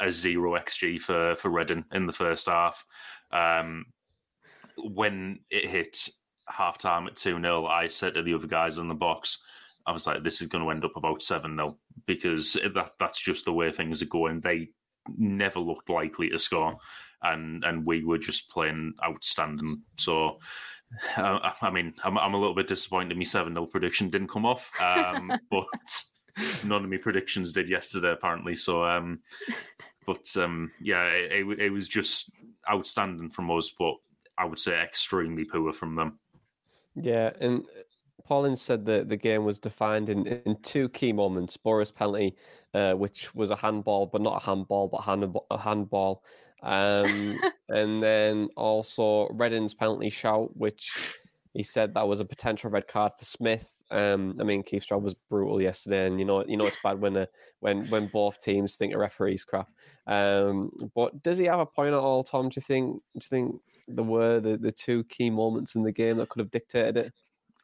a 0.00 0.10
zero 0.10 0.58
XG 0.58 1.00
for, 1.00 1.34
for 1.36 1.50
Reading 1.50 1.84
in 1.92 2.06
the 2.06 2.12
first 2.12 2.46
half. 2.46 2.84
Um, 3.32 3.86
when 4.76 5.40
it 5.50 5.68
hit 5.68 6.08
half 6.48 6.78
time 6.78 7.06
at 7.06 7.16
2 7.16 7.40
0, 7.40 7.66
I 7.66 7.86
said 7.86 8.14
to 8.14 8.22
the 8.22 8.34
other 8.34 8.46
guys 8.46 8.78
in 8.78 8.88
the 8.88 8.94
box, 8.94 9.38
I 9.86 9.92
was 9.92 10.06
like, 10.06 10.22
this 10.22 10.40
is 10.40 10.48
going 10.48 10.64
to 10.64 10.70
end 10.70 10.84
up 10.84 10.96
about 10.96 11.22
7 11.22 11.56
0 11.56 11.78
because 12.06 12.54
that, 12.74 12.92
that's 12.98 13.20
just 13.20 13.44
the 13.44 13.52
way 13.52 13.72
things 13.72 14.02
are 14.02 14.06
going. 14.06 14.40
They 14.40 14.70
never 15.16 15.60
looked 15.60 15.88
likely 15.88 16.30
to 16.30 16.38
score, 16.38 16.76
and, 17.22 17.64
and 17.64 17.84
we 17.84 18.04
were 18.04 18.18
just 18.18 18.50
playing 18.50 18.94
outstanding. 19.04 19.82
So 19.98 20.38
uh, 21.16 21.50
I 21.60 21.70
mean, 21.70 21.94
I'm, 22.04 22.18
I'm, 22.18 22.34
a 22.34 22.38
little 22.38 22.54
bit 22.54 22.68
disappointed. 22.68 23.16
My 23.16 23.24
seven 23.24 23.54
0 23.54 23.66
prediction 23.66 24.10
didn't 24.10 24.30
come 24.30 24.46
off, 24.46 24.70
um, 24.80 25.32
but 25.50 25.66
none 26.64 26.84
of 26.84 26.90
my 26.90 26.96
predictions 26.96 27.52
did 27.52 27.68
yesterday, 27.68 28.12
apparently. 28.12 28.54
So, 28.54 28.84
um, 28.84 29.20
but 30.06 30.26
um, 30.36 30.70
yeah, 30.80 31.04
it, 31.06 31.46
it, 31.46 31.60
it, 31.60 31.70
was 31.70 31.88
just 31.88 32.30
outstanding 32.70 33.30
from 33.30 33.50
us, 33.50 33.72
but 33.78 33.94
I 34.36 34.44
would 34.44 34.58
say 34.58 34.80
extremely 34.80 35.44
poor 35.44 35.72
from 35.72 35.94
them. 35.94 36.18
Yeah, 36.94 37.30
and 37.40 37.64
Paul 38.24 38.44
Ince 38.46 38.62
said 38.62 38.84
that 38.86 39.08
the 39.08 39.16
game 39.16 39.44
was 39.44 39.58
defined 39.58 40.08
in, 40.08 40.26
in 40.26 40.56
two 40.62 40.88
key 40.90 41.12
moments: 41.12 41.56
Boro's 41.56 41.90
penalty, 41.90 42.36
uh, 42.74 42.94
which 42.94 43.34
was 43.34 43.50
a 43.50 43.56
handball, 43.56 44.06
but 44.06 44.22
not 44.22 44.42
a 44.42 44.44
handball, 44.46 44.88
but 44.88 45.02
hand, 45.02 45.36
a 45.50 45.58
handball, 45.58 46.22
um, 46.62 47.38
and 47.68 48.02
then 48.02 48.48
also 48.56 49.28
Reading's 49.28 49.74
penalty 49.74 50.10
shout, 50.10 50.56
which 50.56 51.18
he 51.54 51.62
said 51.62 51.94
that 51.94 52.06
was 52.06 52.20
a 52.20 52.24
potential 52.24 52.70
red 52.70 52.86
card 52.86 53.12
for 53.18 53.24
Smith. 53.24 53.74
Um, 53.90 54.36
I 54.40 54.44
mean, 54.44 54.62
Keith 54.62 54.84
Stroud 54.84 55.02
was 55.02 55.14
brutal 55.28 55.60
yesterday, 55.60 56.06
and 56.06 56.18
you 56.18 56.24
know, 56.24 56.44
you 56.46 56.56
know, 56.56 56.66
it's 56.66 56.78
bad 56.82 57.00
when 57.00 57.16
uh, 57.16 57.26
when 57.58 57.88
when 57.88 58.06
both 58.12 58.40
teams 58.40 58.76
think 58.76 58.94
a 58.94 58.98
referee's 58.98 59.44
crap. 59.44 59.68
Um, 60.06 60.70
but 60.94 61.22
does 61.22 61.38
he 61.38 61.46
have 61.46 61.60
a 61.60 61.66
point 61.66 61.94
at 61.94 62.00
all, 62.00 62.22
Tom? 62.22 62.48
Do 62.48 62.54
you 62.56 62.62
think? 62.62 62.94
Do 62.94 63.00
you 63.14 63.20
think 63.20 63.60
there 63.88 64.04
were 64.04 64.38
the, 64.38 64.56
the 64.56 64.70
two 64.70 65.02
key 65.04 65.30
moments 65.30 65.74
in 65.74 65.82
the 65.82 65.90
game 65.90 66.18
that 66.18 66.28
could 66.28 66.38
have 66.38 66.52
dictated 66.52 66.96
it? 66.96 67.12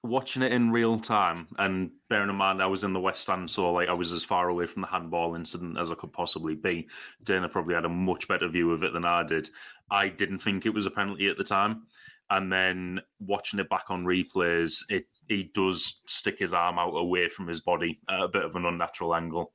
Watching 0.02 0.42
it 0.42 0.52
in 0.52 0.70
real 0.70 1.00
time 1.00 1.48
and 1.58 1.90
bearing 2.08 2.28
in 2.28 2.36
mind 2.36 2.62
I 2.62 2.66
was 2.66 2.84
in 2.84 2.92
the 2.92 3.00
West 3.00 3.22
Stand, 3.22 3.50
so 3.50 3.72
like 3.72 3.88
I 3.88 3.94
was 3.94 4.12
as 4.12 4.24
far 4.24 4.48
away 4.48 4.66
from 4.66 4.82
the 4.82 4.88
handball 4.88 5.34
incident 5.34 5.78
as 5.78 5.90
I 5.90 5.94
could 5.94 6.12
possibly 6.12 6.54
be. 6.54 6.88
Dana 7.24 7.48
probably 7.48 7.74
had 7.74 7.84
a 7.84 7.88
much 7.88 8.28
better 8.28 8.48
view 8.48 8.72
of 8.72 8.82
it 8.82 8.92
than 8.92 9.04
I 9.04 9.24
did. 9.24 9.48
I 9.90 10.08
didn't 10.08 10.40
think 10.40 10.64
it 10.64 10.74
was 10.74 10.86
a 10.86 10.90
penalty 10.90 11.28
at 11.28 11.38
the 11.38 11.44
time. 11.44 11.86
And 12.30 12.52
then 12.52 13.00
watching 13.20 13.60
it 13.60 13.68
back 13.68 13.84
on 13.88 14.04
replays, 14.04 14.80
it 14.88 15.06
he 15.28 15.50
does 15.54 16.00
stick 16.06 16.38
his 16.38 16.52
arm 16.52 16.78
out 16.78 16.94
away 16.94 17.28
from 17.28 17.48
his 17.48 17.60
body 17.60 18.00
at 18.08 18.22
a 18.22 18.28
bit 18.28 18.44
of 18.44 18.54
an 18.54 18.66
unnatural 18.66 19.14
angle. 19.14 19.52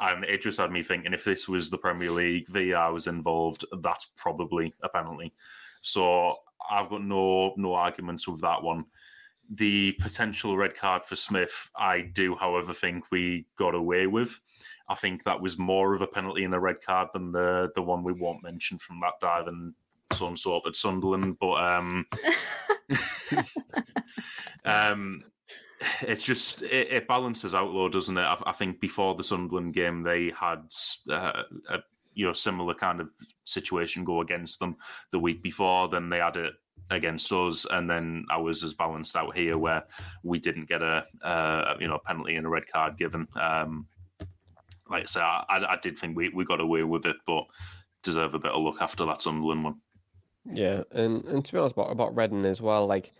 And 0.00 0.24
it 0.24 0.42
just 0.42 0.58
had 0.58 0.70
me 0.70 0.82
thinking 0.82 1.12
if 1.12 1.24
this 1.24 1.48
was 1.48 1.70
the 1.70 1.78
Premier 1.78 2.10
League, 2.10 2.48
VAR 2.48 2.92
was 2.92 3.06
involved, 3.06 3.64
that's 3.82 4.06
probably 4.16 4.74
a 4.82 4.88
penalty. 4.88 5.32
So 5.80 6.36
I've 6.70 6.90
got 6.90 7.04
no 7.04 7.54
no 7.56 7.74
arguments 7.74 8.26
with 8.26 8.40
that 8.42 8.62
one 8.62 8.86
the 9.50 9.92
potential 10.00 10.56
red 10.56 10.76
card 10.76 11.04
for 11.04 11.16
Smith, 11.16 11.70
I 11.76 12.00
do, 12.00 12.34
however, 12.34 12.72
think 12.72 13.04
we 13.10 13.46
got 13.58 13.74
away 13.74 14.06
with. 14.06 14.38
I 14.88 14.94
think 14.94 15.24
that 15.24 15.40
was 15.40 15.58
more 15.58 15.94
of 15.94 16.02
a 16.02 16.06
penalty 16.06 16.44
and 16.44 16.54
a 16.54 16.60
red 16.60 16.80
card 16.84 17.08
than 17.12 17.32
the 17.32 17.70
the 17.74 17.82
one 17.82 18.02
we 18.02 18.12
won't 18.12 18.42
mention 18.42 18.78
from 18.78 18.98
that 19.00 19.14
dive 19.20 19.46
and 19.46 19.74
some 20.12 20.36
sort 20.36 20.66
at 20.66 20.76
Sunderland. 20.76 21.38
But 21.40 21.54
um, 21.54 22.06
um, 24.64 25.24
it's 26.02 26.22
just 26.22 26.62
it, 26.62 26.92
it, 26.92 27.08
balances 27.08 27.54
out 27.54 27.72
though, 27.72 27.88
doesn't 27.88 28.18
it? 28.18 28.22
I, 28.22 28.36
I, 28.46 28.52
think 28.52 28.80
before 28.80 29.14
the 29.14 29.24
Sunderland 29.24 29.74
game, 29.74 30.02
they 30.02 30.32
had 30.38 30.68
uh, 31.10 31.44
a 31.70 31.78
you 32.14 32.26
know 32.26 32.32
similar 32.32 32.74
kind 32.74 33.00
of 33.00 33.08
situation 33.44 34.04
go 34.04 34.20
against 34.20 34.58
them 34.58 34.76
the 35.10 35.18
week 35.18 35.42
before. 35.42 35.88
Then 35.88 36.08
they 36.08 36.18
had 36.18 36.36
it 36.36 36.52
against 36.90 37.32
us, 37.32 37.66
and 37.70 37.88
then 37.88 38.24
ours 38.30 38.62
is 38.62 38.74
balanced 38.74 39.16
out 39.16 39.36
here 39.36 39.58
where 39.58 39.84
we 40.22 40.38
didn't 40.38 40.68
get 40.68 40.82
a, 40.82 41.04
a 41.22 41.76
you 41.80 41.88
know 41.88 41.98
penalty 42.04 42.36
and 42.36 42.46
a 42.46 42.50
red 42.50 42.66
card 42.66 42.96
given. 42.96 43.26
Um, 43.40 43.86
like 44.88 45.04
I 45.04 45.06
say, 45.06 45.20
I, 45.20 45.44
I, 45.48 45.78
did 45.82 45.98
think 45.98 46.16
we, 46.16 46.28
we 46.28 46.44
got 46.44 46.60
away 46.60 46.82
with 46.82 47.06
it, 47.06 47.16
but 47.26 47.44
deserve 48.02 48.34
a 48.34 48.38
bit 48.38 48.50
of 48.50 48.62
luck 48.62 48.82
after 48.82 49.06
that 49.06 49.22
Sunderland 49.22 49.64
one. 49.64 49.76
Yeah, 50.44 50.82
and 50.90 51.24
and 51.24 51.44
to 51.44 51.52
be 51.52 51.58
honest 51.58 51.74
about 51.74 51.92
about 51.92 52.16
Reading 52.16 52.44
as 52.44 52.60
well, 52.60 52.86
like 52.86 53.12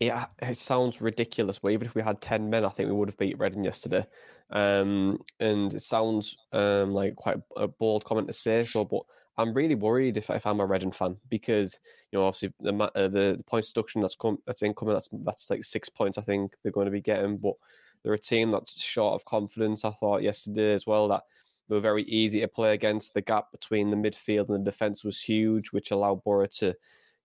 it, 0.00 0.12
it 0.42 0.56
sounds 0.56 1.00
ridiculous, 1.00 1.58
but 1.58 1.72
even 1.72 1.86
if 1.86 1.94
we 1.94 2.02
had 2.02 2.20
ten 2.20 2.50
men, 2.50 2.64
I 2.64 2.68
think 2.68 2.88
we 2.88 2.94
would 2.94 3.08
have 3.08 3.18
beat 3.18 3.38
Reading 3.38 3.64
yesterday. 3.64 4.04
Um, 4.50 5.18
and 5.40 5.72
it 5.72 5.82
sounds 5.82 6.36
um 6.52 6.92
like 6.92 7.16
quite 7.16 7.38
a 7.56 7.68
bold 7.68 8.04
comment 8.04 8.26
to 8.26 8.32
say 8.32 8.64
so, 8.64 8.84
but 8.84 9.02
I'm 9.36 9.52
really 9.52 9.74
worried 9.74 10.16
if, 10.16 10.30
if 10.30 10.46
I'm 10.46 10.60
a 10.60 10.66
Reading 10.66 10.92
fan 10.92 11.16
because 11.28 11.78
you 12.12 12.18
know 12.18 12.26
obviously 12.26 12.52
the 12.60 12.74
uh, 12.74 13.08
the, 13.08 13.34
the 13.36 13.44
points 13.46 13.68
deduction 13.68 14.00
that's 14.00 14.14
come 14.14 14.38
that's 14.46 14.62
incoming 14.62 14.94
that's 14.94 15.08
that's 15.24 15.50
like 15.50 15.64
six 15.64 15.88
points 15.88 16.18
I 16.18 16.22
think 16.22 16.54
they're 16.62 16.72
going 16.72 16.86
to 16.86 16.90
be 16.90 17.00
getting, 17.00 17.36
but 17.38 17.54
they're 18.02 18.14
a 18.14 18.18
team 18.18 18.50
that's 18.50 18.80
short 18.80 19.14
of 19.14 19.24
confidence. 19.24 19.84
I 19.84 19.90
thought 19.90 20.22
yesterday 20.22 20.74
as 20.74 20.86
well 20.86 21.08
that 21.08 21.24
they 21.68 21.74
were 21.74 21.80
very 21.80 22.04
easy 22.04 22.40
to 22.40 22.48
play 22.48 22.74
against. 22.74 23.14
The 23.14 23.22
gap 23.22 23.50
between 23.50 23.90
the 23.90 23.96
midfield 23.96 24.50
and 24.50 24.64
the 24.64 24.70
defense 24.70 25.02
was 25.02 25.20
huge, 25.20 25.72
which 25.72 25.90
allowed 25.90 26.22
Boro 26.22 26.46
to 26.46 26.74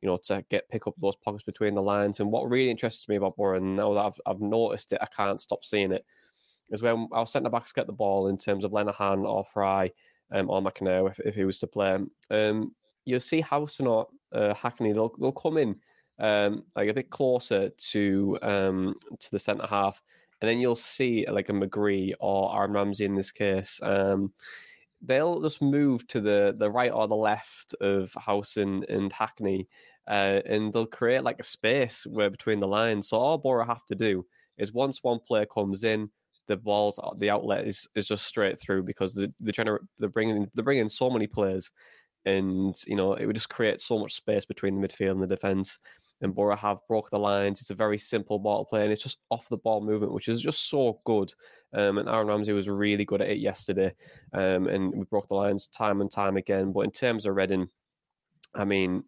you 0.01 0.07
know 0.07 0.17
to 0.25 0.43
get 0.49 0.69
pick 0.69 0.87
up 0.87 0.95
those 0.99 1.15
pockets 1.15 1.43
between 1.43 1.75
the 1.75 1.81
lines. 1.81 2.19
And 2.19 2.31
what 2.31 2.49
really 2.49 2.71
interests 2.71 3.07
me 3.07 3.17
about 3.17 3.37
Boro, 3.37 3.59
now 3.59 3.93
that 3.93 4.05
I've 4.05 4.21
I've 4.25 4.41
noticed 4.41 4.93
it, 4.93 4.99
I 5.01 5.07
can't 5.07 5.41
stop 5.41 5.63
seeing 5.63 5.91
it, 5.91 6.05
is 6.71 6.81
when 6.81 7.07
our 7.11 7.25
centre 7.25 7.49
backs 7.49 7.73
get 7.73 7.87
the 7.87 7.93
ball 7.93 8.27
in 8.27 8.37
terms 8.37 8.63
of 8.63 8.71
Lenihan 8.71 9.25
or 9.27 9.45
Fry 9.45 9.91
um, 10.31 10.49
or 10.49 10.61
McInerney 10.61 11.09
if, 11.09 11.19
if 11.19 11.35
he 11.35 11.45
was 11.45 11.59
to 11.59 11.67
play. 11.67 11.97
Um, 12.29 12.75
you'll 13.05 13.19
see 13.19 13.41
Howson 13.41 13.87
or 13.87 14.07
uh, 14.33 14.53
Hackney, 14.53 14.93
they'll, 14.93 15.13
they'll 15.19 15.31
come 15.31 15.57
in 15.57 15.75
um, 16.19 16.63
like 16.75 16.89
a 16.89 16.93
bit 16.93 17.09
closer 17.09 17.69
to 17.69 18.37
um, 18.41 18.95
to 19.19 19.31
the 19.31 19.39
centre 19.39 19.67
half, 19.67 20.01
and 20.41 20.49
then 20.49 20.59
you'll 20.59 20.75
see 20.75 21.25
like 21.29 21.49
a 21.49 21.53
McGree 21.53 22.13
or 22.19 22.55
Aaron 22.55 22.73
Ramsey 22.73 23.05
in 23.05 23.15
this 23.15 23.31
case. 23.31 23.79
Um, 23.81 24.33
they'll 25.01 25.41
just 25.41 25.61
move 25.61 26.05
to 26.07 26.19
the, 26.19 26.55
the 26.57 26.69
right 26.69 26.91
or 26.91 27.07
the 27.07 27.15
left 27.15 27.73
of 27.79 28.13
Howson 28.19 28.83
and 28.89 29.11
Hackney, 29.13 29.67
uh, 30.07 30.41
and 30.45 30.73
they'll 30.73 30.85
create 30.85 31.23
like 31.23 31.39
a 31.39 31.43
space 31.43 32.05
where 32.05 32.29
between 32.29 32.59
the 32.59 32.67
lines. 32.67 33.09
So 33.09 33.17
all 33.17 33.37
Boro 33.37 33.65
have 33.65 33.85
to 33.85 33.95
do 33.95 34.25
is 34.57 34.73
once 34.73 35.01
one 35.01 35.19
player 35.19 35.45
comes 35.45 35.85
in, 35.85 36.09
the 36.49 36.57
balls, 36.57 36.99
uh, 37.01 37.11
the 37.15 37.29
outlet 37.29 37.65
is, 37.65 37.87
is 37.95 38.07
just 38.07 38.25
straight 38.25 38.59
through 38.59 38.83
because 38.83 39.13
the 39.13 39.31
the 39.39 39.53
gener- 39.53 39.85
they're 39.99 40.09
bringing 40.09 40.47
they're 40.53 40.65
bringing 40.65 40.89
so 40.89 41.09
many 41.09 41.27
players, 41.27 41.71
and 42.25 42.75
you 42.87 42.95
know 42.95 43.13
it 43.13 43.25
would 43.25 43.35
just 43.35 43.49
create 43.49 43.79
so 43.79 43.97
much 43.99 44.15
space 44.15 44.43
between 44.43 44.81
the 44.81 44.85
midfield 44.85 45.11
and 45.11 45.21
the 45.21 45.27
defense. 45.27 45.79
And 46.21 46.35
Boro 46.35 46.53
have 46.57 46.79
broke 46.89 47.09
the 47.09 47.17
lines. 47.17 47.61
It's 47.61 47.69
a 47.69 47.75
very 47.75 47.97
simple 47.97 48.39
ball 48.39 48.65
to 48.65 48.69
play, 48.69 48.83
and 48.83 48.91
it's 48.91 49.03
just 49.03 49.19
off 49.29 49.47
the 49.47 49.55
ball 49.55 49.79
movement, 49.79 50.11
which 50.11 50.27
is 50.27 50.41
just 50.41 50.69
so 50.69 50.99
good. 51.05 51.33
Um, 51.73 51.97
and 51.97 52.09
Aaron 52.09 52.27
Ramsey 52.27 52.51
was 52.51 52.67
really 52.67 53.05
good 53.05 53.21
at 53.21 53.29
it 53.29 53.37
yesterday, 53.37 53.93
um, 54.33 54.67
and 54.67 54.91
we 54.93 55.05
broke 55.05 55.29
the 55.29 55.35
lines 55.35 55.67
time 55.67 56.01
and 56.01 56.11
time 56.11 56.35
again. 56.35 56.73
But 56.73 56.81
in 56.81 56.91
terms 56.91 57.25
of 57.25 57.35
Reading, 57.35 57.69
I 58.53 58.65
mean, 58.65 59.03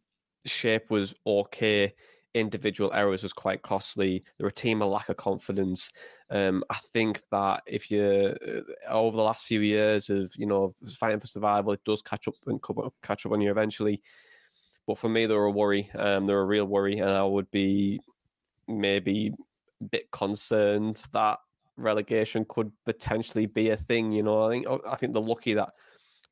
shape 0.45 0.89
was 0.89 1.13
okay 1.25 1.95
individual 2.33 2.91
errors 2.93 3.23
was 3.23 3.33
quite 3.33 3.61
costly. 3.61 4.23
There 4.37 4.45
were 4.45 4.49
a 4.49 4.53
team 4.53 4.81
of 4.81 4.89
lack 4.89 5.09
of 5.09 5.17
confidence. 5.17 5.91
Um, 6.29 6.63
I 6.69 6.77
think 6.93 7.21
that 7.31 7.63
if 7.65 7.91
you 7.91 8.35
uh, 8.47 8.89
over 8.89 9.17
the 9.17 9.23
last 9.23 9.45
few 9.45 9.61
years 9.61 10.09
of 10.09 10.33
you 10.35 10.45
know 10.45 10.73
fighting 10.97 11.19
for 11.19 11.27
survival, 11.27 11.73
it 11.73 11.83
does 11.83 12.01
catch 12.01 12.27
up 12.27 12.35
and 12.47 12.61
catch 13.03 13.25
up 13.25 13.31
on 13.31 13.41
you 13.41 13.51
eventually. 13.51 14.01
But 14.87 14.97
for 14.97 15.09
me, 15.09 15.25
they're 15.25 15.43
a 15.43 15.51
worry. 15.51 15.89
Um, 15.95 16.25
they're 16.25 16.39
a 16.39 16.45
real 16.45 16.65
worry, 16.65 16.99
and 16.99 17.09
I 17.11 17.23
would 17.23 17.49
be 17.51 17.99
maybe 18.67 19.33
a 19.81 19.83
bit 19.85 20.09
concerned 20.11 21.03
that 21.13 21.39
relegation 21.77 22.45
could 22.47 22.71
potentially 22.85 23.45
be 23.45 23.69
a 23.69 23.77
thing. 23.77 24.11
You 24.11 24.23
know, 24.23 24.43
I 24.43 24.49
think 24.49 24.67
I 24.87 24.95
think 24.95 25.13
they're 25.13 25.21
lucky 25.21 25.53
that 25.55 25.73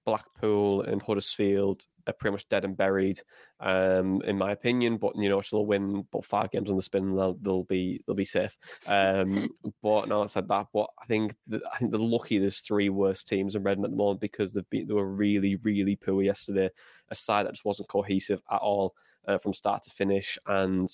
Blackpool 0.06 0.82
and 0.82 1.02
Huddersfield 1.02 1.86
are 2.08 2.14
pretty 2.14 2.34
much 2.34 2.50
dead 2.50 2.66
and 2.66 2.76
buried, 2.76 3.20
um, 3.60 4.22
in 4.24 4.38
my 4.38 4.52
opinion. 4.52 4.98
But 4.98 5.16
you 5.16 5.30
know, 5.30 5.42
she'll 5.42 5.66
win 5.66 6.06
but 6.12 6.26
five 6.26 6.52
games 6.52 6.70
on 6.70 6.76
the 6.76 6.82
spin, 6.82 7.16
they'll, 7.16 7.38
they'll 7.42 7.64
be 7.64 8.02
they'll 8.06 8.16
be 8.16 8.26
safe. 8.26 8.58
Um, 8.88 9.50
but 9.84 10.08
no, 10.08 10.24
I 10.24 10.26
said 10.28 10.48
that. 10.48 10.68
But 10.74 10.88
I 11.02 11.06
think 11.06 11.36
the, 11.48 11.62
I 11.74 11.78
think 11.78 11.92
they're 11.92 12.00
lucky 12.00 12.38
there's 12.38 12.60
three 12.60 12.90
worst 12.90 13.28
teams 13.28 13.56
in 13.56 13.64
Reading 13.64 13.84
at 13.84 13.92
the 13.92 13.98
moment 13.98 14.22
because 14.22 14.54
they've 14.54 14.70
been, 14.70 14.88
they 14.88 14.94
were 14.94 15.08
really 15.10 15.58
really 15.58 15.96
poor 15.96 16.22
yesterday. 16.22 16.70
A 17.10 17.16
side 17.16 17.46
that 17.46 17.54
just 17.54 17.66
wasn't 17.66 17.90
cohesive 17.90 18.42
at 18.52 18.62
all 18.62 18.96
uh, 19.28 19.38
from 19.38 19.54
start 19.54 19.84
to 19.84 19.90
finish, 19.92 20.38
and 20.48 20.90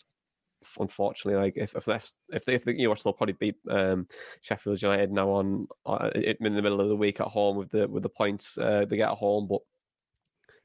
unfortunately, 0.80 1.42
like 1.42 1.54
if 1.58 1.76
if 1.76 1.86
that's 1.86 2.14
if 2.30 2.46
they, 2.46 2.54
if 2.54 2.66
they, 2.66 2.76
you 2.76 2.94
they'll 3.04 3.14
probably 3.14 3.34
beat 3.34 3.56
um, 3.70 4.08
Sheffield 4.42 4.82
United 4.82 5.12
now 5.12 5.30
on 5.30 5.68
uh, 5.86 6.10
in 6.16 6.54
the 6.54 6.62
middle 6.62 6.82
of 6.82 6.90
the 6.90 6.96
week 6.96 7.20
at 7.20 7.28
home 7.28 7.58
with 7.58 7.72
the 7.72 7.88
with 7.88 8.04
the 8.04 8.10
points 8.10 8.58
uh, 8.58 8.86
they 8.90 8.98
get 8.98 9.12
at 9.12 9.18
home, 9.18 9.48
but 9.48 9.62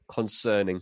concerning. 0.07 0.81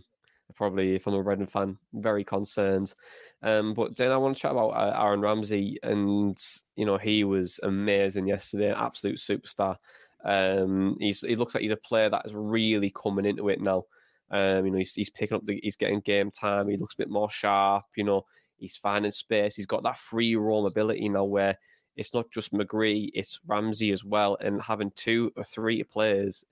Probably, 0.56 0.96
if 0.96 1.06
I'm 1.06 1.14
a 1.14 1.22
Reading 1.22 1.46
fan, 1.46 1.78
very 1.92 2.24
concerned. 2.24 2.92
Um, 3.40 3.72
but 3.72 3.94
then 3.96 4.10
I 4.10 4.16
want 4.16 4.36
to 4.36 4.42
chat 4.42 4.50
about 4.50 4.70
uh, 4.70 5.00
Aaron 5.00 5.20
Ramsey, 5.20 5.78
and 5.84 6.36
you 6.74 6.84
know 6.84 6.96
he 6.96 7.22
was 7.22 7.60
amazing 7.62 8.26
yesterday, 8.26 8.72
absolute 8.72 9.18
superstar. 9.18 9.76
Um, 10.24 10.96
he's 10.98 11.20
he 11.20 11.36
looks 11.36 11.54
like 11.54 11.62
he's 11.62 11.70
a 11.70 11.76
player 11.76 12.10
that 12.10 12.26
is 12.26 12.34
really 12.34 12.90
coming 12.90 13.26
into 13.26 13.48
it 13.48 13.60
now. 13.60 13.84
Um, 14.30 14.64
you 14.64 14.72
know, 14.72 14.78
he's, 14.78 14.94
he's 14.94 15.10
picking 15.10 15.36
up 15.36 15.44
the, 15.44 15.58
he's 15.62 15.76
getting 15.76 16.00
game 16.00 16.30
time. 16.30 16.68
He 16.68 16.76
looks 16.76 16.94
a 16.94 16.98
bit 16.98 17.10
more 17.10 17.30
sharp. 17.30 17.84
You 17.96 18.04
know, 18.04 18.24
He's 18.60 18.76
finding 18.76 19.10
space. 19.10 19.56
He's 19.56 19.66
got 19.66 19.82
that 19.82 19.98
free 19.98 20.36
roam 20.36 20.66
ability 20.66 21.08
now 21.08 21.24
where 21.24 21.56
it's 21.96 22.14
not 22.14 22.30
just 22.30 22.52
McGree, 22.52 23.10
it's 23.14 23.40
Ramsey 23.46 23.90
as 23.92 24.04
well. 24.04 24.36
And 24.40 24.62
having 24.62 24.92
two 24.96 25.32
or 25.36 25.44
three 25.44 25.82
players 25.82 26.44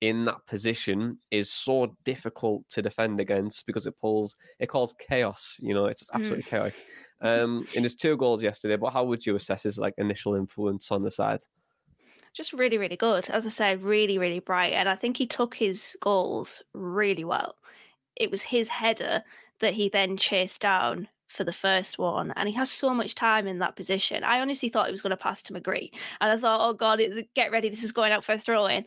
in 0.00 0.24
that 0.24 0.46
position 0.46 1.18
is 1.30 1.50
so 1.50 1.94
difficult 2.04 2.68
to 2.70 2.82
defend 2.82 3.20
against 3.20 3.66
because 3.66 3.86
it 3.86 3.98
pulls, 3.98 4.36
it 4.58 4.68
calls 4.68 4.94
chaos. 4.94 5.58
You 5.60 5.74
know, 5.74 5.86
it's 5.86 6.00
just 6.00 6.10
absolutely 6.14 6.44
mm. 6.44 6.48
chaotic. 6.48 6.74
Um, 7.22 7.66
in 7.74 7.82
his 7.82 7.94
two 7.94 8.16
goals 8.16 8.42
yesterday, 8.42 8.76
but 8.76 8.94
how 8.94 9.04
would 9.04 9.26
you 9.26 9.36
assess 9.36 9.64
his 9.64 9.76
like 9.76 9.92
initial 9.98 10.34
influence 10.34 10.90
on 10.90 11.02
the 11.02 11.10
side? 11.10 11.40
Just 12.32 12.54
really, 12.54 12.78
really 12.78 12.96
good. 12.96 13.28
As 13.28 13.44
I 13.44 13.50
said, 13.50 13.82
really, 13.82 14.16
really 14.16 14.38
bright. 14.38 14.72
And 14.72 14.88
I 14.88 14.96
think 14.96 15.18
he 15.18 15.26
took 15.26 15.54
his 15.54 15.98
goals 16.00 16.62
really 16.72 17.24
well. 17.24 17.56
It 18.16 18.30
was 18.30 18.42
his 18.42 18.68
header 18.68 19.22
that 19.58 19.74
he 19.74 19.90
then 19.90 20.16
chased 20.16 20.62
down 20.62 21.08
for 21.30 21.44
the 21.44 21.52
first 21.52 21.98
one, 21.98 22.32
and 22.32 22.48
he 22.48 22.54
has 22.56 22.70
so 22.70 22.92
much 22.92 23.14
time 23.14 23.46
in 23.46 23.60
that 23.60 23.76
position. 23.76 24.24
I 24.24 24.40
honestly 24.40 24.68
thought 24.68 24.86
he 24.86 24.92
was 24.92 25.02
going 25.02 25.10
to 25.10 25.16
pass 25.16 25.42
to 25.42 25.52
McGree, 25.52 25.90
and 26.20 26.32
I 26.32 26.36
thought, 26.36 26.68
oh 26.68 26.74
god, 26.74 27.00
get 27.34 27.52
ready, 27.52 27.68
this 27.68 27.84
is 27.84 27.92
going 27.92 28.12
out 28.12 28.24
for 28.24 28.32
a 28.32 28.38
throw 28.38 28.66
in. 28.66 28.84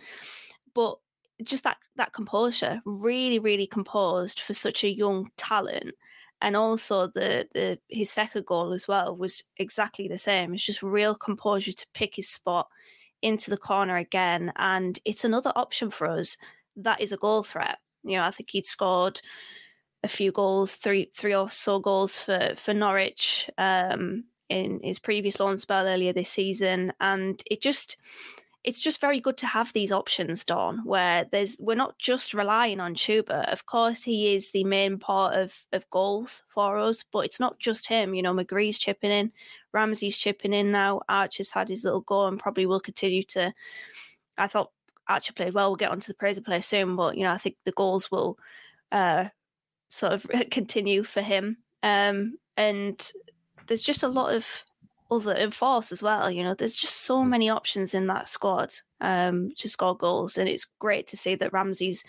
But 0.75 0.97
just 1.41 1.63
that 1.63 1.77
that 1.95 2.13
composure, 2.13 2.81
really, 2.85 3.39
really 3.39 3.65
composed 3.65 4.41
for 4.41 4.53
such 4.53 4.83
a 4.83 4.89
young 4.89 5.29
talent, 5.37 5.95
and 6.41 6.55
also 6.57 7.07
the 7.07 7.47
the 7.53 7.79
his 7.87 8.11
second 8.11 8.45
goal 8.45 8.73
as 8.73 8.87
well 8.87 9.15
was 9.15 9.43
exactly 9.57 10.09
the 10.09 10.17
same. 10.17 10.53
It's 10.53 10.65
just 10.65 10.83
real 10.83 11.15
composure 11.15 11.71
to 11.71 11.87
pick 11.93 12.15
his 12.15 12.27
spot 12.27 12.67
into 13.21 13.49
the 13.49 13.57
corner 13.57 13.95
again, 13.95 14.51
and 14.57 14.99
it's 15.05 15.23
another 15.23 15.53
option 15.55 15.89
for 15.89 16.07
us 16.07 16.37
that 16.75 16.99
is 16.99 17.13
a 17.13 17.17
goal 17.17 17.43
threat. 17.43 17.77
You 18.03 18.17
know, 18.17 18.23
I 18.23 18.31
think 18.31 18.49
he'd 18.51 18.65
scored 18.65 19.21
a 20.03 20.07
few 20.07 20.31
goals, 20.31 20.75
three 20.75 21.09
three 21.13 21.33
or 21.33 21.49
so 21.49 21.79
goals 21.79 22.17
for 22.19 22.53
for 22.57 22.73
Norwich 22.73 23.49
um, 23.57 24.25
in 24.49 24.79
his 24.83 24.99
previous 24.99 25.39
loan 25.39 25.57
spell 25.57 25.87
earlier 25.87 26.13
this 26.13 26.29
season, 26.29 26.93
and 26.99 27.41
it 27.49 27.61
just 27.61 27.97
it's 28.63 28.81
just 28.81 29.01
very 29.01 29.19
good 29.19 29.35
to 29.37 29.47
have 29.47 29.73
these 29.73 29.91
options, 29.91 30.45
Don, 30.45 30.79
where 30.85 31.25
there's 31.31 31.57
we're 31.59 31.75
not 31.75 31.97
just 31.99 32.33
relying 32.33 32.79
on 32.79 32.95
Chuba. 32.95 33.51
Of 33.51 33.65
course, 33.65 34.03
he 34.03 34.35
is 34.35 34.51
the 34.51 34.63
main 34.63 34.97
part 34.99 35.35
of 35.35 35.53
of 35.73 35.89
goals 35.89 36.43
for 36.49 36.77
us, 36.77 37.03
but 37.11 37.25
it's 37.25 37.39
not 37.39 37.59
just 37.59 37.87
him. 37.87 38.13
You 38.13 38.21
know, 38.21 38.33
McGree's 38.33 38.79
chipping 38.79 39.11
in, 39.11 39.31
Ramsey's 39.73 40.17
chipping 40.17 40.53
in 40.53 40.71
now. 40.71 41.01
Archer's 41.09 41.51
had 41.51 41.69
his 41.69 41.83
little 41.83 42.01
goal 42.01 42.27
and 42.27 42.39
probably 42.39 42.65
will 42.65 42.79
continue 42.79 43.23
to. 43.23 43.53
I 44.37 44.47
thought 44.47 44.71
Archer 45.07 45.33
played 45.33 45.53
well. 45.53 45.69
We'll 45.69 45.77
get 45.77 45.91
onto 45.91 46.07
the 46.07 46.17
praise 46.17 46.37
of 46.37 46.45
play 46.45 46.61
soon, 46.61 46.95
but 46.95 47.17
you 47.17 47.23
know, 47.23 47.31
I 47.31 47.37
think 47.37 47.57
the 47.65 47.71
goals 47.73 48.09
will 48.11 48.37
uh, 48.91 49.25
sort 49.93 50.13
of 50.13 50.25
continue 50.51 51.03
for 51.03 51.21
him. 51.21 51.57
Um, 51.83 52.37
and 52.57 53.11
there's 53.67 53.83
just 53.83 54.03
a 54.03 54.07
lot 54.07 54.33
of 54.33 54.45
other 55.11 55.33
in 55.33 55.51
force 55.51 55.91
as 55.91 56.01
well. 56.01 56.31
You 56.31 56.43
know, 56.43 56.55
there's 56.55 56.75
just 56.75 57.01
so 57.01 57.19
mm. 57.19 57.27
many 57.27 57.49
options 57.49 57.93
in 57.93 58.07
that 58.07 58.27
squad 58.27 58.73
um, 59.01 59.51
to 59.57 59.69
score 59.69 59.95
goals, 59.95 60.37
and 60.37 60.49
it's 60.49 60.65
great 60.79 61.07
to 61.07 61.17
see 61.17 61.35
that 61.35 61.53
Ramsey's 61.53 62.03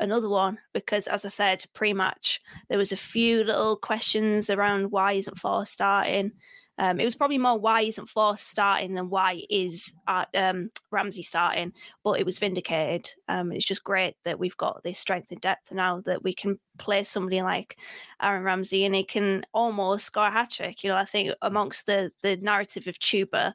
another 0.00 0.28
one 0.28 0.58
because, 0.72 1.06
as 1.06 1.24
I 1.24 1.28
said 1.28 1.64
pre-match, 1.74 2.40
there 2.68 2.78
was 2.78 2.92
a 2.92 2.96
few 2.96 3.42
little 3.44 3.76
questions 3.76 4.50
around 4.50 4.90
why 4.90 5.12
isn't 5.12 5.38
Forss 5.38 5.68
starting. 5.68 6.32
Um, 6.78 6.98
it 6.98 7.04
was 7.04 7.14
probably 7.14 7.38
more 7.38 7.58
why 7.58 7.82
isn't 7.82 8.08
Forss 8.08 8.40
starting 8.40 8.94
than 8.94 9.08
why 9.08 9.42
is 9.48 9.94
uh, 10.08 10.24
um, 10.34 10.70
Ramsey 10.90 11.22
starting, 11.22 11.72
but 12.02 12.18
it 12.18 12.26
was 12.26 12.38
vindicated. 12.38 13.08
Um, 13.28 13.52
it's 13.52 13.64
just 13.64 13.84
great 13.84 14.16
that 14.24 14.38
we've 14.38 14.56
got 14.56 14.82
this 14.82 14.98
strength 14.98 15.30
and 15.30 15.40
depth 15.40 15.72
now 15.72 16.00
that 16.00 16.24
we 16.24 16.34
can 16.34 16.58
play 16.78 17.04
somebody 17.04 17.42
like 17.42 17.78
Aaron 18.20 18.42
Ramsey 18.42 18.84
and 18.84 18.94
he 18.94 19.04
can 19.04 19.44
almost 19.52 20.06
score 20.06 20.26
a 20.26 20.30
hat 20.30 20.50
trick. 20.50 20.82
You 20.82 20.90
know, 20.90 20.96
I 20.96 21.04
think 21.04 21.32
amongst 21.42 21.86
the 21.86 22.10
the 22.22 22.36
narrative 22.38 22.88
of 22.88 22.98
Chuba, 22.98 23.52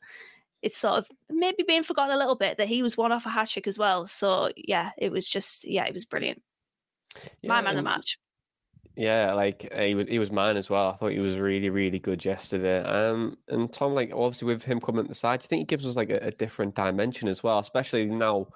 it's 0.62 0.78
sort 0.78 0.98
of 0.98 1.08
maybe 1.30 1.64
being 1.68 1.84
forgotten 1.84 2.16
a 2.16 2.18
little 2.18 2.36
bit 2.36 2.58
that 2.58 2.68
he 2.68 2.82
was 2.84 2.96
one 2.96 3.12
off 3.12 3.26
a 3.26 3.30
hat 3.30 3.50
trick 3.50 3.68
as 3.68 3.78
well. 3.78 4.08
So 4.08 4.52
yeah, 4.56 4.92
it 4.98 5.12
was 5.12 5.28
just 5.28 5.66
yeah, 5.66 5.86
it 5.86 5.94
was 5.94 6.06
brilliant. 6.06 6.42
Yeah, 7.42 7.50
My 7.50 7.62
man 7.62 7.72
of 7.72 7.78
the 7.78 7.84
match. 7.84 8.18
Yeah, 9.00 9.34
like 9.34 9.72
he 9.74 9.96
was 9.96 10.08
he 10.08 10.20
was 10.20 10.30
mine 10.30 10.58
as 10.58 10.70
well. 10.70 10.90
I 10.90 10.98
thought 10.98 11.14
he 11.14 11.20
was 11.20 11.38
really 11.38 11.70
really 11.70 12.00
good 12.00 12.26
yesterday. 12.26 12.84
Um, 12.84 13.38
and 13.48 13.72
Tom, 13.72 13.94
like 13.94 14.12
obviously 14.14 14.48
with 14.48 14.64
him 14.64 14.82
coming 14.82 15.00
at 15.00 15.08
the 15.08 15.16
side, 15.16 15.40
do 15.40 15.46
you 15.46 15.48
think 15.48 15.62
he 15.62 15.66
gives 15.68 15.88
us 15.88 15.96
like 15.96 16.10
a, 16.10 16.18
a, 16.18 16.32
different 16.32 16.76
dimension 16.76 17.30
as 17.30 17.42
well, 17.42 17.60
especially 17.60 18.08
now 18.08 18.48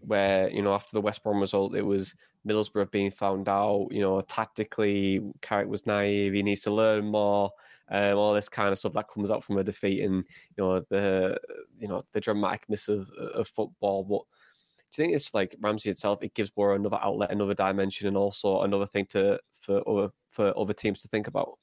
where 0.00 0.48
you 0.48 0.62
know 0.62 0.72
after 0.72 0.94
the 0.94 1.02
West 1.02 1.22
Brom 1.22 1.38
result, 1.38 1.76
it 1.76 1.84
was 1.84 2.14
Middlesbrough 2.48 2.92
being 2.92 3.10
found 3.10 3.46
out. 3.46 3.88
You 3.90 4.00
know, 4.00 4.22
tactically, 4.22 5.20
Carrick 5.42 5.68
was 5.68 5.84
naive. 5.84 6.32
He 6.32 6.42
needs 6.42 6.62
to 6.62 6.70
learn 6.70 7.04
more. 7.04 7.50
Um, 7.90 8.16
all 8.16 8.32
this 8.32 8.48
kind 8.48 8.70
of 8.70 8.78
stuff 8.78 8.94
that 8.94 9.08
comes 9.08 9.30
out 9.30 9.44
from 9.44 9.58
a 9.58 9.64
defeat, 9.64 10.02
and 10.02 10.24
you 10.56 10.64
know 10.64 10.80
the 10.88 11.36
you 11.78 11.88
know 11.88 12.06
the 12.12 12.22
dramaticness 12.22 12.88
of 12.88 13.10
of 13.10 13.48
football, 13.48 14.02
but 14.02 14.22
do 14.94 15.02
you 15.02 15.08
think 15.08 15.16
it's 15.16 15.34
like 15.34 15.56
Ramsey 15.60 15.90
itself? 15.90 16.22
It 16.22 16.34
gives 16.34 16.50
Boro 16.50 16.76
another 16.76 17.00
outlet, 17.02 17.32
another 17.32 17.52
dimension, 17.52 18.08
and 18.08 18.16
also 18.16 18.62
another 18.62 18.86
thing 18.86 19.04
to 19.06 19.38
for 19.64 19.88
other, 19.88 20.10
for 20.28 20.56
other 20.58 20.72
teams 20.72 21.02
to 21.02 21.08
think 21.08 21.26
about. 21.26 21.58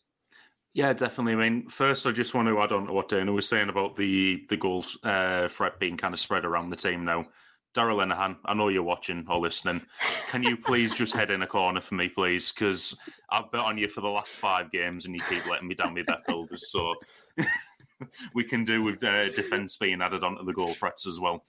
Yeah, 0.74 0.93
definitely. 0.93 1.34
I 1.34 1.49
mean, 1.49 1.68
first, 1.68 2.08
I 2.08 2.12
just 2.12 2.34
want 2.34 2.47
to 2.47 2.62
add 2.62 2.72
on 2.72 2.88
to 2.88 2.93
what 2.93 3.10
Dana 3.10 3.32
was 3.32 3.47
saying 3.47 3.70
about 3.70 3.97
the 3.97 4.45
the 4.49 4.56
goal 4.56 4.86
uh, 5.04 5.49
threat 5.49 5.80
being 5.80 5.97
kind 5.97 6.14
of 6.14 6.20
spread 6.20 6.45
around 6.45 6.70
the 6.70 6.78
team 6.78 7.04
now. 7.04 7.26
Darragh 7.74 7.95
Lenihan, 7.95 8.36
I 8.45 8.54
know 8.54 8.68
you're 8.68 8.84
watching 8.84 9.26
or 9.30 9.39
listening. 9.39 9.82
Can 10.28 10.43
you 10.43 10.58
please 10.58 10.93
just 10.93 11.14
head 11.14 11.32
in 11.32 11.41
a 11.41 11.47
corner 11.47 11.80
for 11.80 11.95
me, 11.95 12.10
please? 12.10 12.52
Because 12.52 12.97
I've 13.30 13.49
bet 13.52 13.62
on 13.62 13.78
you 13.78 13.88
for 13.88 14.02
the 14.02 14.10
last 14.10 14.34
five 14.34 14.72
games 14.72 15.06
and 15.06 15.16
you 15.16 15.22
keep 15.30 15.45
letting 15.49 15.70
me 15.70 15.76
down 15.76 15.93
with 15.93 16.06
bet 16.06 16.26
builders. 16.28 16.70
So 16.70 16.95
we 18.34 18.43
can 18.43 18.66
do 18.66 18.84
with 18.84 19.02
uh, 19.04 19.30
defence 19.30 19.78
being 19.78 20.02
added 20.02 20.24
onto 20.24 20.43
the 20.43 20.54
goal 20.54 20.74
threats 20.74 21.08
as 21.08 21.20
well. 21.20 21.45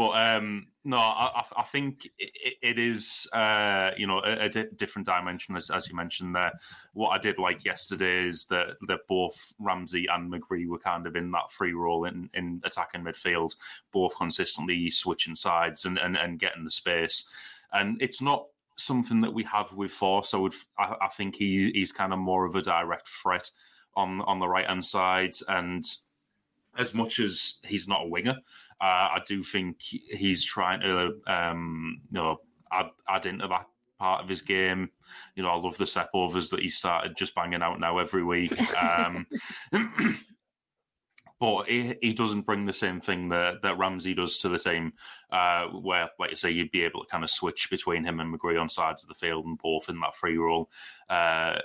But 0.00 0.16
um, 0.16 0.68
no, 0.82 0.96
I, 0.96 1.44
I 1.58 1.62
think 1.62 2.08
it, 2.18 2.54
it 2.62 2.78
is 2.78 3.28
uh, 3.34 3.90
you 3.98 4.06
know 4.06 4.22
a, 4.24 4.46
a 4.46 4.48
different 4.48 5.04
dimension 5.04 5.56
as, 5.56 5.68
as 5.68 5.90
you 5.90 5.94
mentioned 5.94 6.34
there. 6.34 6.52
What 6.94 7.10
I 7.10 7.18
did 7.18 7.38
like 7.38 7.66
yesterday 7.66 8.26
is 8.26 8.46
that 8.46 8.78
that 8.88 9.00
both 9.10 9.52
Ramsey 9.58 10.06
and 10.10 10.32
McGree 10.32 10.66
were 10.68 10.78
kind 10.78 11.06
of 11.06 11.16
in 11.16 11.30
that 11.32 11.50
free 11.50 11.74
role 11.74 12.06
in, 12.06 12.30
in 12.32 12.62
attacking 12.64 13.02
midfield, 13.02 13.56
both 13.92 14.16
consistently 14.16 14.88
switching 14.88 15.36
sides 15.36 15.84
and, 15.84 15.98
and, 15.98 16.16
and 16.16 16.38
getting 16.38 16.64
the 16.64 16.70
space. 16.70 17.28
And 17.70 18.00
it's 18.00 18.22
not 18.22 18.46
something 18.76 19.20
that 19.20 19.34
we 19.34 19.44
have 19.44 19.70
with 19.74 19.92
Forss. 19.92 20.32
I 20.32 20.38
would 20.38 20.54
I, 20.78 20.94
I 21.02 21.08
think 21.08 21.36
he, 21.36 21.72
he's 21.72 21.92
kind 21.92 22.14
of 22.14 22.18
more 22.18 22.46
of 22.46 22.54
a 22.54 22.62
direct 22.62 23.06
threat 23.06 23.50
on 23.96 24.22
on 24.22 24.38
the 24.38 24.48
right 24.48 24.66
hand 24.66 24.82
side 24.82 25.34
and 25.46 25.84
as 26.78 26.94
much 26.94 27.18
as 27.18 27.58
he's 27.64 27.88
not 27.88 28.04
a 28.04 28.08
winger, 28.08 28.36
uh, 28.80 29.08
I 29.14 29.22
do 29.26 29.42
think 29.42 29.80
he's 29.80 30.44
trying 30.44 30.80
to, 30.80 31.14
um, 31.26 32.00
you 32.10 32.18
know, 32.18 32.40
add, 32.72 32.90
add 33.08 33.26
into 33.26 33.46
that 33.48 33.66
part 33.98 34.22
of 34.22 34.28
his 34.28 34.42
game. 34.42 34.90
You 35.36 35.42
know, 35.42 35.50
I 35.50 35.56
love 35.56 35.76
the 35.76 35.86
step 35.86 36.10
overs 36.14 36.50
that 36.50 36.60
he 36.60 36.68
started 36.68 37.16
just 37.16 37.34
banging 37.34 37.62
out 37.62 37.78
now 37.78 37.98
every 37.98 38.24
week. 38.24 38.52
Um, 38.76 39.26
but 41.40 41.68
he, 41.68 41.94
he, 42.00 42.14
doesn't 42.14 42.46
bring 42.46 42.64
the 42.64 42.72
same 42.72 43.00
thing 43.00 43.28
that, 43.28 43.60
that 43.62 43.76
Ramsey 43.76 44.14
does 44.14 44.38
to 44.38 44.48
the 44.48 44.58
team, 44.58 44.94
uh, 45.30 45.66
where, 45.66 46.08
like 46.18 46.30
you 46.30 46.36
say, 46.36 46.50
you'd 46.50 46.70
be 46.70 46.84
able 46.84 47.04
to 47.04 47.10
kind 47.10 47.22
of 47.22 47.30
switch 47.30 47.68
between 47.70 48.04
him 48.04 48.20
and 48.20 48.34
McGree 48.34 48.60
on 48.60 48.68
sides 48.68 49.02
of 49.02 49.08
the 49.08 49.14
field 49.14 49.44
and 49.44 49.58
both 49.58 49.90
in 49.90 50.00
that 50.00 50.14
free 50.14 50.38
role. 50.38 50.70
Uh, 51.10 51.58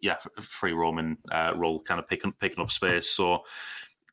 yeah, 0.00 0.16
free 0.40 0.72
roaming 0.72 1.16
uh, 1.32 1.52
role, 1.56 1.80
kind 1.80 1.98
of 1.98 2.08
picking 2.08 2.32
picking 2.32 2.60
up 2.60 2.70
space. 2.70 3.08
So 3.08 3.44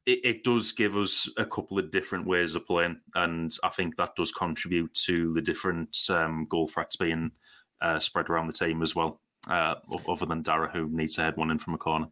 it, 0.06 0.20
it, 0.24 0.44
does 0.44 0.72
give 0.72 0.96
us 0.96 1.30
a 1.38 1.46
couple 1.46 1.80
of 1.80 1.92
different 1.92 2.28
ways 2.28 2.56
of 2.56 2.66
playing, 2.66 3.00
and 3.16 3.56
I 3.64 3.70
think 3.70 3.96
that 3.98 4.16
does 4.16 4.32
contribute 4.32 4.94
to 5.06 5.34
the 5.34 5.42
different 5.42 5.98
um, 6.10 6.48
goal 6.50 6.68
threats 6.68 6.96
being 6.96 7.32
uh, 7.82 8.00
spread 8.00 8.30
around 8.30 8.48
the 8.48 8.54
team 8.54 8.82
as 8.82 8.96
well. 8.96 9.20
Uh, 9.48 9.76
other 10.08 10.26
than 10.26 10.42
Darragh, 10.42 10.72
who 10.72 10.88
needs 10.90 11.16
to 11.16 11.22
head 11.22 11.36
one 11.36 11.52
in 11.52 11.58
from 11.58 11.74
a 11.74 11.78
corner. 11.78 12.08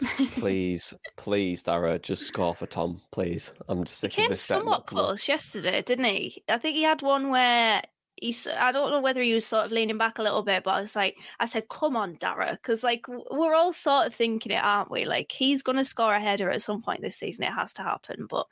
please, 0.34 0.94
please, 1.16 1.62
Darragh, 1.62 2.02
just 2.02 2.26
score 2.26 2.54
for 2.54 2.66
Tom, 2.66 3.00
please. 3.10 3.52
I'm 3.68 3.84
just 3.84 3.98
sick 3.98 4.12
he 4.12 4.22
came 4.22 4.30
this 4.30 4.40
somewhat 4.40 4.86
close 4.86 5.28
yesterday, 5.28 5.82
didn't 5.82 6.04
he? 6.04 6.44
I 6.48 6.58
think 6.58 6.76
he 6.76 6.84
had 6.84 7.02
one 7.02 7.30
where 7.30 7.82
he's 8.16 8.46
I 8.46 8.72
don't 8.72 8.90
know 8.90 9.00
whether 9.00 9.22
he 9.22 9.32
was 9.32 9.46
sort 9.46 9.66
of 9.66 9.72
leaning 9.72 9.98
back 9.98 10.18
a 10.18 10.22
little 10.22 10.42
bit, 10.42 10.64
but 10.64 10.72
I 10.72 10.80
was 10.80 10.96
like, 10.96 11.16
I 11.38 11.46
said, 11.46 11.68
"Come 11.68 11.96
on, 11.96 12.16
Darragh," 12.16 12.52
because 12.52 12.82
like 12.84 13.06
we're 13.08 13.54
all 13.54 13.72
sort 13.72 14.06
of 14.06 14.14
thinking 14.14 14.52
it, 14.52 14.62
aren't 14.62 14.90
we? 14.90 15.04
Like 15.04 15.32
he's 15.32 15.62
going 15.62 15.76
to 15.76 15.84
score 15.84 16.14
a 16.14 16.20
header 16.20 16.50
at 16.50 16.62
some 16.62 16.82
point 16.82 17.02
this 17.02 17.16
season. 17.16 17.44
It 17.44 17.52
has 17.52 17.72
to 17.74 17.82
happen. 17.82 18.26
But 18.28 18.46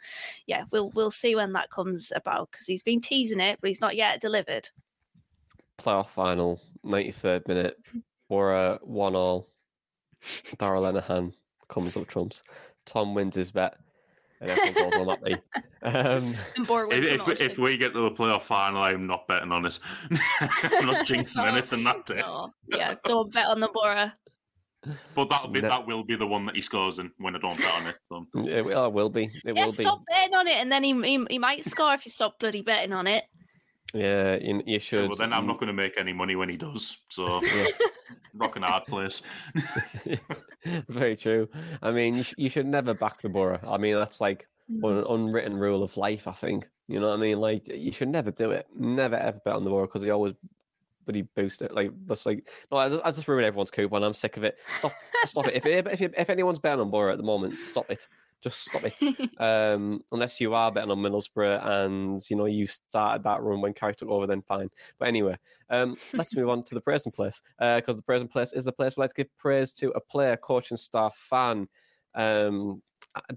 yeah, 0.46 0.64
we'll 0.70 0.90
we'll 0.90 1.10
see 1.10 1.34
when 1.34 1.52
that 1.52 1.70
comes 1.70 2.12
about 2.14 2.50
because 2.50 2.66
he's 2.66 2.82
been 2.82 3.00
teasing 3.00 3.40
it, 3.40 3.58
but 3.60 3.68
he's 3.68 3.80
not 3.80 3.96
yet 3.96 4.20
delivered. 4.20 4.68
Playoff 5.78 6.08
final, 6.08 6.60
ninety 6.82 7.12
third 7.12 7.46
minute, 7.46 7.76
or 8.28 8.54
a 8.54 8.78
one 8.82 9.14
all. 9.14 9.48
Darragh 10.58 10.82
Lenihan 10.82 11.32
comes 11.68 11.96
up 11.96 12.06
trumps. 12.08 12.42
Tom 12.84 13.14
wins 13.14 13.36
his 13.36 13.52
bet 13.52 13.76
and 14.40 14.50
everyone 14.50 14.90
goes 14.90 15.00
on 15.00 15.06
that 15.06 15.24
day. 15.24 15.36
Um, 15.82 16.34
if, 16.90 17.28
if, 17.28 17.40
if, 17.40 17.58
we 17.58 17.76
get 17.76 17.92
to 17.92 18.00
the 18.00 18.10
playoff 18.10 18.42
final, 18.42 18.82
I'm 18.82 19.06
not 19.06 19.26
betting 19.26 19.52
on 19.52 19.66
it. 19.66 19.78
I'm 20.10 20.86
not 20.86 21.06
jinxing 21.06 21.46
anything 21.46 21.84
that 21.84 22.04
day. 22.06 22.16
No. 22.20 22.52
Yeah, 22.68 22.94
don't 23.04 23.32
bet 23.32 23.46
on 23.46 23.60
the 23.60 23.68
Boro. 23.68 24.10
But 25.14 25.28
that'll 25.28 25.48
be 25.48 25.60
no. 25.60 25.68
that 25.68 25.86
will 25.86 26.04
be 26.04 26.14
the 26.14 26.26
one 26.26 26.46
that 26.46 26.54
he 26.54 26.62
scores 26.62 26.98
in 26.98 27.10
when 27.18 27.34
I 27.34 27.38
don't 27.40 27.58
bet 27.58 27.74
on 27.74 27.86
it. 27.88 27.98
So. 28.08 28.26
It, 28.46 28.64
will, 28.64 28.86
it 28.86 28.92
will 28.92 29.10
be. 29.10 29.24
It 29.44 29.56
yeah, 29.56 29.64
will 29.64 29.72
stop 29.72 29.98
be. 30.00 30.04
betting 30.12 30.34
on 30.34 30.46
it, 30.46 30.56
and 30.56 30.70
then 30.70 30.84
he, 30.84 30.94
he, 31.02 31.26
he 31.30 31.38
might 31.38 31.64
score 31.64 31.94
if 31.94 32.06
you 32.06 32.12
stop 32.12 32.38
bloody 32.38 32.62
betting 32.62 32.92
on 32.92 33.06
it. 33.06 33.24
Yeah, 33.94 34.36
you, 34.40 34.62
you 34.66 34.78
should. 34.78 35.02
Yeah, 35.02 35.08
well, 35.08 35.16
then 35.16 35.32
I'm 35.32 35.46
not 35.46 35.54
going 35.54 35.68
to 35.68 35.72
make 35.72 35.98
any 35.98 36.12
money 36.12 36.36
when 36.36 36.48
he 36.48 36.56
does. 36.56 36.98
So, 37.08 37.42
yeah. 37.44 37.66
rocking 38.34 38.62
hard 38.62 38.84
place. 38.86 39.22
it's 40.04 40.92
very 40.92 41.16
true. 41.16 41.48
I 41.82 41.90
mean, 41.90 42.16
you, 42.16 42.22
sh- 42.22 42.34
you, 42.36 42.50
should 42.50 42.66
never 42.66 42.94
back 42.94 43.22
the 43.22 43.28
Boro. 43.28 43.58
I 43.66 43.78
mean, 43.78 43.94
that's 43.94 44.20
like 44.20 44.46
an 44.68 44.80
mm. 44.82 45.14
unwritten 45.14 45.56
rule 45.56 45.82
of 45.82 45.96
life. 45.96 46.28
I 46.28 46.32
think. 46.32 46.68
You 46.86 47.00
know 47.00 47.08
what 47.08 47.18
I 47.18 47.20
mean? 47.20 47.40
Like, 47.40 47.68
you 47.68 47.92
should 47.92 48.08
never 48.08 48.30
do 48.30 48.50
it. 48.50 48.66
Never 48.76 49.16
ever 49.16 49.40
bet 49.44 49.56
on 49.56 49.64
the 49.64 49.70
Boro 49.70 49.86
because 49.86 50.02
he 50.02 50.10
always 50.10 50.34
but 51.08 51.14
he 51.14 51.22
boost 51.22 51.62
it. 51.62 51.72
Like 51.72 51.90
that's 52.06 52.26
like 52.26 52.50
no, 52.70 52.76
I 52.76 52.90
just, 52.90 53.02
I 53.02 53.10
just 53.10 53.26
ruin 53.26 53.42
everyone's 53.42 53.70
coupon. 53.70 54.04
I'm 54.04 54.12
sick 54.12 54.36
of 54.36 54.44
it. 54.44 54.58
Stop, 54.78 54.92
stop 55.24 55.46
it. 55.46 55.54
If 55.54 55.64
if 55.66 56.02
if 56.02 56.28
anyone's 56.28 56.58
betting 56.58 56.80
on 56.80 56.90
Boro 56.90 57.10
at 57.10 57.16
the 57.16 57.24
moment, 57.24 57.54
stop 57.64 57.90
it. 57.90 58.06
Just 58.42 58.64
stop 58.64 58.82
it. 58.84 59.30
um, 59.38 60.00
unless 60.12 60.40
you 60.40 60.54
are 60.54 60.70
betting 60.70 60.90
on 60.90 60.98
Middlesbrough 60.98 61.64
and 61.66 62.20
you 62.30 62.36
know 62.36 62.46
you 62.46 62.66
started 62.66 63.24
that 63.24 63.42
run 63.42 63.60
when 63.60 63.74
Carrick 63.74 63.96
took 63.96 64.08
over, 64.08 64.26
then 64.26 64.42
fine. 64.42 64.68
But 64.98 65.08
anyway, 65.08 65.36
um, 65.70 65.96
let's 66.12 66.36
move 66.36 66.48
on 66.48 66.62
to 66.64 66.74
the 66.74 66.80
praise 66.80 67.04
and 67.04 67.14
place 67.14 67.42
because 67.58 67.88
uh, 67.88 67.92
the 67.94 68.02
praise 68.02 68.20
and 68.20 68.30
place 68.30 68.52
is 68.52 68.64
the 68.64 68.72
place 68.72 68.96
where 68.96 69.04
let's 69.04 69.12
give 69.12 69.34
praise 69.38 69.72
to 69.74 69.90
a 69.90 70.00
player, 70.00 70.36
coach, 70.36 70.70
and 70.70 70.78
staff, 70.78 71.16
fan. 71.16 71.68
Um, 72.14 72.82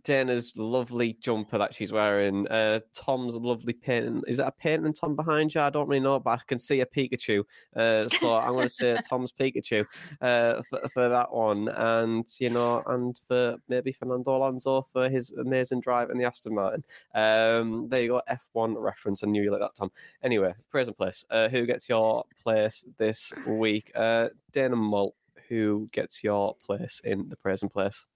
Dana's 0.04 0.54
lovely 0.56 1.14
jumper 1.14 1.58
that 1.58 1.74
she's 1.74 1.92
wearing, 1.92 2.48
uh, 2.48 2.80
Tom's 2.94 3.36
lovely 3.36 3.74
painting. 3.74 4.24
Is 4.28 4.38
that 4.38 4.48
a 4.48 4.52
painting, 4.52 4.94
Tom, 4.94 5.16
behind 5.16 5.54
you? 5.54 5.62
I 5.62 5.70
don't 5.70 5.88
really 5.88 6.02
know, 6.02 6.20
but 6.20 6.32
I 6.32 6.42
can 6.48 6.60
see 6.60 6.82
a 6.82 6.86
Pikachu. 6.86 7.44
Uh, 7.76 8.08
so 8.08 8.36
I'm 8.36 8.54
going 8.54 8.68
to 8.68 8.74
say 8.74 8.98
Tom's 9.10 9.32
Pikachu 9.32 9.86
uh, 10.22 10.62
for, 10.70 10.90
for, 10.90 11.10
that 11.10 11.34
one. 11.34 11.68
And, 11.70 12.28
you 12.40 12.50
know, 12.50 12.84
and 12.88 13.20
for 13.28 13.58
maybe 13.68 13.92
Fernando 13.92 14.36
Alonso 14.36 14.82
for 14.82 15.10
his 15.10 15.32
amazing 15.32 15.82
drive 15.82 16.10
in 16.10 16.18
the 16.18 16.26
Aston 16.26 16.56
Martin. 16.56 16.84
Um, 17.14 17.88
there 17.90 18.02
you 18.02 18.10
go, 18.10 18.22
F1 18.30 18.76
reference. 18.78 19.24
I 19.24 19.28
knew 19.28 19.44
you 19.44 19.52
like 19.52 19.62
that, 19.62 19.76
Tom. 19.76 19.92
Anyway, 20.24 20.54
praise 20.70 20.88
and 20.88 20.98
place. 20.98 21.26
Uh, 21.30 21.50
who 21.50 21.66
gets 21.66 21.90
your 21.90 22.26
place 22.42 22.86
this 22.98 23.34
week? 23.48 23.92
Uh, 23.96 24.30
Dana 24.52 24.76
Malt, 24.76 25.16
who 25.50 25.90
gets 25.92 26.24
your 26.24 26.56
place 26.56 27.02
in 27.04 27.30
the 27.30 27.36
praise 27.36 27.62
and 27.62 27.72
place? 27.72 28.08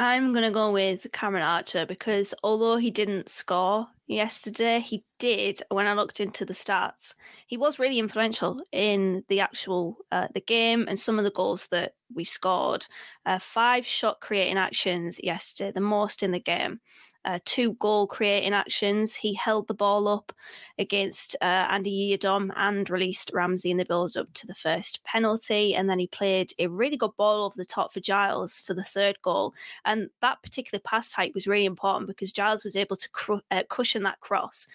I'm 0.00 0.32
going 0.32 0.44
to 0.44 0.50
go 0.50 0.72
with 0.72 1.06
Cameron 1.12 1.42
Archer 1.42 1.84
because 1.84 2.32
although 2.42 2.78
he 2.78 2.90
didn't 2.90 3.28
score 3.28 3.86
yesterday, 4.06 4.80
he 4.80 5.04
did 5.18 5.60
when 5.68 5.86
I 5.86 5.92
looked 5.92 6.20
into 6.20 6.46
the 6.46 6.54
stats. 6.54 7.14
He 7.46 7.58
was 7.58 7.78
really 7.78 7.98
influential 7.98 8.62
in 8.72 9.24
the 9.28 9.40
actual 9.40 9.98
uh, 10.10 10.28
the 10.32 10.40
game 10.40 10.86
and 10.88 10.98
some 10.98 11.18
of 11.18 11.24
the 11.24 11.30
goals 11.30 11.66
that 11.66 11.96
we 12.14 12.24
scored. 12.24 12.86
Uh, 13.26 13.38
five 13.38 13.84
shot 13.84 14.22
creating 14.22 14.56
actions 14.56 15.20
yesterday, 15.22 15.70
the 15.70 15.82
most 15.82 16.22
in 16.22 16.30
the 16.30 16.40
game 16.40 16.80
uh, 17.24 17.38
two 17.44 17.74
goal 17.74 18.06
creating 18.06 18.52
actions. 18.52 19.14
He 19.14 19.34
held 19.34 19.68
the 19.68 19.74
ball 19.74 20.08
up 20.08 20.32
against 20.78 21.36
uh, 21.40 21.66
Andy 21.68 22.16
Yiadom 22.16 22.50
and 22.56 22.88
released 22.88 23.30
Ramsey 23.34 23.70
in 23.70 23.76
the 23.76 23.84
build 23.84 24.16
up 24.16 24.32
to 24.34 24.46
the 24.46 24.54
first 24.54 25.04
penalty. 25.04 25.74
And 25.74 25.88
then 25.88 25.98
he 25.98 26.06
played 26.06 26.52
a 26.58 26.68
really 26.68 26.96
good 26.96 27.16
ball 27.16 27.44
over 27.44 27.56
the 27.56 27.64
top 27.64 27.92
for 27.92 28.00
Giles 28.00 28.60
for 28.60 28.74
the 28.74 28.84
third 28.84 29.20
goal. 29.22 29.54
And 29.84 30.08
that 30.22 30.42
particular 30.42 30.80
pass 30.84 31.10
type 31.10 31.34
was 31.34 31.46
really 31.46 31.66
important 31.66 32.08
because 32.08 32.32
Giles 32.32 32.64
was 32.64 32.76
able 32.76 32.96
to 32.96 33.08
cr- 33.10 33.34
uh, 33.50 33.64
cushion 33.68 34.02
that 34.04 34.20
cross 34.20 34.66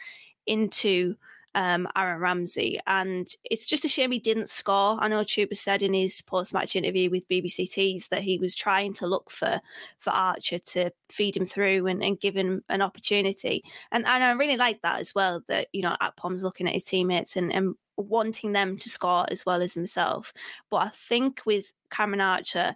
into 0.45 1.15
um, 1.55 1.87
Aaron 1.95 2.21
Ramsey. 2.21 2.79
And 2.85 3.27
it's 3.45 3.65
just 3.65 3.85
a 3.85 3.87
shame 3.87 4.11
he 4.11 4.19
didn't 4.19 4.49
score. 4.49 4.97
I 4.99 5.07
know 5.07 5.21
Chuba 5.21 5.57
said 5.57 5.81
in 5.81 5.93
his 5.93 6.21
post 6.21 6.53
match 6.53 6.75
interview 6.75 7.09
with 7.09 7.27
BBC 7.29 7.69
Tees 7.71 8.07
that 8.09 8.21
he 8.21 8.37
was 8.37 8.55
trying 8.55 8.93
to 8.95 9.07
look 9.07 9.31
for 9.31 9.59
for 9.97 10.09
Archer 10.11 10.59
to 10.59 10.91
feed 11.09 11.35
him 11.35 11.45
through 11.45 11.87
and, 11.87 12.03
and 12.03 12.19
give 12.19 12.35
him 12.35 12.63
an 12.69 12.81
opportunity. 12.81 13.63
And 13.91 14.05
and 14.05 14.23
I 14.23 14.31
really 14.33 14.57
like 14.57 14.81
that 14.81 14.99
as 14.99 15.15
well, 15.15 15.41
that, 15.47 15.69
you 15.71 15.81
know, 15.81 15.95
Akpom's 16.01 16.43
looking 16.43 16.67
at 16.67 16.73
his 16.73 16.83
teammates 16.83 17.37
and, 17.37 17.51
and 17.51 17.75
wanting 17.97 18.51
them 18.51 18.77
to 18.77 18.89
score 18.89 19.25
as 19.29 19.45
well 19.45 19.61
as 19.61 19.73
himself. 19.73 20.33
But 20.69 20.77
I 20.77 20.89
think 20.89 21.41
with 21.45 21.71
Cameron 21.89 22.21
Archer, 22.21 22.75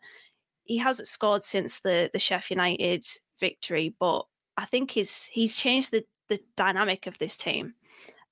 he 0.63 0.77
hasn't 0.77 1.09
scored 1.09 1.43
since 1.43 1.82
the 1.82 2.09
the 2.13 2.19
Sheff 2.19 2.49
United 2.49 3.05
victory, 3.41 3.93
but 3.99 4.25
I 4.55 4.65
think 4.65 4.91
he's 4.91 5.25
he's 5.25 5.57
changed 5.57 5.91
the 5.91 6.05
the 6.30 6.39
dynamic 6.55 7.07
of 7.07 7.17
this 7.17 7.36
team 7.36 7.73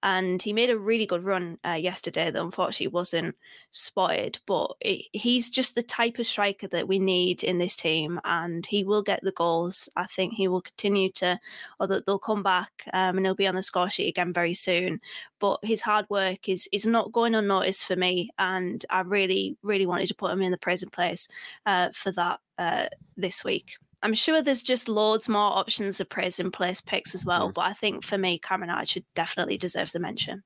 and 0.03 0.41
he 0.41 0.53
made 0.53 0.69
a 0.69 0.77
really 0.77 1.05
good 1.05 1.23
run 1.23 1.57
uh, 1.65 1.73
yesterday 1.73 2.29
that 2.29 2.41
unfortunately 2.41 2.87
wasn't 2.87 3.35
spotted. 3.71 4.39
But 4.45 4.75
it, 4.81 5.05
he's 5.11 5.49
just 5.49 5.75
the 5.75 5.83
type 5.83 6.19
of 6.19 6.27
striker 6.27 6.67
that 6.67 6.87
we 6.87 6.99
need 6.99 7.43
in 7.43 7.57
this 7.57 7.75
team, 7.75 8.19
and 8.23 8.65
he 8.65 8.83
will 8.83 9.01
get 9.01 9.21
the 9.23 9.31
goals. 9.31 9.89
I 9.95 10.05
think 10.05 10.33
he 10.33 10.47
will 10.47 10.61
continue 10.61 11.11
to, 11.13 11.39
or 11.79 11.87
that 11.87 12.05
they'll 12.05 12.19
come 12.19 12.43
back 12.43 12.71
um, 12.93 13.17
and 13.17 13.25
he'll 13.25 13.35
be 13.35 13.47
on 13.47 13.55
the 13.55 13.63
score 13.63 13.89
sheet 13.89 14.09
again 14.09 14.33
very 14.33 14.53
soon. 14.53 15.01
But 15.39 15.59
his 15.63 15.81
hard 15.81 16.05
work 16.09 16.47
is 16.47 16.69
is 16.71 16.85
not 16.85 17.11
going 17.11 17.35
unnoticed 17.35 17.85
for 17.85 17.95
me, 17.95 18.29
and 18.37 18.85
I 18.89 19.01
really, 19.01 19.57
really 19.63 19.85
wanted 19.85 20.07
to 20.07 20.15
put 20.15 20.31
him 20.31 20.41
in 20.41 20.51
the 20.51 20.57
present 20.57 20.91
place 20.91 21.27
uh, 21.65 21.89
for 21.93 22.11
that 22.11 22.39
uh, 22.57 22.87
this 23.15 23.43
week. 23.43 23.77
I'm 24.03 24.13
sure 24.13 24.41
there's 24.41 24.61
just 24.61 24.87
loads 24.87 25.27
more 25.27 25.57
options 25.57 25.99
of 25.99 26.09
praise 26.09 26.39
in 26.39 26.51
place 26.51 26.81
picks 26.81 27.15
as 27.15 27.25
well, 27.25 27.49
mm. 27.49 27.53
but 27.53 27.61
I 27.61 27.73
think 27.73 28.03
for 28.03 28.17
me, 28.17 28.39
Cameron 28.39 28.69
Archer 28.69 29.01
definitely 29.15 29.57
deserves 29.57 29.95
a 29.95 29.99
mention. 29.99 30.43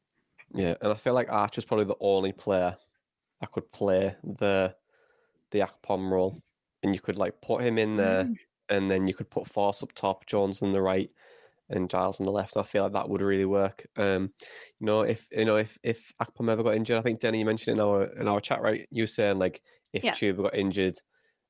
Yeah, 0.53 0.75
and 0.81 0.91
I 0.91 0.95
feel 0.95 1.13
like 1.13 1.29
Archer's 1.29 1.65
probably 1.65 1.85
the 1.85 1.95
only 1.99 2.31
player 2.31 2.75
I 3.41 3.45
could 3.45 3.71
play 3.71 4.15
the 4.23 4.75
the 5.51 5.59
Akpom 5.59 6.09
role, 6.09 6.41
and 6.83 6.93
you 6.93 7.01
could 7.01 7.17
like 7.17 7.41
put 7.41 7.61
him 7.61 7.77
in 7.77 7.97
there, 7.97 8.23
mm. 8.25 8.35
and 8.69 8.89
then 8.89 9.07
you 9.07 9.13
could 9.13 9.29
put 9.29 9.47
Forss 9.47 9.83
up 9.83 9.91
top, 9.93 10.25
Jones 10.25 10.61
on 10.61 10.71
the 10.71 10.81
right, 10.81 11.11
and 11.69 11.89
Giles 11.89 12.19
on 12.19 12.25
the 12.25 12.31
left. 12.31 12.57
I 12.57 12.63
feel 12.63 12.83
like 12.83 12.93
that 12.93 13.09
would 13.09 13.21
really 13.21 13.45
work. 13.45 13.85
Um, 13.97 14.31
you 14.79 14.85
know, 14.85 15.01
if 15.01 15.27
you 15.31 15.45
know 15.45 15.57
if 15.57 15.77
if 15.83 16.13
Akpom 16.21 16.49
ever 16.49 16.63
got 16.63 16.75
injured, 16.75 16.97
I 16.97 17.01
think 17.01 17.19
Denny 17.19 17.39
you 17.39 17.45
mentioned 17.45 17.77
in 17.77 17.85
our 17.85 18.03
in 18.03 18.27
our 18.27 18.39
chat, 18.39 18.61
right? 18.61 18.87
You 18.91 19.03
were 19.03 19.07
saying 19.07 19.39
like 19.39 19.61
if 19.93 20.03
yeah. 20.03 20.13
Chuba 20.13 20.43
got 20.43 20.55
injured, 20.55 20.95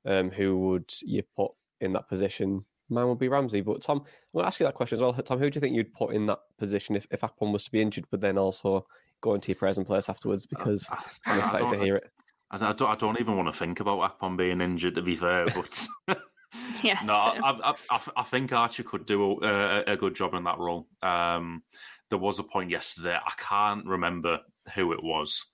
um, 0.06 0.32
who 0.32 0.58
would 0.58 0.92
you 1.02 1.24
put 1.36 1.52
in 1.82 1.94
that 1.94 2.08
position, 2.08 2.66
mine 2.90 3.08
would 3.08 3.20
be 3.20 3.28
Ramsey. 3.28 3.62
But 3.62 3.82
Tom, 3.82 3.98
I'm 4.00 4.06
going 4.34 4.44
to 4.44 4.48
ask 4.48 4.60
you 4.60 4.66
that 4.66 4.76
question 4.76 4.98
as 4.98 5.02
well. 5.02 5.14
Tom, 5.14 5.40
who 5.40 5.50
do 5.50 5.58
you 5.58 5.62
think 5.62 5.76
you'd 5.76 5.94
put 5.94 6.14
in 6.14 6.28
that 6.28 6.40
position 6.58 6.96
if, 6.96 7.08
if 7.12 7.22
Akpom 7.22 7.52
was 7.52 7.66
to 7.66 7.72
be 7.72 7.82
injured, 7.82 8.06
but 8.12 8.22
then 8.22 8.38
also 8.38 8.86
go 9.22 9.34
into 9.34 9.50
your 9.50 9.56
present 9.58 9.88
place 9.88 10.10
afterwards? 10.10 10.46
Because 10.46 10.88
uh, 10.92 10.98
I'm 11.26 11.40
excited 11.40 11.70
to 11.70 11.80
hear 11.80 11.96
it. 11.96 12.12
I 12.52 12.74
don't, 12.74 12.90
I 12.90 12.96
don't 12.96 13.20
even 13.20 13.38
want 13.38 13.48
to 13.48 13.58
think 13.58 13.80
about 13.80 14.20
Akpom 14.20 14.38
being 14.38 14.62
injured, 14.62 14.96
to 14.96 15.02
be 15.02 15.16
fair. 15.16 15.46
But 15.56 15.88
yeah, 16.84 17.00
no, 17.06 17.14
I, 17.14 17.74
I, 17.90 18.02
I, 18.18 18.24
think 18.24 18.52
Archer 18.52 18.84
could 18.84 19.06
do 19.06 19.42
a, 19.42 19.84
a, 19.88 19.96
good 19.96 20.16
job 20.16 20.34
in 20.34 20.44
that 20.44 20.58
role. 20.58 20.88
Um, 21.02 21.64
there 22.10 22.20
was 22.20 22.40
a 22.40 22.44
point 22.44 22.70
yesterday, 22.70 23.16
I 23.16 23.32
can't 23.38 23.86
remember 23.86 24.42
who 24.76 24.92
it 24.92 25.02
was, 25.02 25.46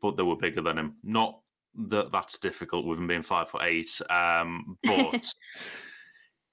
but 0.00 0.16
they 0.16 0.24
were 0.24 0.36
bigger 0.36 0.62
than 0.62 0.78
him. 0.78 0.96
Not 1.04 1.38
that 1.88 2.12
that's 2.12 2.38
difficult 2.38 2.86
with 2.86 2.98
him 2.98 3.06
being 3.06 3.22
five 3.22 3.50
foot 3.50 3.62
eight. 3.64 4.00
Um, 4.10 4.78
but 4.84 5.32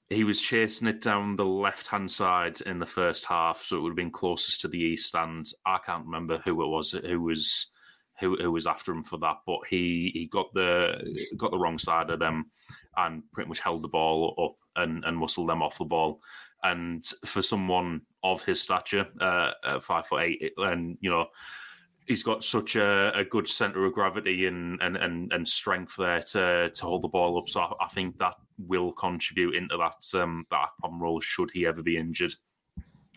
he 0.09 0.23
was 0.23 0.41
chasing 0.41 0.87
it 0.87 1.01
down 1.01 1.35
the 1.35 1.45
left 1.45 1.87
hand 1.87 2.09
side 2.09 2.61
in 2.61 2.79
the 2.79 2.85
first 2.85 3.25
half, 3.25 3.63
so 3.63 3.77
it 3.77 3.81
would 3.81 3.91
have 3.91 3.97
been 3.97 4.11
closest 4.11 4.61
to 4.61 4.67
the 4.67 4.79
east 4.79 5.07
stand. 5.07 5.47
I 5.65 5.79
can't 5.85 6.05
remember 6.05 6.39
who 6.39 6.63
it 6.63 6.67
was 6.67 6.91
who 6.91 7.21
was 7.21 7.67
who 8.19 8.35
who 8.37 8.51
was 8.51 8.67
after 8.67 8.91
him 8.91 9.03
for 9.03 9.17
that, 9.19 9.37
but 9.45 9.59
he 9.69 10.11
he 10.13 10.27
got 10.27 10.53
the 10.53 11.15
got 11.37 11.51
the 11.51 11.59
wrong 11.59 11.77
side 11.77 12.09
of 12.09 12.19
them 12.19 12.51
and 12.97 13.23
pretty 13.31 13.47
much 13.47 13.59
held 13.59 13.83
the 13.83 13.87
ball 13.87 14.35
up 14.37 14.83
and 14.83 15.05
and 15.05 15.17
muscled 15.17 15.49
them 15.49 15.61
off 15.61 15.77
the 15.77 15.85
ball. 15.85 16.21
And 16.63 17.05
for 17.25 17.41
someone 17.41 18.01
of 18.23 18.43
his 18.43 18.61
stature, 18.61 19.07
uh, 19.21 19.79
five 19.79 20.07
foot 20.07 20.23
eight, 20.23 20.53
and 20.57 20.97
you 21.01 21.09
know 21.09 21.27
he's 22.09 22.23
got 22.23 22.43
such 22.43 22.75
a, 22.75 23.15
a 23.15 23.23
good 23.23 23.47
center 23.47 23.85
of 23.85 23.93
gravity 23.93 24.47
and, 24.47 24.81
and, 24.81 24.97
and, 24.97 25.31
and 25.31 25.47
strength 25.47 25.95
there 25.95 26.21
to, 26.23 26.71
to 26.73 26.81
hold 26.83 27.03
the 27.03 27.07
ball 27.07 27.37
up. 27.37 27.47
So 27.47 27.61
I, 27.61 27.85
I 27.85 27.87
think 27.87 28.17
that 28.17 28.33
will 28.57 28.91
contribute 28.91 29.53
into 29.53 29.77
that 29.77 30.19
um, 30.19 30.45
that 30.49 30.69
Akpom 30.83 30.99
role 30.99 31.21
should 31.21 31.51
he 31.51 31.67
ever 31.67 31.83
be 31.83 31.97
injured. 31.97 32.33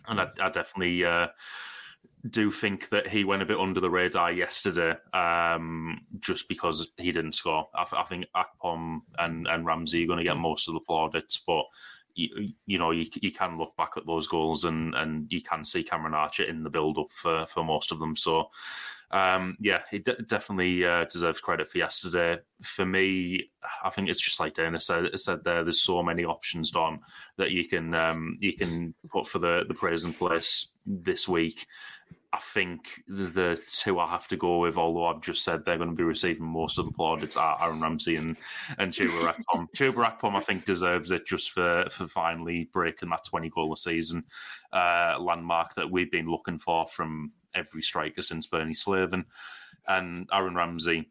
And 0.07 0.21
I, 0.21 0.27
I 0.39 0.49
definitely 0.49 1.03
uh, 1.03 1.27
do 2.29 2.51
think 2.51 2.89
that 2.89 3.07
he 3.07 3.23
went 3.23 3.41
a 3.41 3.47
bit 3.47 3.59
under 3.59 3.79
the 3.79 3.89
radar 3.89 4.31
yesterday, 4.31 4.95
um, 5.11 5.99
just 6.19 6.47
because 6.47 6.87
he 6.97 7.11
didn't 7.11 7.33
score. 7.33 7.67
I, 7.73 7.87
I 7.93 8.03
think 8.03 8.27
Akpom 8.35 8.99
and, 9.17 9.47
and 9.47 9.65
Ramsey 9.65 10.03
are 10.03 10.07
going 10.07 10.19
to 10.19 10.23
get 10.23 10.37
most 10.37 10.67
of 10.67 10.75
the 10.75 10.81
plaudits, 10.81 11.41
but 11.47 11.65
you, 12.15 12.49
you, 12.65 12.77
know 12.77 12.91
you, 12.91 13.05
you 13.21 13.31
can 13.31 13.57
look 13.57 13.75
back 13.77 13.91
at 13.97 14.05
those 14.05 14.27
goals 14.27 14.65
and 14.65 14.95
and 14.95 15.27
you 15.31 15.41
can 15.41 15.65
see 15.65 15.83
Cameron 15.83 16.13
Archer 16.13 16.43
in 16.43 16.63
the 16.63 16.69
build 16.69 16.97
up 16.97 17.11
for 17.11 17.45
for 17.45 17.63
most 17.63 17.91
of 17.91 17.99
them. 17.99 18.15
So 18.15 18.49
um, 19.13 19.57
yeah, 19.59 19.81
he 19.91 19.99
definitely 19.99 20.83
uh, 20.83 21.05
deserves 21.05 21.39
credit 21.39 21.67
for 21.67 21.77
yesterday. 21.77 22.39
For 22.63 22.83
me, 22.83 23.51
I 23.83 23.91
think 23.91 24.09
it's 24.09 24.21
just 24.21 24.39
like 24.39 24.55
Dana 24.55 24.79
said, 24.79 25.17
said 25.19 25.43
there. 25.43 25.63
There's 25.63 25.83
so 25.83 26.01
many 26.01 26.25
options, 26.25 26.71
Don, 26.71 26.99
that 27.37 27.51
you 27.51 27.67
can 27.67 27.93
um, 27.93 28.39
you 28.41 28.53
can 28.53 28.95
put 29.11 29.27
for 29.27 29.37
the 29.37 29.65
the 29.67 29.75
praise 29.75 30.03
and 30.03 30.17
place 30.17 30.69
this 30.87 31.27
week. 31.27 31.67
I 32.33 32.39
think 32.39 33.03
the 33.07 33.61
two 33.73 33.99
I 33.99 34.09
have 34.09 34.27
to 34.29 34.37
go 34.37 34.57
with, 34.57 34.75
although 34.75 35.05
I've 35.05 35.21
just 35.21 35.43
said 35.43 35.63
they're 35.63 35.77
going 35.77 35.91
to 35.91 35.95
be 35.95 36.03
receiving 36.03 36.47
most 36.47 36.79
of 36.79 36.85
the 36.85 36.91
plaudits, 36.91 37.37
are 37.37 37.59
Aaron 37.61 37.79
Ramsey 37.79 38.15
and 38.15 38.35
and 38.79 38.91
Chuba 38.91 39.35
Akpom. 39.35 39.67
Chuba 39.75 40.19
Akpom, 40.19 40.35
I 40.35 40.39
think, 40.39 40.65
deserves 40.65 41.11
it 41.11 41.27
just 41.27 41.51
for 41.51 41.85
for 41.91 42.07
finally 42.07 42.69
breaking 42.73 43.09
that 43.09 43.23
20 43.25 43.49
goal 43.49 43.71
a 43.71 43.77
season 43.77 44.23
uh, 44.73 45.15
landmark 45.19 45.75
that 45.75 45.91
we've 45.91 46.11
been 46.11 46.27
looking 46.27 46.57
for 46.57 46.87
from 46.87 47.31
every 47.53 47.83
striker 47.83 48.23
since 48.23 48.47
Bernie 48.47 48.73
Slaven. 48.73 49.25
And 49.87 50.27
Aaron 50.33 50.55
Ramsey, 50.55 51.09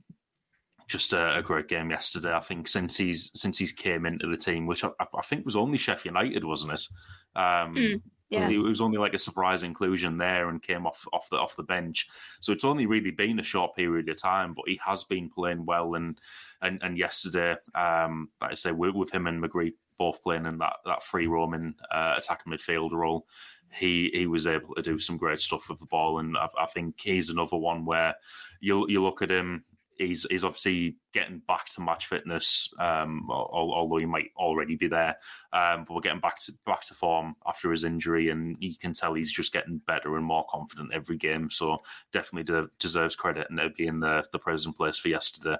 just 0.88 1.12
a, 1.12 1.38
a, 1.38 1.42
great 1.42 1.68
game 1.68 1.90
yesterday. 1.90 2.34
I 2.34 2.40
think 2.40 2.66
since 2.66 2.96
he's 2.96 3.30
since 3.34 3.58
he's 3.58 3.70
came 3.70 4.06
into 4.06 4.26
the 4.26 4.36
team, 4.36 4.66
which 4.66 4.82
I, 4.82 4.90
I 4.98 5.22
think 5.22 5.44
was 5.44 5.56
only 5.56 5.78
Sheffield 5.78 6.16
United, 6.16 6.44
wasn't 6.44 6.72
it? 6.72 6.88
Um, 7.36 7.74
mm. 7.76 8.02
Yeah. 8.32 8.48
It 8.48 8.58
was 8.58 8.80
only 8.80 8.96
like 8.96 9.12
a 9.12 9.18
surprise 9.18 9.62
inclusion 9.62 10.16
there 10.16 10.48
and 10.48 10.62
came 10.62 10.86
off 10.86 11.06
off 11.12 11.28
the 11.28 11.36
off 11.36 11.54
the 11.54 11.62
bench. 11.62 12.08
So 12.40 12.52
it's 12.52 12.64
only 12.64 12.86
really 12.86 13.10
been 13.10 13.38
a 13.38 13.42
short 13.42 13.76
period 13.76 14.08
of 14.08 14.16
time, 14.16 14.54
but 14.54 14.66
he 14.66 14.80
has 14.84 15.04
been 15.04 15.28
playing 15.28 15.66
well. 15.66 15.96
And 15.96 16.18
and 16.62 16.82
and 16.82 16.96
yesterday, 16.96 17.56
um, 17.74 18.30
like 18.40 18.52
I 18.52 18.54
say, 18.54 18.72
with, 18.72 18.94
with 18.94 19.10
him 19.10 19.26
and 19.26 19.42
McGree 19.42 19.74
both 19.98 20.22
playing 20.22 20.46
in 20.46 20.56
that 20.58 20.76
that 20.86 21.02
free 21.02 21.26
roaming 21.26 21.74
uh, 21.90 22.14
attacking 22.16 22.50
midfield 22.50 22.92
role, 22.92 23.26
he 23.70 24.10
he 24.14 24.26
was 24.26 24.46
able 24.46 24.74
to 24.76 24.82
do 24.82 24.98
some 24.98 25.18
great 25.18 25.40
stuff 25.40 25.68
with 25.68 25.80
the 25.80 25.86
ball. 25.86 26.18
And 26.18 26.38
I, 26.38 26.48
I 26.58 26.66
think 26.66 26.98
he's 26.98 27.28
another 27.28 27.58
one 27.58 27.84
where 27.84 28.14
you 28.60 28.88
you 28.88 29.02
look 29.02 29.20
at 29.20 29.30
him 29.30 29.64
he's 30.07 30.26
he's 30.30 30.44
obviously 30.44 30.96
getting 31.12 31.42
back 31.46 31.66
to 31.66 31.80
match 31.80 32.07
fitness, 32.07 32.72
um, 32.78 33.28
although 33.30 33.96
he 33.96 34.07
might 34.07 34.30
already 34.36 34.76
be 34.76 34.88
there. 34.88 35.16
Um, 35.53 35.84
but 35.84 35.94
we're 35.94 36.00
getting 36.00 36.20
back 36.20 36.40
to 36.40 36.53
back 36.66 36.84
to 36.86 36.94
form 36.94 37.36
after 37.46 37.70
his 37.70 37.84
injury, 37.84 38.30
and 38.30 38.57
you 38.61 38.76
can 38.76 38.92
tell 38.92 39.14
he's 39.14 39.32
just 39.32 39.53
getting 39.53 39.80
better 39.86 40.16
and 40.16 40.24
more 40.24 40.44
confident 40.48 40.92
every 40.92 41.16
game. 41.16 41.50
So 41.50 41.78
definitely 42.12 42.53
de- 42.53 42.70
deserves 42.78 43.16
credit 43.16 43.48
and 43.50 43.59
it 43.59 43.76
being 43.76 44.00
the 44.00 44.24
the 44.32 44.38
present 44.38 44.76
place 44.76 44.98
for 44.98 45.09
yesterday. 45.09 45.57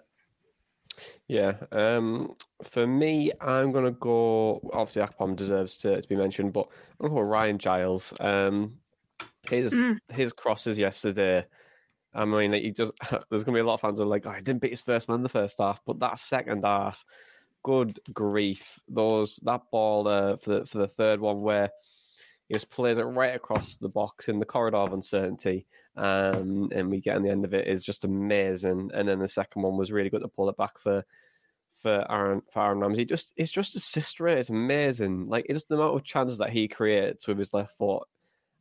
Yeah, 1.27 1.55
um, 1.71 2.35
for 2.63 2.87
me, 2.87 3.33
I'm 3.41 3.73
gonna 3.73 3.93
go. 3.93 4.61
Obviously, 4.73 5.03
Akpom 5.03 5.37
deserves 5.37 5.79
to, 5.79 6.01
to 6.01 6.09
be 6.09 6.17
mentioned, 6.17 6.53
but 6.53 6.69
I'm 7.01 7.09
gonna 7.09 7.21
go 7.21 7.27
Ryan 7.27 7.59
Giles. 7.59 8.13
Um, 8.21 8.79
his 9.49 9.75
mm. 9.75 9.99
his 10.11 10.33
crosses 10.33 10.79
yesterday 10.79 11.47
I 12.15 12.25
mean, 12.25 12.53
he 12.53 12.71
just 12.71 12.93
there's 13.31 13.45
going 13.45 13.55
to 13.55 13.59
be 13.59 13.61
a 13.61 13.65
lot 13.65 13.75
of 13.75 13.81
fans 13.81 13.99
who 13.99 14.05
are 14.05 14.09
like, 14.09 14.27
oh, 14.27 14.31
I 14.31 14.41
didn't 14.41 14.61
beat 14.61 14.71
his 14.71 14.83
first 14.83 15.09
man 15.09 15.23
the 15.23 15.29
first 15.29 15.59
half, 15.59 15.81
but 15.87 16.01
that 16.01 16.19
second 16.19 16.65
half, 16.65 17.05
good 17.63 17.99
grief, 18.13 18.79
those 18.89 19.37
that 19.45 19.63
ball 19.71 20.09
uh, 20.09 20.37
for 20.37 20.59
the 20.59 20.67
for 20.67 20.79
the 20.79 20.89
third 20.89 21.21
one 21.21 21.43
where 21.43 21.71
he 22.49 22.55
just 22.55 22.71
plays 22.71 22.99
it 22.99 23.03
right 23.03 23.35
across 23.35 23.77
the 23.77 23.89
box 23.89 24.29
in 24.29 24.39
the 24.39 24.45
corridor 24.45 24.79
of 24.79 24.93
uncertainty, 24.93 25.67
um, 25.97 26.69
and 26.73 26.91
we 26.91 27.01
get 27.01 27.17
in 27.17 27.23
the 27.23 27.31
end 27.31 27.45
of 27.45 27.55
it 27.55 27.67
is 27.67 27.83
just 27.83 28.05
amazing. 28.05 28.91
And 28.93 29.09
then 29.09 29.19
the 29.19 29.29
second 29.29 29.63
one 29.63 29.77
was 29.77 29.93
really 29.93 30.11
good 30.11 30.23
to 30.23 30.29
pull 30.29 30.49
it 30.49 30.57
back 30.57 30.79
for 30.79 31.05
for 31.83 32.07
Aaron 32.11 32.43
for 32.53 32.63
Aaron 32.63 32.81
Ramsey. 32.81 33.05
Just 33.05 33.33
it's 33.37 33.51
just 33.51 33.75
a 33.75 33.81
sister. 33.81 34.29
It's 34.29 34.51
amazing. 34.51 35.29
Like 35.29 35.47
it's 35.49 35.57
just 35.57 35.69
the 35.69 35.77
amount 35.77 35.97
of 35.97 36.05
chances 36.05 36.39
that 36.39 36.51
he 36.51 36.69
creates 36.69 37.27
with 37.27 37.39
his 37.39 37.55
left 37.55 37.77
foot 37.77 38.07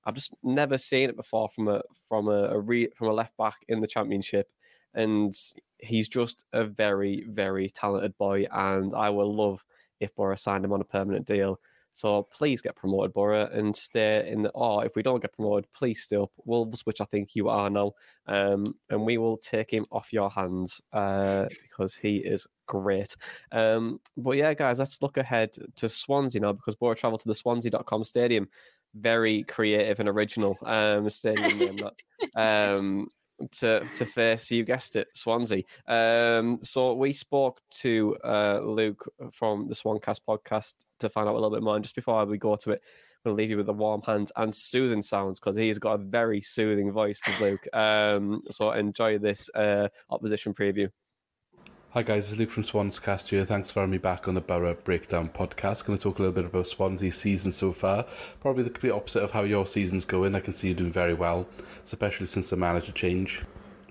I've 0.05 0.15
just 0.15 0.33
never 0.43 0.77
seen 0.77 1.09
it 1.09 1.15
before 1.15 1.49
from 1.49 1.67
a 1.67 1.81
from 2.07 2.27
a, 2.27 2.49
a 2.49 2.59
re, 2.59 2.89
from 2.95 3.07
a 3.07 3.13
left 3.13 3.35
back 3.37 3.57
in 3.67 3.81
the 3.81 3.87
championship, 3.87 4.51
and 4.93 5.33
he's 5.79 6.07
just 6.07 6.45
a 6.53 6.63
very 6.65 7.25
very 7.29 7.69
talented 7.69 8.17
boy, 8.17 8.45
and 8.51 8.93
I 8.93 9.09
will 9.09 9.33
love 9.33 9.65
if 9.99 10.15
Boro 10.15 10.35
signed 10.35 10.65
him 10.65 10.73
on 10.73 10.81
a 10.81 10.85
permanent 10.85 11.25
deal. 11.25 11.59
So 11.91 12.23
please 12.23 12.61
get 12.61 12.75
promoted, 12.75 13.11
Boro, 13.11 13.47
and 13.47 13.75
stay 13.75 14.27
in 14.29 14.43
the. 14.43 14.49
Or 14.51 14.85
if 14.85 14.95
we 14.95 15.03
don't 15.03 15.21
get 15.21 15.33
promoted, 15.33 15.71
please 15.73 16.01
stay 16.01 16.15
up 16.15 16.31
Wolves, 16.45 16.85
which 16.85 17.01
I 17.01 17.05
think 17.05 17.35
you 17.35 17.49
are 17.49 17.69
now, 17.69 17.91
um, 18.27 18.75
and 18.89 19.05
we 19.05 19.17
will 19.17 19.37
take 19.37 19.71
him 19.71 19.85
off 19.91 20.13
your 20.13 20.29
hands 20.29 20.81
uh, 20.93 21.47
because 21.61 21.95
he 21.95 22.17
is 22.17 22.47
great. 22.65 23.15
Um, 23.51 23.99
but 24.15 24.31
yeah, 24.31 24.53
guys, 24.53 24.79
let's 24.79 25.01
look 25.01 25.17
ahead 25.17 25.51
to 25.75 25.89
Swansea 25.89 26.39
now 26.39 26.53
because 26.53 26.75
Boro 26.75 26.95
travel 26.95 27.17
to 27.17 27.27
the 27.27 27.35
Swansea.com 27.35 28.05
stadium 28.05 28.47
very 28.95 29.43
creative 29.43 29.99
and 29.99 30.09
original 30.09 30.57
um, 30.65 31.09
stadium 31.09 31.57
name 31.57 31.77
that, 31.77 31.93
um, 32.35 33.07
to 33.51 33.83
to 33.95 34.05
face 34.05 34.51
you 34.51 34.63
guessed 34.63 34.95
it 34.95 35.07
Swansea. 35.13 35.63
Um, 35.87 36.59
so 36.61 36.93
we 36.93 37.13
spoke 37.13 37.59
to 37.81 38.15
uh, 38.23 38.59
Luke 38.63 39.03
from 39.31 39.67
the 39.67 39.75
Swancast 39.75 40.21
podcast 40.27 40.75
to 40.99 41.09
find 41.09 41.27
out 41.27 41.33
a 41.33 41.39
little 41.39 41.49
bit 41.49 41.63
more. 41.63 41.75
And 41.75 41.83
just 41.83 41.95
before 41.95 42.23
we 42.25 42.37
go 42.37 42.55
to 42.55 42.71
it, 42.71 42.81
I'm 43.25 43.31
to 43.31 43.35
leave 43.35 43.49
you 43.49 43.57
with 43.57 43.67
the 43.67 43.73
warm 43.73 44.01
hands 44.01 44.31
and 44.35 44.53
soothing 44.53 45.01
sounds 45.01 45.39
because 45.39 45.55
he's 45.55 45.79
got 45.79 45.93
a 45.93 46.03
very 46.03 46.41
soothing 46.41 46.91
voice, 46.91 47.19
to 47.21 47.43
Luke. 47.43 47.75
Um, 47.75 48.41
so 48.49 48.71
enjoy 48.71 49.17
this 49.19 49.49
uh, 49.55 49.89
opposition 50.09 50.53
preview. 50.53 50.89
Hi 51.93 52.03
guys, 52.03 52.29
it's 52.29 52.39
Luke 52.39 52.51
from 52.51 52.63
Swanscast 52.63 53.27
here. 53.27 53.43
Thanks 53.43 53.69
for 53.69 53.81
having 53.81 53.91
me 53.91 53.97
back 53.97 54.29
on 54.29 54.33
the 54.33 54.39
Boro 54.39 54.75
Breakdown 54.75 55.27
podcast. 55.27 55.83
Going 55.83 55.97
to 55.97 56.01
talk 56.01 56.19
a 56.19 56.21
little 56.21 56.33
bit 56.33 56.45
about 56.45 56.67
Swansea's 56.67 57.17
season 57.17 57.51
so 57.51 57.73
far. 57.73 58.05
Probably 58.39 58.63
the 58.63 58.69
complete 58.69 58.91
opposite 58.91 59.23
of 59.23 59.31
how 59.31 59.41
your 59.41 59.67
season's 59.67 60.05
going. 60.05 60.33
I 60.33 60.39
can 60.39 60.53
see 60.53 60.69
you 60.69 60.73
doing 60.73 60.89
very 60.89 61.13
well, 61.13 61.45
especially 61.83 62.27
since 62.27 62.49
the 62.49 62.55
manager 62.55 62.93
change. 62.93 63.41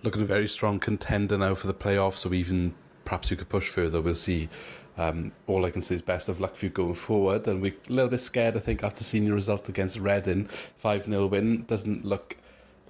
Looking 0.02 0.22
a 0.22 0.24
very 0.24 0.48
strong 0.48 0.78
contender 0.80 1.36
now 1.36 1.54
for 1.54 1.66
the 1.66 1.74
playoffs, 1.74 2.14
so 2.14 2.32
even 2.32 2.74
perhaps 3.04 3.30
you 3.30 3.36
could 3.36 3.50
push 3.50 3.68
further. 3.68 4.00
We'll 4.00 4.14
see. 4.14 4.48
Um, 4.96 5.32
all 5.46 5.66
I 5.66 5.70
can 5.70 5.82
say 5.82 5.96
is 5.96 6.00
best 6.00 6.30
of 6.30 6.40
luck 6.40 6.56
for 6.56 6.64
you 6.64 6.70
going 6.70 6.94
forward. 6.94 7.48
And 7.48 7.60
we're 7.60 7.74
a 7.90 7.92
little 7.92 8.08
bit 8.08 8.20
scared, 8.20 8.56
I 8.56 8.60
think, 8.60 8.82
after 8.82 9.04
seeing 9.04 9.24
your 9.24 9.34
result 9.34 9.68
against 9.68 9.98
Reading. 9.98 10.48
5 10.78 11.04
0 11.04 11.26
win 11.26 11.64
doesn't 11.66 12.06
look 12.06 12.38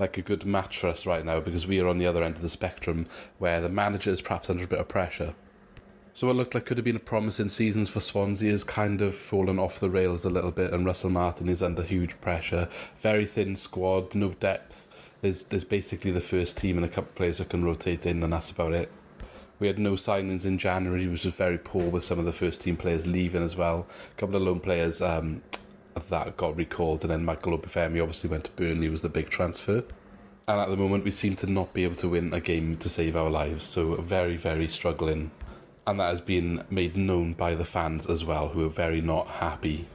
like 0.00 0.18
a 0.18 0.22
good 0.22 0.44
match 0.44 0.78
for 0.78 0.88
us 0.88 1.06
right 1.06 1.24
now 1.24 1.38
because 1.40 1.66
we 1.66 1.78
are 1.80 1.88
on 1.88 1.98
the 1.98 2.06
other 2.06 2.24
end 2.24 2.36
of 2.36 2.42
the 2.42 2.48
spectrum 2.48 3.06
where 3.38 3.60
the 3.60 3.68
manager 3.68 4.10
is 4.10 4.20
perhaps 4.20 4.50
under 4.50 4.64
a 4.64 4.66
bit 4.66 4.80
of 4.80 4.88
pressure. 4.88 5.34
So 6.14 6.26
what 6.26 6.36
looked 6.36 6.54
like 6.54 6.66
could 6.66 6.76
have 6.76 6.84
been 6.84 6.96
a 6.96 7.00
promising 7.00 7.48
season 7.48 7.86
for 7.86 8.00
Swansea 8.00 8.50
has 8.50 8.64
kind 8.64 9.00
of 9.00 9.14
fallen 9.14 9.58
off 9.58 9.78
the 9.78 9.88
rails 9.88 10.24
a 10.24 10.30
little 10.30 10.50
bit 10.50 10.72
and 10.72 10.84
Russell 10.84 11.10
Martin 11.10 11.48
is 11.48 11.62
under 11.62 11.82
huge 11.82 12.20
pressure. 12.20 12.68
Very 12.98 13.26
thin 13.26 13.54
squad, 13.54 14.14
no 14.14 14.30
depth. 14.30 14.88
There's 15.22 15.44
there's 15.44 15.64
basically 15.64 16.10
the 16.10 16.20
first 16.20 16.56
team 16.56 16.76
and 16.76 16.84
a 16.84 16.88
couple 16.88 17.10
of 17.10 17.14
players 17.14 17.38
that 17.38 17.50
can 17.50 17.64
rotate 17.64 18.06
in 18.06 18.22
and 18.22 18.32
that's 18.32 18.50
about 18.50 18.72
it. 18.72 18.90
We 19.60 19.66
had 19.66 19.78
no 19.78 19.92
signings 19.92 20.46
in 20.46 20.56
January, 20.56 21.06
which 21.06 21.24
was 21.26 21.34
very 21.34 21.58
poor 21.58 21.84
with 21.84 22.02
some 22.02 22.18
of 22.18 22.24
the 22.24 22.32
first 22.32 22.62
team 22.62 22.76
players 22.76 23.06
leaving 23.06 23.44
as 23.44 23.56
well. 23.56 23.86
A 24.10 24.14
couple 24.18 24.36
of 24.36 24.42
loan 24.42 24.58
players 24.58 25.02
um, 25.02 25.42
that 25.94 26.36
got 26.36 26.56
recalled, 26.56 27.02
and 27.02 27.10
then 27.10 27.24
Michael 27.24 27.58
Obafemi 27.58 28.00
obviously 28.00 28.30
went 28.30 28.44
to 28.44 28.50
Burnley, 28.52 28.88
was 28.88 29.02
the 29.02 29.08
big 29.08 29.30
transfer. 29.30 29.84
And 30.48 30.60
at 30.60 30.68
the 30.68 30.76
moment, 30.76 31.04
we 31.04 31.10
seem 31.10 31.36
to 31.36 31.50
not 31.50 31.72
be 31.72 31.84
able 31.84 31.96
to 31.96 32.08
win 32.08 32.34
a 32.34 32.40
game 32.40 32.76
to 32.78 32.88
save 32.88 33.16
our 33.16 33.30
lives, 33.30 33.64
so 33.64 33.94
very, 33.96 34.36
very 34.36 34.68
struggling. 34.68 35.30
And 35.86 36.00
that 36.00 36.10
has 36.10 36.20
been 36.20 36.64
made 36.70 36.96
known 36.96 37.34
by 37.34 37.54
the 37.54 37.64
fans 37.64 38.06
as 38.06 38.24
well, 38.24 38.48
who 38.48 38.64
are 38.66 38.70
very 38.70 39.00
not 39.00 39.28
happy 39.28 39.88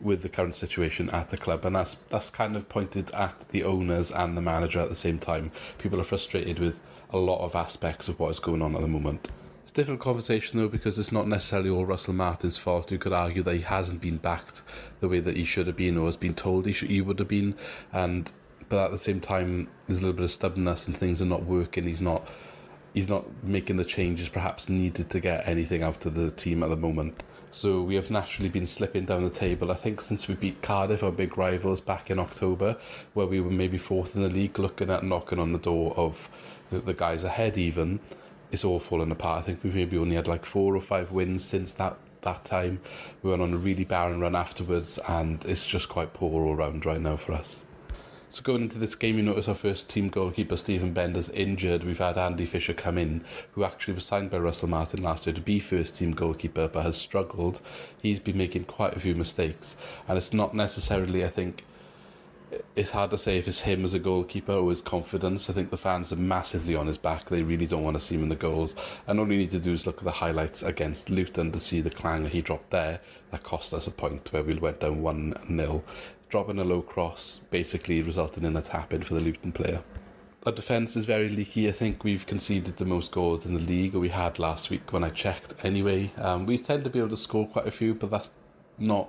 with 0.00 0.22
the 0.22 0.28
current 0.28 0.54
situation 0.54 1.08
at 1.10 1.30
the 1.30 1.36
club, 1.36 1.64
and 1.64 1.76
that's 1.76 1.96
that's 2.10 2.30
kind 2.30 2.56
of 2.56 2.68
pointed 2.68 3.10
at 3.12 3.48
the 3.48 3.62
owners 3.64 4.10
and 4.10 4.36
the 4.36 4.42
manager 4.42 4.80
at 4.80 4.88
the 4.88 4.94
same 4.94 5.18
time. 5.18 5.50
People 5.78 6.00
are 6.00 6.04
frustrated 6.04 6.58
with 6.58 6.80
a 7.10 7.18
lot 7.18 7.44
of 7.44 7.54
aspects 7.54 8.08
of 8.08 8.18
what 8.18 8.30
is 8.30 8.38
going 8.38 8.60
on 8.60 8.74
at 8.74 8.80
the 8.80 8.88
moment 8.88 9.30
different 9.74 10.00
conversation 10.00 10.58
though 10.58 10.68
because 10.68 10.98
it's 10.98 11.12
not 11.12 11.26
necessarily 11.28 11.68
all 11.68 11.84
Russell 11.84 12.14
Martin's 12.14 12.56
fault. 12.56 12.90
You 12.90 12.98
could 12.98 13.12
argue 13.12 13.42
that 13.42 13.54
he 13.54 13.60
hasn't 13.60 14.00
been 14.00 14.16
backed 14.16 14.62
the 15.00 15.08
way 15.08 15.20
that 15.20 15.36
he 15.36 15.44
should 15.44 15.66
have 15.66 15.76
been 15.76 15.98
or 15.98 16.06
has 16.06 16.16
been 16.16 16.32
told 16.32 16.64
he 16.64 16.72
should, 16.72 16.90
he 16.90 17.00
would 17.00 17.18
have 17.18 17.28
been, 17.28 17.54
and 17.92 18.32
but 18.68 18.86
at 18.86 18.90
the 18.92 18.98
same 18.98 19.20
time, 19.20 19.68
there's 19.86 19.98
a 19.98 20.00
little 20.00 20.16
bit 20.16 20.24
of 20.24 20.30
stubbornness 20.30 20.86
and 20.86 20.96
things 20.96 21.20
are 21.20 21.26
not 21.26 21.44
working. 21.44 21.84
He's 21.84 22.00
not 22.00 22.28
he's 22.94 23.08
not 23.08 23.26
making 23.42 23.76
the 23.76 23.84
changes 23.84 24.28
perhaps 24.28 24.68
needed 24.68 25.10
to 25.10 25.20
get 25.20 25.46
anything 25.46 25.82
out 25.82 26.06
of 26.06 26.14
the 26.14 26.30
team 26.30 26.62
at 26.62 26.70
the 26.70 26.76
moment. 26.76 27.24
So 27.50 27.82
we 27.82 27.94
have 27.96 28.10
naturally 28.10 28.48
been 28.48 28.66
slipping 28.66 29.04
down 29.04 29.22
the 29.22 29.30
table. 29.30 29.70
I 29.70 29.74
think 29.74 30.00
since 30.00 30.26
we 30.26 30.34
beat 30.34 30.60
Cardiff, 30.62 31.04
our 31.04 31.12
big 31.12 31.36
rivals, 31.38 31.80
back 31.80 32.10
in 32.10 32.18
October, 32.18 32.76
where 33.12 33.26
we 33.26 33.40
were 33.40 33.50
maybe 33.50 33.78
fourth 33.78 34.16
in 34.16 34.22
the 34.22 34.28
league, 34.28 34.58
looking 34.58 34.90
at 34.90 35.04
knocking 35.04 35.38
on 35.38 35.52
the 35.52 35.58
door 35.58 35.94
of 35.96 36.28
the, 36.70 36.80
the 36.80 36.94
guys 36.94 37.22
ahead 37.22 37.56
even, 37.56 38.00
it's 38.54 38.64
all 38.64 38.80
fallen 38.80 39.12
apart. 39.12 39.40
I 39.40 39.42
think 39.42 39.62
we've 39.62 39.74
maybe 39.74 39.98
only 39.98 40.16
had 40.16 40.28
like 40.28 40.46
four 40.46 40.74
or 40.74 40.80
five 40.80 41.12
wins 41.12 41.44
since 41.44 41.74
that 41.74 41.98
that 42.22 42.44
time. 42.44 42.80
We 43.22 43.30
went 43.30 43.42
on 43.42 43.52
a 43.52 43.58
really 43.58 43.84
barren 43.84 44.20
run 44.20 44.34
afterwards, 44.34 44.98
and 45.08 45.44
it's 45.44 45.66
just 45.66 45.90
quite 45.90 46.14
poor 46.14 46.46
all 46.46 46.56
round 46.56 46.86
right 46.86 47.00
now 47.00 47.16
for 47.16 47.32
us. 47.32 47.64
So 48.30 48.42
going 48.42 48.62
into 48.62 48.78
this 48.78 48.96
game, 48.96 49.16
you 49.16 49.22
notice 49.22 49.46
our 49.46 49.54
first 49.54 49.88
team 49.88 50.08
goalkeeper, 50.08 50.56
Steven 50.56 50.92
Benda's 50.92 51.28
injured. 51.30 51.84
We've 51.84 51.98
had 51.98 52.18
Andy 52.18 52.46
Fisher 52.46 52.74
come 52.74 52.98
in, 52.98 53.24
who 53.52 53.62
actually 53.62 53.94
was 53.94 54.04
signed 54.04 54.30
by 54.30 54.38
Russell 54.38 54.68
Martin 54.68 55.02
last 55.02 55.26
year 55.26 55.34
to 55.34 55.40
be 55.40 55.60
first 55.60 55.96
team 55.96 56.12
goalkeeper, 56.12 56.66
but 56.66 56.82
has 56.82 56.96
struggled. 56.96 57.60
He's 58.02 58.18
been 58.18 58.36
making 58.38 58.64
quite 58.64 58.96
a 58.96 59.00
few 59.00 59.14
mistakes, 59.14 59.76
and 60.08 60.18
it's 60.18 60.32
not 60.32 60.54
necessarily, 60.54 61.24
I 61.24 61.28
think, 61.28 61.64
it's 62.76 62.90
hard 62.90 63.10
to 63.10 63.18
say 63.18 63.38
if 63.38 63.48
it's 63.48 63.60
him 63.60 63.84
as 63.84 63.94
a 63.94 63.98
goalkeeper 63.98 64.52
or 64.52 64.70
his 64.70 64.80
confidence. 64.80 65.48
I 65.48 65.52
think 65.52 65.70
the 65.70 65.76
fans 65.76 66.12
are 66.12 66.16
massively 66.16 66.74
on 66.74 66.86
his 66.86 66.98
back. 66.98 67.26
They 67.26 67.42
really 67.42 67.66
don't 67.66 67.82
want 67.82 67.98
to 67.98 68.04
see 68.04 68.14
him 68.14 68.22
in 68.22 68.28
the 68.28 68.36
goals. 68.36 68.74
And 69.06 69.18
all 69.18 69.30
you 69.30 69.38
need 69.38 69.50
to 69.50 69.58
do 69.58 69.72
is 69.72 69.86
look 69.86 69.98
at 69.98 70.04
the 70.04 70.10
highlights 70.10 70.62
against 70.62 71.10
Luton 71.10 71.52
to 71.52 71.60
see 71.60 71.80
the 71.80 71.90
clanger 71.90 72.28
he 72.28 72.42
dropped 72.42 72.70
there. 72.70 73.00
That 73.30 73.42
cost 73.42 73.74
us 73.74 73.86
a 73.86 73.90
point 73.90 74.32
where 74.32 74.42
we 74.42 74.54
went 74.54 74.80
down 74.80 75.02
1 75.02 75.56
0 75.56 75.82
dropping 76.28 76.58
a 76.58 76.64
low 76.64 76.82
cross, 76.82 77.40
basically 77.50 78.02
resulting 78.02 78.42
in 78.42 78.56
a 78.56 78.62
tap 78.62 78.92
in 78.92 79.02
for 79.02 79.14
the 79.14 79.20
Luton 79.20 79.52
player. 79.52 79.80
Our 80.44 80.52
defence 80.52 80.96
is 80.96 81.04
very 81.04 81.28
leaky. 81.28 81.68
I 81.68 81.72
think 81.72 82.04
we've 82.04 82.26
conceded 82.26 82.76
the 82.76 82.84
most 82.84 83.12
goals 83.12 83.46
in 83.46 83.54
the 83.54 83.60
league, 83.60 83.94
or 83.94 84.00
we 84.00 84.08
had 84.08 84.38
last 84.38 84.68
week 84.68 84.92
when 84.92 85.04
I 85.04 85.10
checked 85.10 85.54
anyway. 85.62 86.12
Um, 86.18 86.44
we 86.44 86.58
tend 86.58 86.84
to 86.84 86.90
be 86.90 86.98
able 86.98 87.10
to 87.10 87.16
score 87.16 87.46
quite 87.46 87.68
a 87.68 87.70
few, 87.70 87.94
but 87.94 88.10
that's 88.10 88.30
not. 88.78 89.08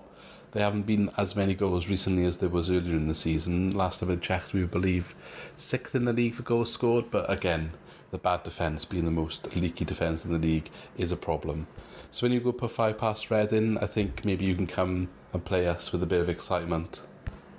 There 0.55 0.63
haven't 0.63 0.83
been 0.83 1.11
as 1.17 1.35
many 1.35 1.53
goals 1.53 1.89
recently 1.89 2.23
as 2.23 2.37
there 2.37 2.47
was 2.47 2.69
earlier 2.69 2.95
in 2.95 3.09
the 3.09 3.13
season. 3.13 3.71
Last 3.71 3.99
time 3.99 4.09
I 4.09 4.15
checked, 4.15 4.53
we 4.53 4.63
believe 4.63 5.13
sixth 5.57 5.95
in 5.95 6.05
the 6.05 6.13
league 6.13 6.33
for 6.33 6.43
goals 6.43 6.71
scored, 6.71 7.11
but 7.11 7.29
again, 7.29 7.71
the 8.11 8.17
bad 8.17 8.43
defence 8.43 8.85
being 8.85 9.03
the 9.03 9.11
most 9.11 9.53
leaky 9.57 9.83
defence 9.83 10.23
in 10.23 10.31
the 10.31 10.39
league 10.39 10.69
is 10.97 11.11
a 11.11 11.17
problem. 11.17 11.67
So 12.09 12.23
when 12.23 12.31
you 12.31 12.39
go 12.39 12.53
put 12.53 12.71
five 12.71 12.97
past 12.97 13.29
Reading, 13.29 13.77
I 13.79 13.87
think 13.87 14.23
maybe 14.23 14.45
you 14.45 14.55
can 14.55 14.65
come 14.65 15.09
and 15.33 15.43
play 15.43 15.67
us 15.67 15.91
with 15.91 16.01
a 16.03 16.05
bit 16.05 16.21
of 16.21 16.29
excitement 16.29 17.01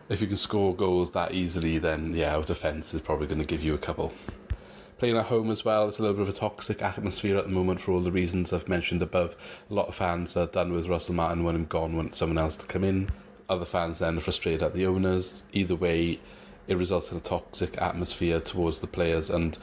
if 0.09 0.21
you 0.21 0.27
can 0.27 0.37
score 0.37 0.75
goals 0.75 1.11
that 1.13 1.35
easily, 1.35 1.79
then 1.79 2.15
yeah, 2.15 2.37
our 2.37 2.45
defence 2.45 2.95
is 2.95 3.01
probably 3.01 3.27
going 3.27 3.41
to 3.41 3.47
give 3.47 3.63
you 3.63 3.75
a 3.75 3.79
couple. 3.79 4.13
Playing 4.99 5.19
at 5.19 5.27
home 5.27 5.51
as 5.51 5.63
well, 5.63 5.87
it's 5.87 5.99
a 5.99 6.03
little 6.03 6.17
bit 6.17 6.23
of 6.23 6.35
a 6.35 6.39
toxic 6.39 6.81
atmosphere 6.81 7.37
at 7.37 7.45
the 7.45 7.51
moment 7.51 7.83
for 7.83 7.93
all 7.93 8.01
the 8.01 8.11
reasons 8.11 8.51
I've 8.51 8.67
mentioned 8.67 9.03
above. 9.03 9.37
A 9.71 9.75
lot 9.75 9.89
of 9.89 9.95
fans 9.95 10.39
are 10.39 10.47
done 10.47 10.73
with 10.73 10.89
Russell 10.89 11.13
Martin 11.13 11.45
when 11.45 11.55
him 11.55 11.67
gone, 11.67 11.97
want 11.97 12.15
someone 12.15 12.39
else 12.39 12.57
to 12.57 12.67
come 12.67 12.83
in. 12.83 13.11
Other 13.51 13.67
fans 13.67 13.99
then 13.99 14.17
are 14.17 14.23
frustrated 14.23 14.63
at 14.63 14.73
the 14.73 14.87
owners. 14.87 15.43
Either 15.53 15.75
way, 15.75 16.19
it 16.67 16.79
results 16.79 17.11
in 17.11 17.19
a 17.19 17.21
toxic 17.21 17.77
atmosphere 17.77 18.41
towards 18.41 18.79
the 18.79 18.87
players 18.87 19.29
and 19.29 19.59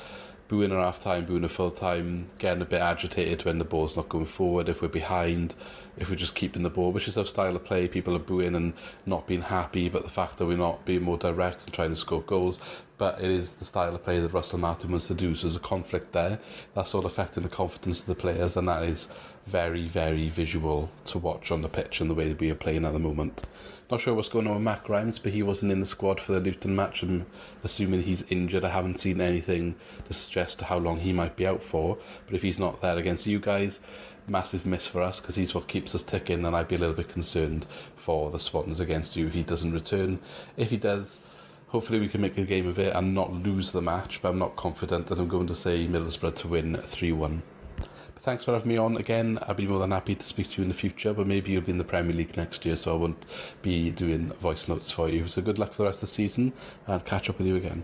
booing 0.49 0.71
at 0.71 0.77
half 0.77 0.99
time, 0.99 1.25
booing 1.25 1.45
at 1.45 1.49
full 1.49 1.71
time, 1.71 2.27
getting 2.37 2.61
a 2.61 2.65
bit 2.65 2.81
agitated 2.81 3.43
when 3.43 3.57
the 3.57 3.65
ball's 3.65 3.95
not 3.95 4.09
going 4.09 4.27
forward, 4.27 4.69
if 4.69 4.83
we're 4.83 4.87
behind, 4.87 5.55
if 5.97 6.09
we're 6.09 6.15
just 6.15 6.35
keeping 6.35 6.63
the 6.63 6.69
ball, 6.69 6.91
which 6.91 7.07
is 7.07 7.17
our 7.17 7.25
style 7.25 7.55
of 7.55 7.63
play. 7.63 7.87
People 7.87 8.15
are 8.15 8.19
booing 8.19 8.55
and 8.55 8.73
not 9.05 9.27
being 9.27 9.41
happy, 9.41 9.89
but 9.89 10.03
the 10.03 10.09
fact 10.09 10.37
that 10.37 10.45
we're 10.45 10.57
not 10.57 10.83
being 10.85 11.03
more 11.03 11.17
direct 11.17 11.63
and 11.65 11.73
trying 11.73 11.89
to 11.89 11.95
score 11.95 12.21
goals. 12.21 12.59
But 12.97 13.19
it 13.21 13.29
is 13.29 13.51
the 13.53 13.65
style 13.65 13.93
of 13.93 14.03
play 14.03 14.19
that 14.19 14.33
Russell 14.33 14.59
Martin 14.59 14.91
wants 14.91 15.07
to 15.07 15.13
do. 15.13 15.35
So 15.35 15.47
there's 15.47 15.55
a 15.55 15.59
conflict 15.59 16.11
there. 16.13 16.39
That's 16.73 16.93
all 16.95 17.05
affecting 17.05 17.43
the 17.43 17.49
confidence 17.49 18.01
of 18.01 18.07
the 18.07 18.15
players, 18.15 18.57
and 18.57 18.67
that 18.67 18.83
is 18.83 19.07
very, 19.47 19.87
very 19.87 20.29
visual 20.29 20.89
to 21.05 21.19
watch 21.19 21.51
on 21.51 21.61
the 21.61 21.69
pitch 21.69 22.01
and 22.01 22.09
the 22.09 22.13
way 22.13 22.29
that 22.29 22.39
we 22.39 22.49
are 22.49 22.55
playing 22.55 22.85
at 22.85 22.93
the 22.93 22.99
moment. 22.99 23.43
Not 23.91 23.99
sure 23.99 24.13
what's 24.13 24.29
going 24.29 24.47
on 24.47 24.53
with 24.53 24.63
Matt 24.63 24.83
Grimes, 24.85 25.19
but 25.19 25.33
he 25.33 25.43
wasn't 25.43 25.71
in 25.71 25.79
the 25.79 25.85
squad 25.85 26.19
for 26.19 26.31
the 26.31 26.39
Luton 26.39 26.75
match. 26.75 27.03
I'm 27.03 27.25
assuming 27.63 28.01
he's 28.01 28.23
injured. 28.29 28.63
I 28.63 28.69
haven't 28.69 28.99
seen 28.99 29.19
anything 29.19 29.75
to 30.05 30.13
suggest 30.13 30.61
how 30.61 30.77
long 30.77 30.99
he 30.99 31.11
might 31.11 31.35
be 31.35 31.45
out 31.45 31.61
for. 31.61 31.97
But 32.25 32.35
if 32.35 32.41
he's 32.41 32.57
not 32.57 32.81
there 32.81 32.97
against 32.97 33.27
you 33.27 33.39
guys, 33.39 33.81
massive 34.27 34.65
miss 34.65 34.87
for 34.87 35.01
us 35.01 35.19
because 35.19 35.35
he's 35.35 35.53
what 35.53 35.67
keeps 35.67 35.95
us 35.95 36.03
ticking, 36.03 36.45
and 36.45 36.55
I'd 36.55 36.67
be 36.67 36.75
a 36.75 36.79
little 36.79 36.95
bit 36.95 37.09
concerned 37.09 37.67
for 37.95 38.31
the 38.31 38.39
Swans 38.39 38.79
against 38.79 39.15
you 39.15 39.27
if 39.27 39.33
he 39.33 39.43
doesn't 39.43 39.73
return. 39.73 40.19
If 40.57 40.69
he 40.69 40.77
does, 40.77 41.19
hopefully 41.67 41.99
we 41.99 42.07
can 42.07 42.21
make 42.21 42.37
a 42.37 42.43
game 42.43 42.67
of 42.67 42.79
it 42.79 42.95
and 42.95 43.13
not 43.13 43.33
lose 43.33 43.71
the 43.71 43.81
match, 43.81 44.21
but 44.21 44.29
I'm 44.29 44.39
not 44.39 44.55
confident 44.55 45.07
that 45.07 45.19
I'm 45.19 45.27
going 45.27 45.47
to 45.47 45.55
say 45.55 45.87
Middlesbrough 45.87 46.35
to 46.35 46.47
win 46.47 46.77
3 46.85 47.11
1. 47.11 47.41
But 47.77 48.23
thanks 48.23 48.45
for 48.45 48.53
having 48.53 48.69
me 48.69 48.77
on 48.77 48.97
again. 48.97 49.39
I'd 49.47 49.57
be 49.57 49.67
more 49.67 49.79
than 49.79 49.91
happy 49.91 50.15
to 50.15 50.25
speak 50.25 50.51
to 50.51 50.57
you 50.57 50.63
in 50.63 50.69
the 50.69 50.75
future, 50.75 51.13
but 51.13 51.27
maybe 51.27 51.51
you'll 51.51 51.61
be 51.61 51.71
in 51.71 51.77
the 51.77 51.83
Premier 51.83 52.13
League 52.13 52.37
next 52.37 52.65
year, 52.65 52.75
so 52.75 52.93
I 52.93 52.97
won't 52.97 53.25
be 53.61 53.89
doing 53.89 54.31
voice 54.33 54.67
notes 54.67 54.91
for 54.91 55.09
you. 55.09 55.27
So 55.27 55.41
good 55.41 55.57
luck 55.57 55.73
for 55.73 55.83
the 55.83 55.89
rest 55.89 55.97
of 55.97 56.01
the 56.01 56.07
season 56.07 56.53
and 56.87 57.03
catch 57.05 57.29
up 57.29 57.37
with 57.37 57.47
you 57.47 57.55
again. 57.55 57.83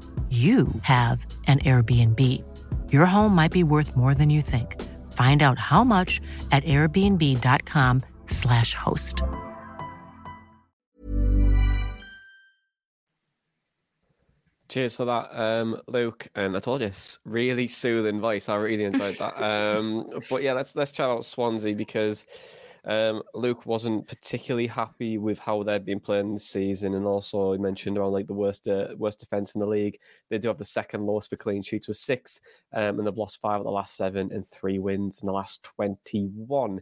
you 0.29 0.69
have 0.83 1.25
an 1.47 1.59
Airbnb. 1.59 2.19
Your 2.93 3.05
home 3.05 3.35
might 3.35 3.51
be 3.51 3.63
worth 3.63 3.97
more 3.97 4.13
than 4.13 4.29
you 4.29 4.41
think. 4.41 4.81
Find 5.11 5.43
out 5.43 5.59
how 5.59 5.83
much 5.83 6.21
at 6.53 6.63
airbnb.com/slash 6.63 8.73
host. 8.73 9.21
Cheers 14.69 14.95
for 14.95 15.03
that, 15.03 15.37
um, 15.37 15.81
Luke. 15.89 16.29
And 16.33 16.55
I 16.55 16.59
told 16.59 16.79
you, 16.79 16.91
really 17.25 17.67
soothing 17.67 18.21
voice. 18.21 18.47
I 18.47 18.55
really 18.55 18.85
enjoyed 18.85 19.17
that. 19.17 19.43
um, 19.43 20.09
but 20.29 20.43
yeah, 20.43 20.53
let's 20.53 20.77
let's 20.77 20.93
chat 20.93 21.09
about 21.09 21.25
Swansea 21.25 21.75
because 21.75 22.25
um, 22.85 23.21
Luke 23.33 23.65
wasn't 23.65 24.07
particularly 24.07 24.67
happy 24.67 25.17
with 25.17 25.37
how 25.37 25.61
they've 25.61 25.85
been 25.85 25.99
playing 25.99 26.33
this 26.33 26.47
season, 26.47 26.95
and 26.95 27.05
also 27.05 27.51
he 27.53 27.59
mentioned 27.59 27.97
around 27.97 28.13
like 28.13 28.27
the 28.27 28.33
worst 28.33 28.67
uh, 28.67 28.87
worst 28.97 29.19
defense 29.19 29.53
in 29.55 29.61
the 29.61 29.67
league. 29.67 29.99
They 30.29 30.37
do 30.37 30.47
have 30.47 30.57
the 30.57 30.65
second 30.65 31.05
lowest 31.05 31.29
for 31.29 31.35
clean 31.35 31.61
sheets 31.61 31.87
with 31.87 31.97
six, 31.97 32.39
um, 32.73 32.97
and 32.97 33.05
they've 33.05 33.17
lost 33.17 33.41
five 33.41 33.59
of 33.59 33.65
the 33.65 33.71
last 33.71 33.95
seven 33.95 34.31
and 34.31 34.47
three 34.47 34.79
wins 34.79 35.21
in 35.21 35.27
the 35.27 35.33
last 35.33 35.63
twenty-one. 35.63 36.81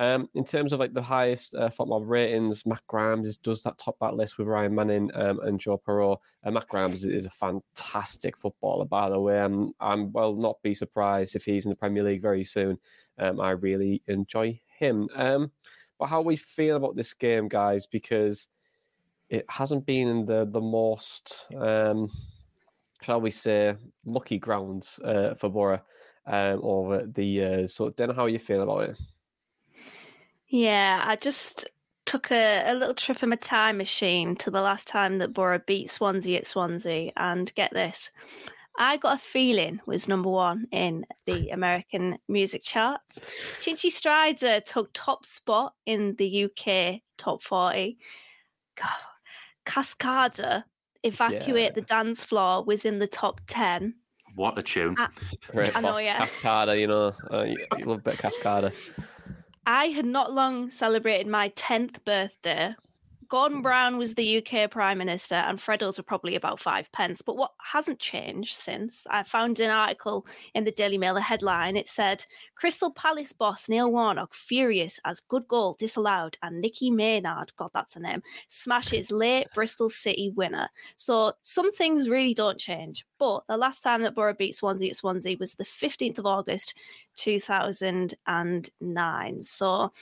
Um, 0.00 0.28
in 0.34 0.44
terms 0.44 0.72
of 0.72 0.78
like 0.78 0.94
the 0.94 1.02
highest 1.02 1.56
uh, 1.56 1.70
football 1.70 2.04
ratings, 2.04 2.64
Matt 2.64 2.86
Grimes 2.86 3.36
does 3.38 3.64
that 3.64 3.78
top 3.78 3.96
that 4.00 4.14
list 4.14 4.38
with 4.38 4.46
Ryan 4.46 4.72
Manning 4.72 5.10
um, 5.14 5.40
and 5.40 5.58
Joe 5.58 5.82
Piroe. 5.84 6.18
Uh, 6.44 6.52
Matt 6.52 6.68
Grimes 6.68 7.04
is, 7.04 7.26
a 7.26 7.30
fantastic 7.30 8.36
footballer, 8.36 8.84
by 8.84 9.10
the 9.10 9.18
way. 9.18 9.40
I'm, 9.40 9.72
I'm 9.80 10.12
not 10.14 10.62
be 10.62 10.72
surprised 10.72 11.34
if 11.34 11.44
he's 11.44 11.66
in 11.66 11.70
the 11.70 11.74
Premier 11.74 12.04
League 12.04 12.22
very 12.22 12.44
soon. 12.44 12.78
Um, 13.18 13.40
I 13.40 13.50
really 13.50 14.00
enjoy 14.06 14.60
him. 14.78 15.08
Um, 15.14 15.50
but 15.98 16.06
how 16.06 16.20
we 16.20 16.36
feel 16.36 16.76
about 16.76 16.96
this 16.96 17.14
game, 17.14 17.48
guys, 17.48 17.86
because 17.86 18.48
it 19.28 19.44
hasn't 19.48 19.84
been 19.84 20.08
in 20.08 20.24
the 20.24 20.46
the 20.46 20.60
most, 20.60 21.46
um, 21.56 22.10
shall 23.02 23.20
we 23.20 23.30
say, 23.30 23.74
lucky 24.04 24.38
grounds 24.38 24.98
uh, 25.04 25.34
for 25.34 25.50
Boro 25.50 25.80
um, 26.26 26.60
over 26.62 27.04
the 27.04 27.24
years. 27.24 27.74
So, 27.74 27.90
don't 27.90 28.08
know 28.08 28.14
how 28.14 28.26
you 28.26 28.38
feel 28.38 28.62
about 28.62 28.90
it. 28.90 29.00
Yeah, 30.46 31.04
I 31.06 31.16
just 31.16 31.68
took 32.06 32.30
a, 32.30 32.64
a 32.66 32.74
little 32.74 32.94
trip 32.94 33.22
in 33.22 33.28
my 33.28 33.36
time 33.36 33.76
machine 33.76 34.34
to 34.36 34.50
the 34.50 34.62
last 34.62 34.88
time 34.88 35.18
that 35.18 35.34
Boro 35.34 35.60
beat 35.66 35.90
Swansea 35.90 36.38
at 36.38 36.46
Swansea, 36.46 37.12
and 37.16 37.54
get 37.54 37.72
this. 37.72 38.10
I 38.78 38.96
Got 38.96 39.16
a 39.16 39.18
Feeling 39.18 39.80
was 39.86 40.06
number 40.06 40.30
one 40.30 40.68
in 40.70 41.04
the 41.26 41.50
American 41.50 42.18
music 42.28 42.62
charts. 42.62 43.18
Tinchy 43.60 43.90
Stryder 43.90 44.64
took 44.64 44.90
top 44.94 45.26
spot 45.26 45.74
in 45.84 46.14
the 46.16 46.44
UK 46.44 47.00
top 47.16 47.42
40. 47.42 47.98
God, 48.76 48.88
Cascada, 49.66 50.62
Evacuate 51.02 51.70
Yeah. 51.70 51.74
the 51.74 51.82
Dance 51.82 52.22
Floor, 52.22 52.62
was 52.64 52.84
in 52.84 53.00
the 53.00 53.08
top 53.08 53.40
10. 53.48 53.94
What 54.36 54.56
a 54.56 54.62
tune! 54.62 54.94
I, 54.96 55.08
Great 55.50 55.76
I 55.76 55.80
know, 55.80 55.98
yeah. 55.98 56.16
Cascada, 56.16 56.78
you 56.78 56.86
know, 56.86 57.12
uh, 57.32 57.42
you, 57.42 57.56
you 57.76 57.84
love 57.86 57.98
a 57.98 58.02
bit 58.02 58.14
of 58.14 58.20
Cascada. 58.20 58.72
I 59.66 59.86
had 59.86 60.06
not 60.06 60.32
long 60.32 60.70
celebrated 60.70 61.26
my 61.26 61.48
10th 61.50 62.04
birthday. 62.04 62.74
Gordon 63.28 63.58
hmm. 63.58 63.62
Brown 63.62 63.98
was 63.98 64.14
the 64.14 64.38
UK 64.38 64.70
Prime 64.70 64.98
Minister, 64.98 65.34
and 65.34 65.58
Freddos 65.58 65.98
were 65.98 66.04
probably 66.04 66.34
about 66.34 66.60
five 66.60 66.90
pence. 66.92 67.22
But 67.22 67.36
what 67.36 67.52
hasn't 67.62 67.98
changed 67.98 68.54
since? 68.54 69.06
I 69.10 69.22
found 69.22 69.60
an 69.60 69.70
article 69.70 70.26
in 70.54 70.64
the 70.64 70.72
Daily 70.72 70.98
Mail, 70.98 71.16
a 71.16 71.20
headline. 71.20 71.76
It 71.76 71.88
said 71.88 72.24
Crystal 72.54 72.90
Palace 72.90 73.32
boss 73.32 73.68
Neil 73.68 73.90
Warnock 73.90 74.34
furious 74.34 74.98
as 75.04 75.20
good 75.20 75.46
goal 75.46 75.76
disallowed, 75.78 76.38
and 76.42 76.60
Nicky 76.60 76.90
Maynard, 76.90 77.52
God, 77.56 77.70
that's 77.74 77.96
a 77.96 78.00
name, 78.00 78.22
smashes 78.48 79.10
late 79.12 79.48
Bristol 79.54 79.88
City 79.88 80.32
winner. 80.34 80.68
So 80.96 81.32
some 81.42 81.72
things 81.72 82.08
really 82.08 82.34
don't 82.34 82.58
change. 82.58 83.04
But 83.18 83.44
the 83.48 83.56
last 83.56 83.82
time 83.82 84.02
that 84.02 84.14
Boro 84.14 84.34
beat 84.34 84.54
Swansea 84.54 84.90
at 84.90 84.96
Swansea 84.96 85.36
was 85.38 85.54
the 85.54 85.64
15th 85.64 86.18
of 86.18 86.26
August, 86.26 86.74
2009. 87.16 89.42
So 89.42 89.92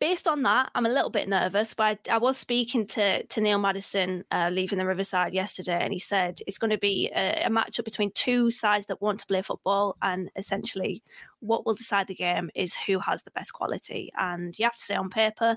based 0.00 0.28
on 0.28 0.42
that, 0.42 0.70
I'm 0.74 0.86
a 0.86 0.90
little 0.90 1.10
bit 1.10 1.28
nervous, 1.28 1.74
but 1.74 1.98
I, 2.08 2.14
I 2.14 2.18
was 2.18 2.38
speaking 2.38 2.86
to, 2.88 3.24
to 3.24 3.40
Neil 3.40 3.58
Maddison 3.58 4.24
uh, 4.30 4.50
leaving 4.52 4.78
the 4.78 4.86
Riverside 4.86 5.34
yesterday, 5.34 5.78
and 5.80 5.92
he 5.92 5.98
said 5.98 6.40
it's 6.46 6.58
going 6.58 6.70
to 6.70 6.78
be 6.78 7.10
a, 7.14 7.44
a 7.46 7.50
matchup 7.50 7.84
between 7.84 8.10
two 8.12 8.50
sides 8.50 8.86
that 8.86 9.02
want 9.02 9.20
to 9.20 9.26
play 9.26 9.42
football, 9.42 9.96
and 10.02 10.30
essentially 10.36 11.02
what 11.40 11.66
will 11.66 11.74
decide 11.74 12.06
the 12.06 12.14
game 12.14 12.50
is 12.54 12.74
who 12.86 12.98
has 12.98 13.22
the 13.22 13.30
best 13.32 13.52
quality. 13.52 14.10
And 14.16 14.58
you 14.58 14.64
have 14.64 14.76
to 14.76 14.82
say 14.82 14.94
on 14.94 15.10
paper 15.10 15.56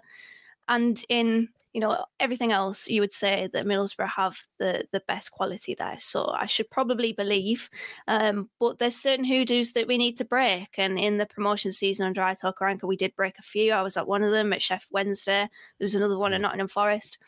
and 0.67 1.03
in 1.09 1.49
you 1.73 1.79
know 1.79 2.03
everything 2.19 2.51
else 2.51 2.87
you 2.87 2.99
would 3.01 3.13
say 3.13 3.49
that 3.53 3.65
Middlesbrough 3.65 4.09
have 4.09 4.37
the 4.59 4.85
the 4.91 5.01
best 5.07 5.31
quality 5.31 5.75
there. 5.75 5.97
So 5.99 6.27
I 6.27 6.45
should 6.45 6.69
probably 6.69 7.13
believe 7.13 7.69
um, 8.07 8.49
but 8.59 8.79
there's 8.79 8.95
certain 8.95 9.25
hoodoos 9.25 9.71
that 9.73 9.87
we 9.87 9.97
need 9.97 10.17
to 10.17 10.25
break. 10.25 10.69
And 10.77 10.99
in 10.99 11.17
the 11.17 11.25
promotion 11.25 11.71
season 11.71 12.07
on 12.07 12.13
Aitor 12.13 12.53
Karanka 12.53 12.83
we 12.83 12.97
did 12.97 13.15
break 13.15 13.39
a 13.39 13.43
few. 13.43 13.71
I 13.71 13.81
was 13.81 13.97
at 13.97 14.07
one 14.07 14.23
of 14.23 14.31
them 14.31 14.51
at 14.53 14.59
Sheff 14.59 14.83
Wednesday. 14.91 15.47
There 15.77 15.85
was 15.85 15.95
another 15.95 16.17
one 16.17 16.33
at 16.33 16.41
Nottingham 16.41 16.67
Forest. 16.67 17.19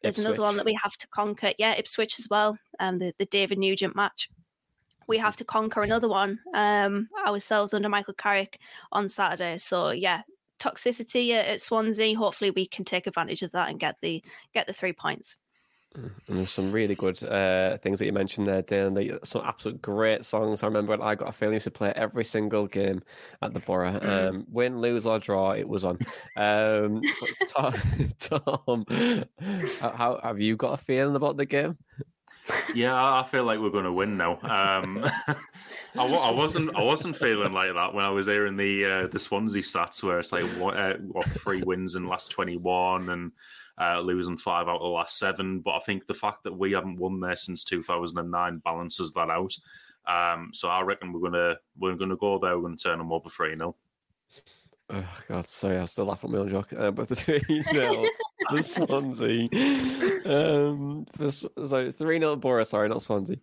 There's 0.00 0.18
another 0.18 0.42
one 0.42 0.56
that 0.56 0.66
we 0.66 0.78
have 0.82 0.96
to 0.98 1.08
conquer. 1.08 1.52
Yeah 1.58 1.74
Ipswich 1.76 2.18
as 2.18 2.28
well 2.28 2.56
um, 2.78 2.98
the, 2.98 3.14
the 3.18 3.26
David 3.26 3.58
Nugent 3.58 3.96
match. 3.96 4.30
We 5.08 5.18
have 5.18 5.36
to 5.36 5.44
conquer 5.44 5.82
another 5.82 6.08
one 6.08 6.38
um, 6.54 7.08
ourselves 7.26 7.74
under 7.74 7.88
Michael 7.88 8.14
Carrick 8.14 8.60
on 8.92 9.08
Saturday. 9.08 9.58
So 9.58 9.90
yeah 9.90 10.22
toxicity 10.62 11.32
at, 11.32 11.46
at 11.46 11.60
Swansea. 11.60 12.16
Hopefully, 12.16 12.50
we 12.50 12.66
can 12.66 12.84
take 12.84 13.06
advantage 13.06 13.42
of 13.42 13.52
that 13.52 13.68
and 13.68 13.80
get 13.80 13.96
the 14.00 14.22
get 14.54 14.66
the 14.66 14.72
three 14.72 14.92
points. 14.92 15.36
And 15.94 16.10
there's 16.26 16.50
some 16.50 16.72
really 16.72 16.94
good 16.94 17.22
uh, 17.22 17.76
things 17.78 17.98
that 17.98 18.06
you 18.06 18.12
mentioned 18.12 18.46
there, 18.46 18.62
Dan. 18.62 18.94
They, 18.94 19.12
some 19.24 19.42
absolute 19.44 19.82
great 19.82 20.24
songs. 20.24 20.62
I 20.62 20.66
remember 20.66 20.90
when 20.90 21.02
I 21.02 21.14
got 21.14 21.28
a 21.28 21.32
feeling 21.32 21.54
used 21.54 21.64
to 21.64 21.70
play 21.70 21.92
every 21.94 22.24
single 22.24 22.66
game 22.66 23.02
at 23.42 23.52
the 23.52 23.60
Boro. 23.60 23.92
Mm. 23.92 24.28
Um, 24.28 24.46
win, 24.50 24.80
lose, 24.80 25.04
or 25.04 25.18
draw, 25.18 25.50
it 25.50 25.68
was 25.68 25.84
on. 25.84 25.98
Um, 26.36 27.02
Tom, 27.48 27.74
Tom, 28.18 28.86
how 29.80 30.18
have 30.22 30.40
you 30.40 30.56
got 30.56 30.72
a 30.72 30.82
feeling 30.82 31.16
about 31.16 31.36
the 31.36 31.46
game? 31.46 31.76
Yeah, 32.74 32.94
I 32.94 33.20
I 33.20 33.26
feel 33.26 33.44
like 33.44 33.60
we're 33.60 33.70
going 33.70 33.84
to 33.84 33.92
win 33.92 34.16
now. 34.16 34.38
Um, 34.42 35.04
I, 35.96 36.04
I 36.04 36.30
wasn't. 36.30 36.76
I 36.76 36.82
wasn't 36.82 37.16
feeling 37.16 37.52
like 37.52 37.72
that 37.74 37.94
when 37.94 38.04
I 38.04 38.10
was 38.10 38.26
hearing 38.26 38.56
the 38.56 38.84
uh, 38.84 39.06
the 39.06 39.18
Swansea 39.18 39.62
stats, 39.62 40.02
where 40.02 40.18
it's 40.18 40.32
like 40.32 40.44
what, 40.58 40.76
uh, 40.76 40.94
what 40.98 41.26
three 41.30 41.62
wins 41.62 41.94
in 41.94 42.04
the 42.04 42.08
last 42.08 42.30
twenty 42.30 42.56
one 42.56 43.10
and 43.10 43.32
uh, 43.80 44.00
losing 44.00 44.36
five 44.36 44.68
out 44.68 44.76
of 44.76 44.82
the 44.82 44.88
last 44.88 45.18
seven. 45.18 45.60
But 45.60 45.74
I 45.74 45.80
think 45.80 46.06
the 46.06 46.14
fact 46.14 46.44
that 46.44 46.56
we 46.56 46.72
haven't 46.72 46.98
won 46.98 47.20
there 47.20 47.36
since 47.36 47.64
two 47.64 47.82
thousand 47.82 48.18
and 48.18 48.30
nine 48.30 48.58
balances 48.58 49.12
that 49.12 49.30
out. 49.30 49.54
Um, 50.06 50.50
so 50.52 50.68
I 50.68 50.80
reckon 50.82 51.12
we're 51.12 51.20
gonna 51.20 51.56
we're 51.78 51.96
gonna 51.96 52.16
go 52.16 52.38
there. 52.38 52.56
We're 52.56 52.64
gonna 52.64 52.76
turn 52.76 52.98
them 52.98 53.12
over 53.12 53.28
three 53.28 53.56
0 53.56 53.76
Oh 54.90 55.18
God, 55.28 55.46
sorry, 55.46 55.78
I 55.78 55.84
still 55.86 56.06
laugh 56.06 56.24
at 56.24 56.30
my 56.30 56.38
own 56.38 56.50
joke. 56.50 56.72
Uh, 56.72 56.90
but 56.90 57.08
the 57.08 57.14
three 57.16 57.62
0 57.72 58.04
the 58.50 58.62
Swansea. 58.62 59.48
Um, 60.24 61.06
for, 61.16 61.30
so 61.30 61.76
it's 61.78 61.96
three 61.96 62.18
0 62.18 62.36
Boro. 62.36 62.62
Sorry, 62.62 62.88
not 62.88 63.02
Swansea. 63.02 63.36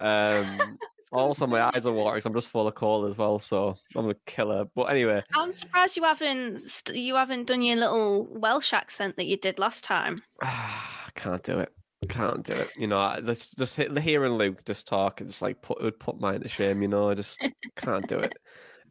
Um, 0.00 0.78
also, 1.12 1.46
my 1.46 1.70
eyes 1.74 1.86
are 1.86 1.92
watering. 1.92 2.22
I'm 2.24 2.34
just 2.34 2.50
full 2.50 2.66
of 2.66 2.74
cold 2.74 3.08
as 3.08 3.16
well, 3.16 3.38
so 3.38 3.76
I'm 3.96 4.10
a 4.10 4.14
killer. 4.26 4.66
But 4.74 4.84
anyway, 4.84 5.22
I'm 5.34 5.52
surprised 5.52 5.96
you 5.96 6.04
haven't 6.04 6.60
st- 6.60 6.98
you 6.98 7.14
haven't 7.14 7.46
done 7.46 7.62
your 7.62 7.76
little 7.76 8.26
Welsh 8.30 8.72
accent 8.72 9.16
that 9.16 9.26
you 9.26 9.36
did 9.36 9.58
last 9.58 9.84
time. 9.84 10.18
I 10.42 11.10
can't 11.14 11.42
do 11.42 11.58
it. 11.58 11.72
Can't 12.08 12.44
do 12.44 12.52
it. 12.52 12.70
You 12.76 12.86
know, 12.86 13.18
let's 13.22 13.50
just 13.50 13.76
hit 13.76 13.96
hearing 13.98 14.34
Luke 14.34 14.64
just 14.64 14.86
talk 14.86 15.20
and 15.20 15.28
just 15.28 15.42
like 15.42 15.60
put 15.62 15.80
it 15.80 15.84
would 15.84 15.98
put 15.98 16.20
mine 16.20 16.40
to 16.40 16.48
shame. 16.48 16.82
You 16.82 16.88
know, 16.88 17.10
I 17.10 17.14
just 17.14 17.42
can't 17.76 18.06
do 18.06 18.18
it. 18.20 18.34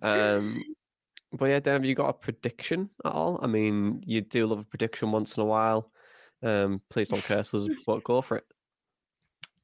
Um, 0.01 0.61
but 1.33 1.45
yeah, 1.45 1.59
Dan, 1.59 1.73
have 1.75 1.85
you 1.85 1.95
got 1.95 2.09
a 2.09 2.13
prediction 2.13 2.89
at 3.05 3.11
all? 3.11 3.39
I 3.41 3.47
mean, 3.47 4.01
you 4.05 4.21
do 4.21 4.47
love 4.47 4.59
a 4.59 4.63
prediction 4.63 5.11
once 5.11 5.37
in 5.37 5.43
a 5.43 5.45
while. 5.45 5.91
Um, 6.43 6.81
please 6.89 7.09
don't 7.09 7.23
curse 7.23 7.53
us, 7.53 7.67
but 7.85 8.03
go 8.03 8.21
for 8.21 8.37
it. 8.37 8.45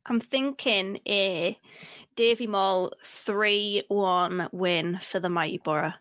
I'm 0.06 0.20
thinking 0.20 1.00
a 1.08 1.58
Davy 2.16 2.48
Moll 2.48 2.92
three 3.06 3.84
one 3.88 4.50
win 4.52 5.00
for 5.02 5.20
the 5.20 5.30
mighty 5.30 5.60
Boro. 5.64 5.94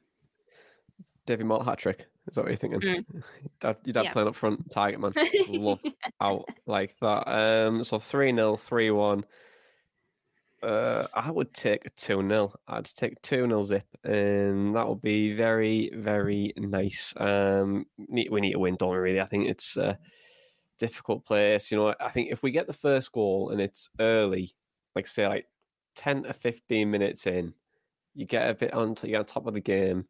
Davy 1.27 1.45
Malt 1.45 1.65
hat 1.65 1.79
trick. 1.79 2.07
Is 2.29 2.35
that 2.35 2.43
what 2.43 2.51
you're 2.51 2.57
thinking? 2.57 2.81
Dad, 3.61 3.77
your 3.85 3.93
dad 3.93 4.05
Yeah. 4.05 4.13
playing 4.13 4.29
up 4.29 4.35
front, 4.37 4.71
target 4.71 5.01
man. 5.01 5.13
Love 5.49 5.81
out 6.21 6.49
like 6.67 6.97
that. 7.01 7.29
Um, 7.29 7.85
so 7.85 7.99
3 7.99 8.35
0, 8.35 8.57
3 8.57 8.91
1. 8.91 9.25
Uh, 10.63 11.07
I 11.13 11.31
would 11.31 11.53
take 11.53 11.87
a 11.87 11.91
2 11.91 12.27
0. 12.29 12.53
I'd 12.69 12.85
take 12.85 13.21
2 13.23 13.47
0 13.47 13.63
zip, 13.63 13.87
and 14.05 14.77
that 14.77 14.89
would 14.89 15.01
be 15.01 15.35
very, 15.35 15.91
very 15.95 16.53
nice. 16.57 17.15
Um, 17.17 17.87
we 18.09 18.41
need 18.41 18.53
to 18.53 18.59
win, 18.59 18.77
don't 18.77 18.91
we, 18.91 18.99
really? 18.99 19.21
I 19.21 19.27
think 19.27 19.49
it's 19.49 19.77
a 19.77 19.99
difficult 20.79 21.25
place. 21.25 21.71
You 21.71 21.79
know, 21.79 21.95
I 22.01 22.11
think 22.11 22.31
if 22.31 22.43
we 22.43 22.51
get 22.53 22.67
the 22.67 22.73
first 22.73 23.11
goal 23.13 23.51
and 23.51 23.61
it's 23.61 23.89
early, 23.99 24.55
like 24.95 25.07
say 25.07 25.27
like 25.27 25.47
10 25.97 26.25
to 26.25 26.33
15 26.33 26.91
minutes 26.91 27.27
in, 27.27 27.55
you 28.15 28.27
get 28.27 28.51
a 28.51 28.55
bit 28.55 28.73
on, 28.73 28.95
you 29.03 29.11
get 29.11 29.19
on 29.19 29.25
top 29.25 29.47
of 29.47 29.55
the 29.55 29.61
game 29.61 30.07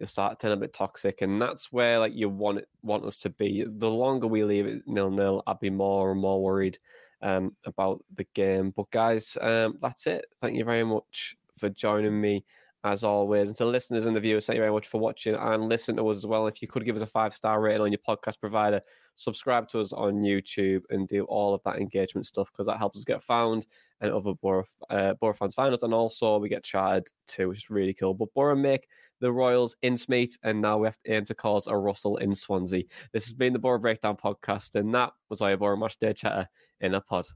you 0.00 0.06
start 0.06 0.40
turning 0.40 0.56
a 0.56 0.60
bit 0.60 0.72
toxic, 0.72 1.20
and 1.20 1.40
that's 1.40 1.70
where 1.70 1.98
like 1.98 2.14
you 2.14 2.28
want 2.28 2.58
it, 2.58 2.68
want 2.82 3.04
us 3.04 3.18
to 3.18 3.28
be. 3.30 3.64
The 3.68 3.90
longer 3.90 4.26
we 4.26 4.44
leave 4.44 4.66
it 4.66 4.82
nil 4.86 5.10
nil, 5.10 5.42
I'd 5.46 5.60
be 5.60 5.68
more 5.68 6.10
and 6.10 6.20
more 6.20 6.42
worried 6.42 6.78
um, 7.22 7.56
about 7.64 8.04
the 8.14 8.26
game. 8.34 8.72
But 8.76 8.90
guys, 8.90 9.36
um, 9.40 9.78
that's 9.80 10.06
it. 10.06 10.26
Thank 10.40 10.56
you 10.56 10.64
very 10.64 10.84
much 10.84 11.36
for 11.58 11.68
joining 11.68 12.20
me 12.20 12.44
as 12.84 13.04
always. 13.04 13.48
And 13.48 13.56
to 13.58 13.64
listeners 13.66 14.06
and 14.06 14.16
the 14.16 14.20
viewers, 14.20 14.46
thank 14.46 14.56
you 14.56 14.62
very 14.62 14.72
much 14.72 14.88
for 14.88 15.00
watching 15.00 15.34
and 15.34 15.68
listen 15.68 15.96
to 15.96 16.08
us 16.08 16.18
as 16.18 16.26
well. 16.26 16.46
If 16.46 16.62
you 16.62 16.68
could 16.68 16.84
give 16.84 16.96
us 16.96 17.02
a 17.02 17.06
five 17.06 17.34
star 17.34 17.60
rating 17.60 17.82
on 17.82 17.92
your 17.92 18.00
podcast 18.06 18.40
provider, 18.40 18.80
subscribe 19.16 19.68
to 19.68 19.80
us 19.80 19.92
on 19.92 20.22
YouTube, 20.22 20.82
and 20.90 21.06
do 21.06 21.24
all 21.24 21.54
of 21.54 21.62
that 21.64 21.76
engagement 21.76 22.26
stuff 22.26 22.50
because 22.50 22.66
that 22.66 22.78
helps 22.78 22.98
us 22.98 23.04
get 23.04 23.22
found 23.22 23.66
and 24.00 24.12
other 24.12 24.32
Boro, 24.34 24.64
uh, 24.88 25.14
Boro 25.14 25.34
fans 25.34 25.54
find 25.54 25.74
us. 25.74 25.82
And 25.82 25.92
also, 25.92 26.38
we 26.38 26.48
get 26.48 26.64
charted 26.64 27.08
too, 27.28 27.48
which 27.48 27.58
is 27.58 27.70
really 27.70 27.94
cool. 27.94 28.14
But 28.14 28.32
Boro 28.34 28.56
make 28.56 28.88
the 29.20 29.30
Royals 29.30 29.76
in 29.82 29.94
Smeet, 29.94 30.38
and 30.42 30.60
now 30.60 30.78
we 30.78 30.86
have 30.86 30.98
to 30.98 31.12
aim 31.12 31.24
to 31.26 31.34
cause 31.34 31.66
a 31.66 31.76
Russell 31.76 32.16
in 32.16 32.34
Swansea. 32.34 32.84
This 33.12 33.24
has 33.26 33.34
been 33.34 33.52
the 33.52 33.58
Boro 33.58 33.78
Breakdown 33.78 34.16
podcast, 34.16 34.74
and 34.74 34.94
that 34.94 35.12
was 35.28 35.42
our 35.42 35.56
Boro 35.56 35.76
Match 35.76 35.98
Day 35.98 36.14
Chatter 36.14 36.48
in 36.80 36.94
a 36.94 37.00
pod. 37.00 37.26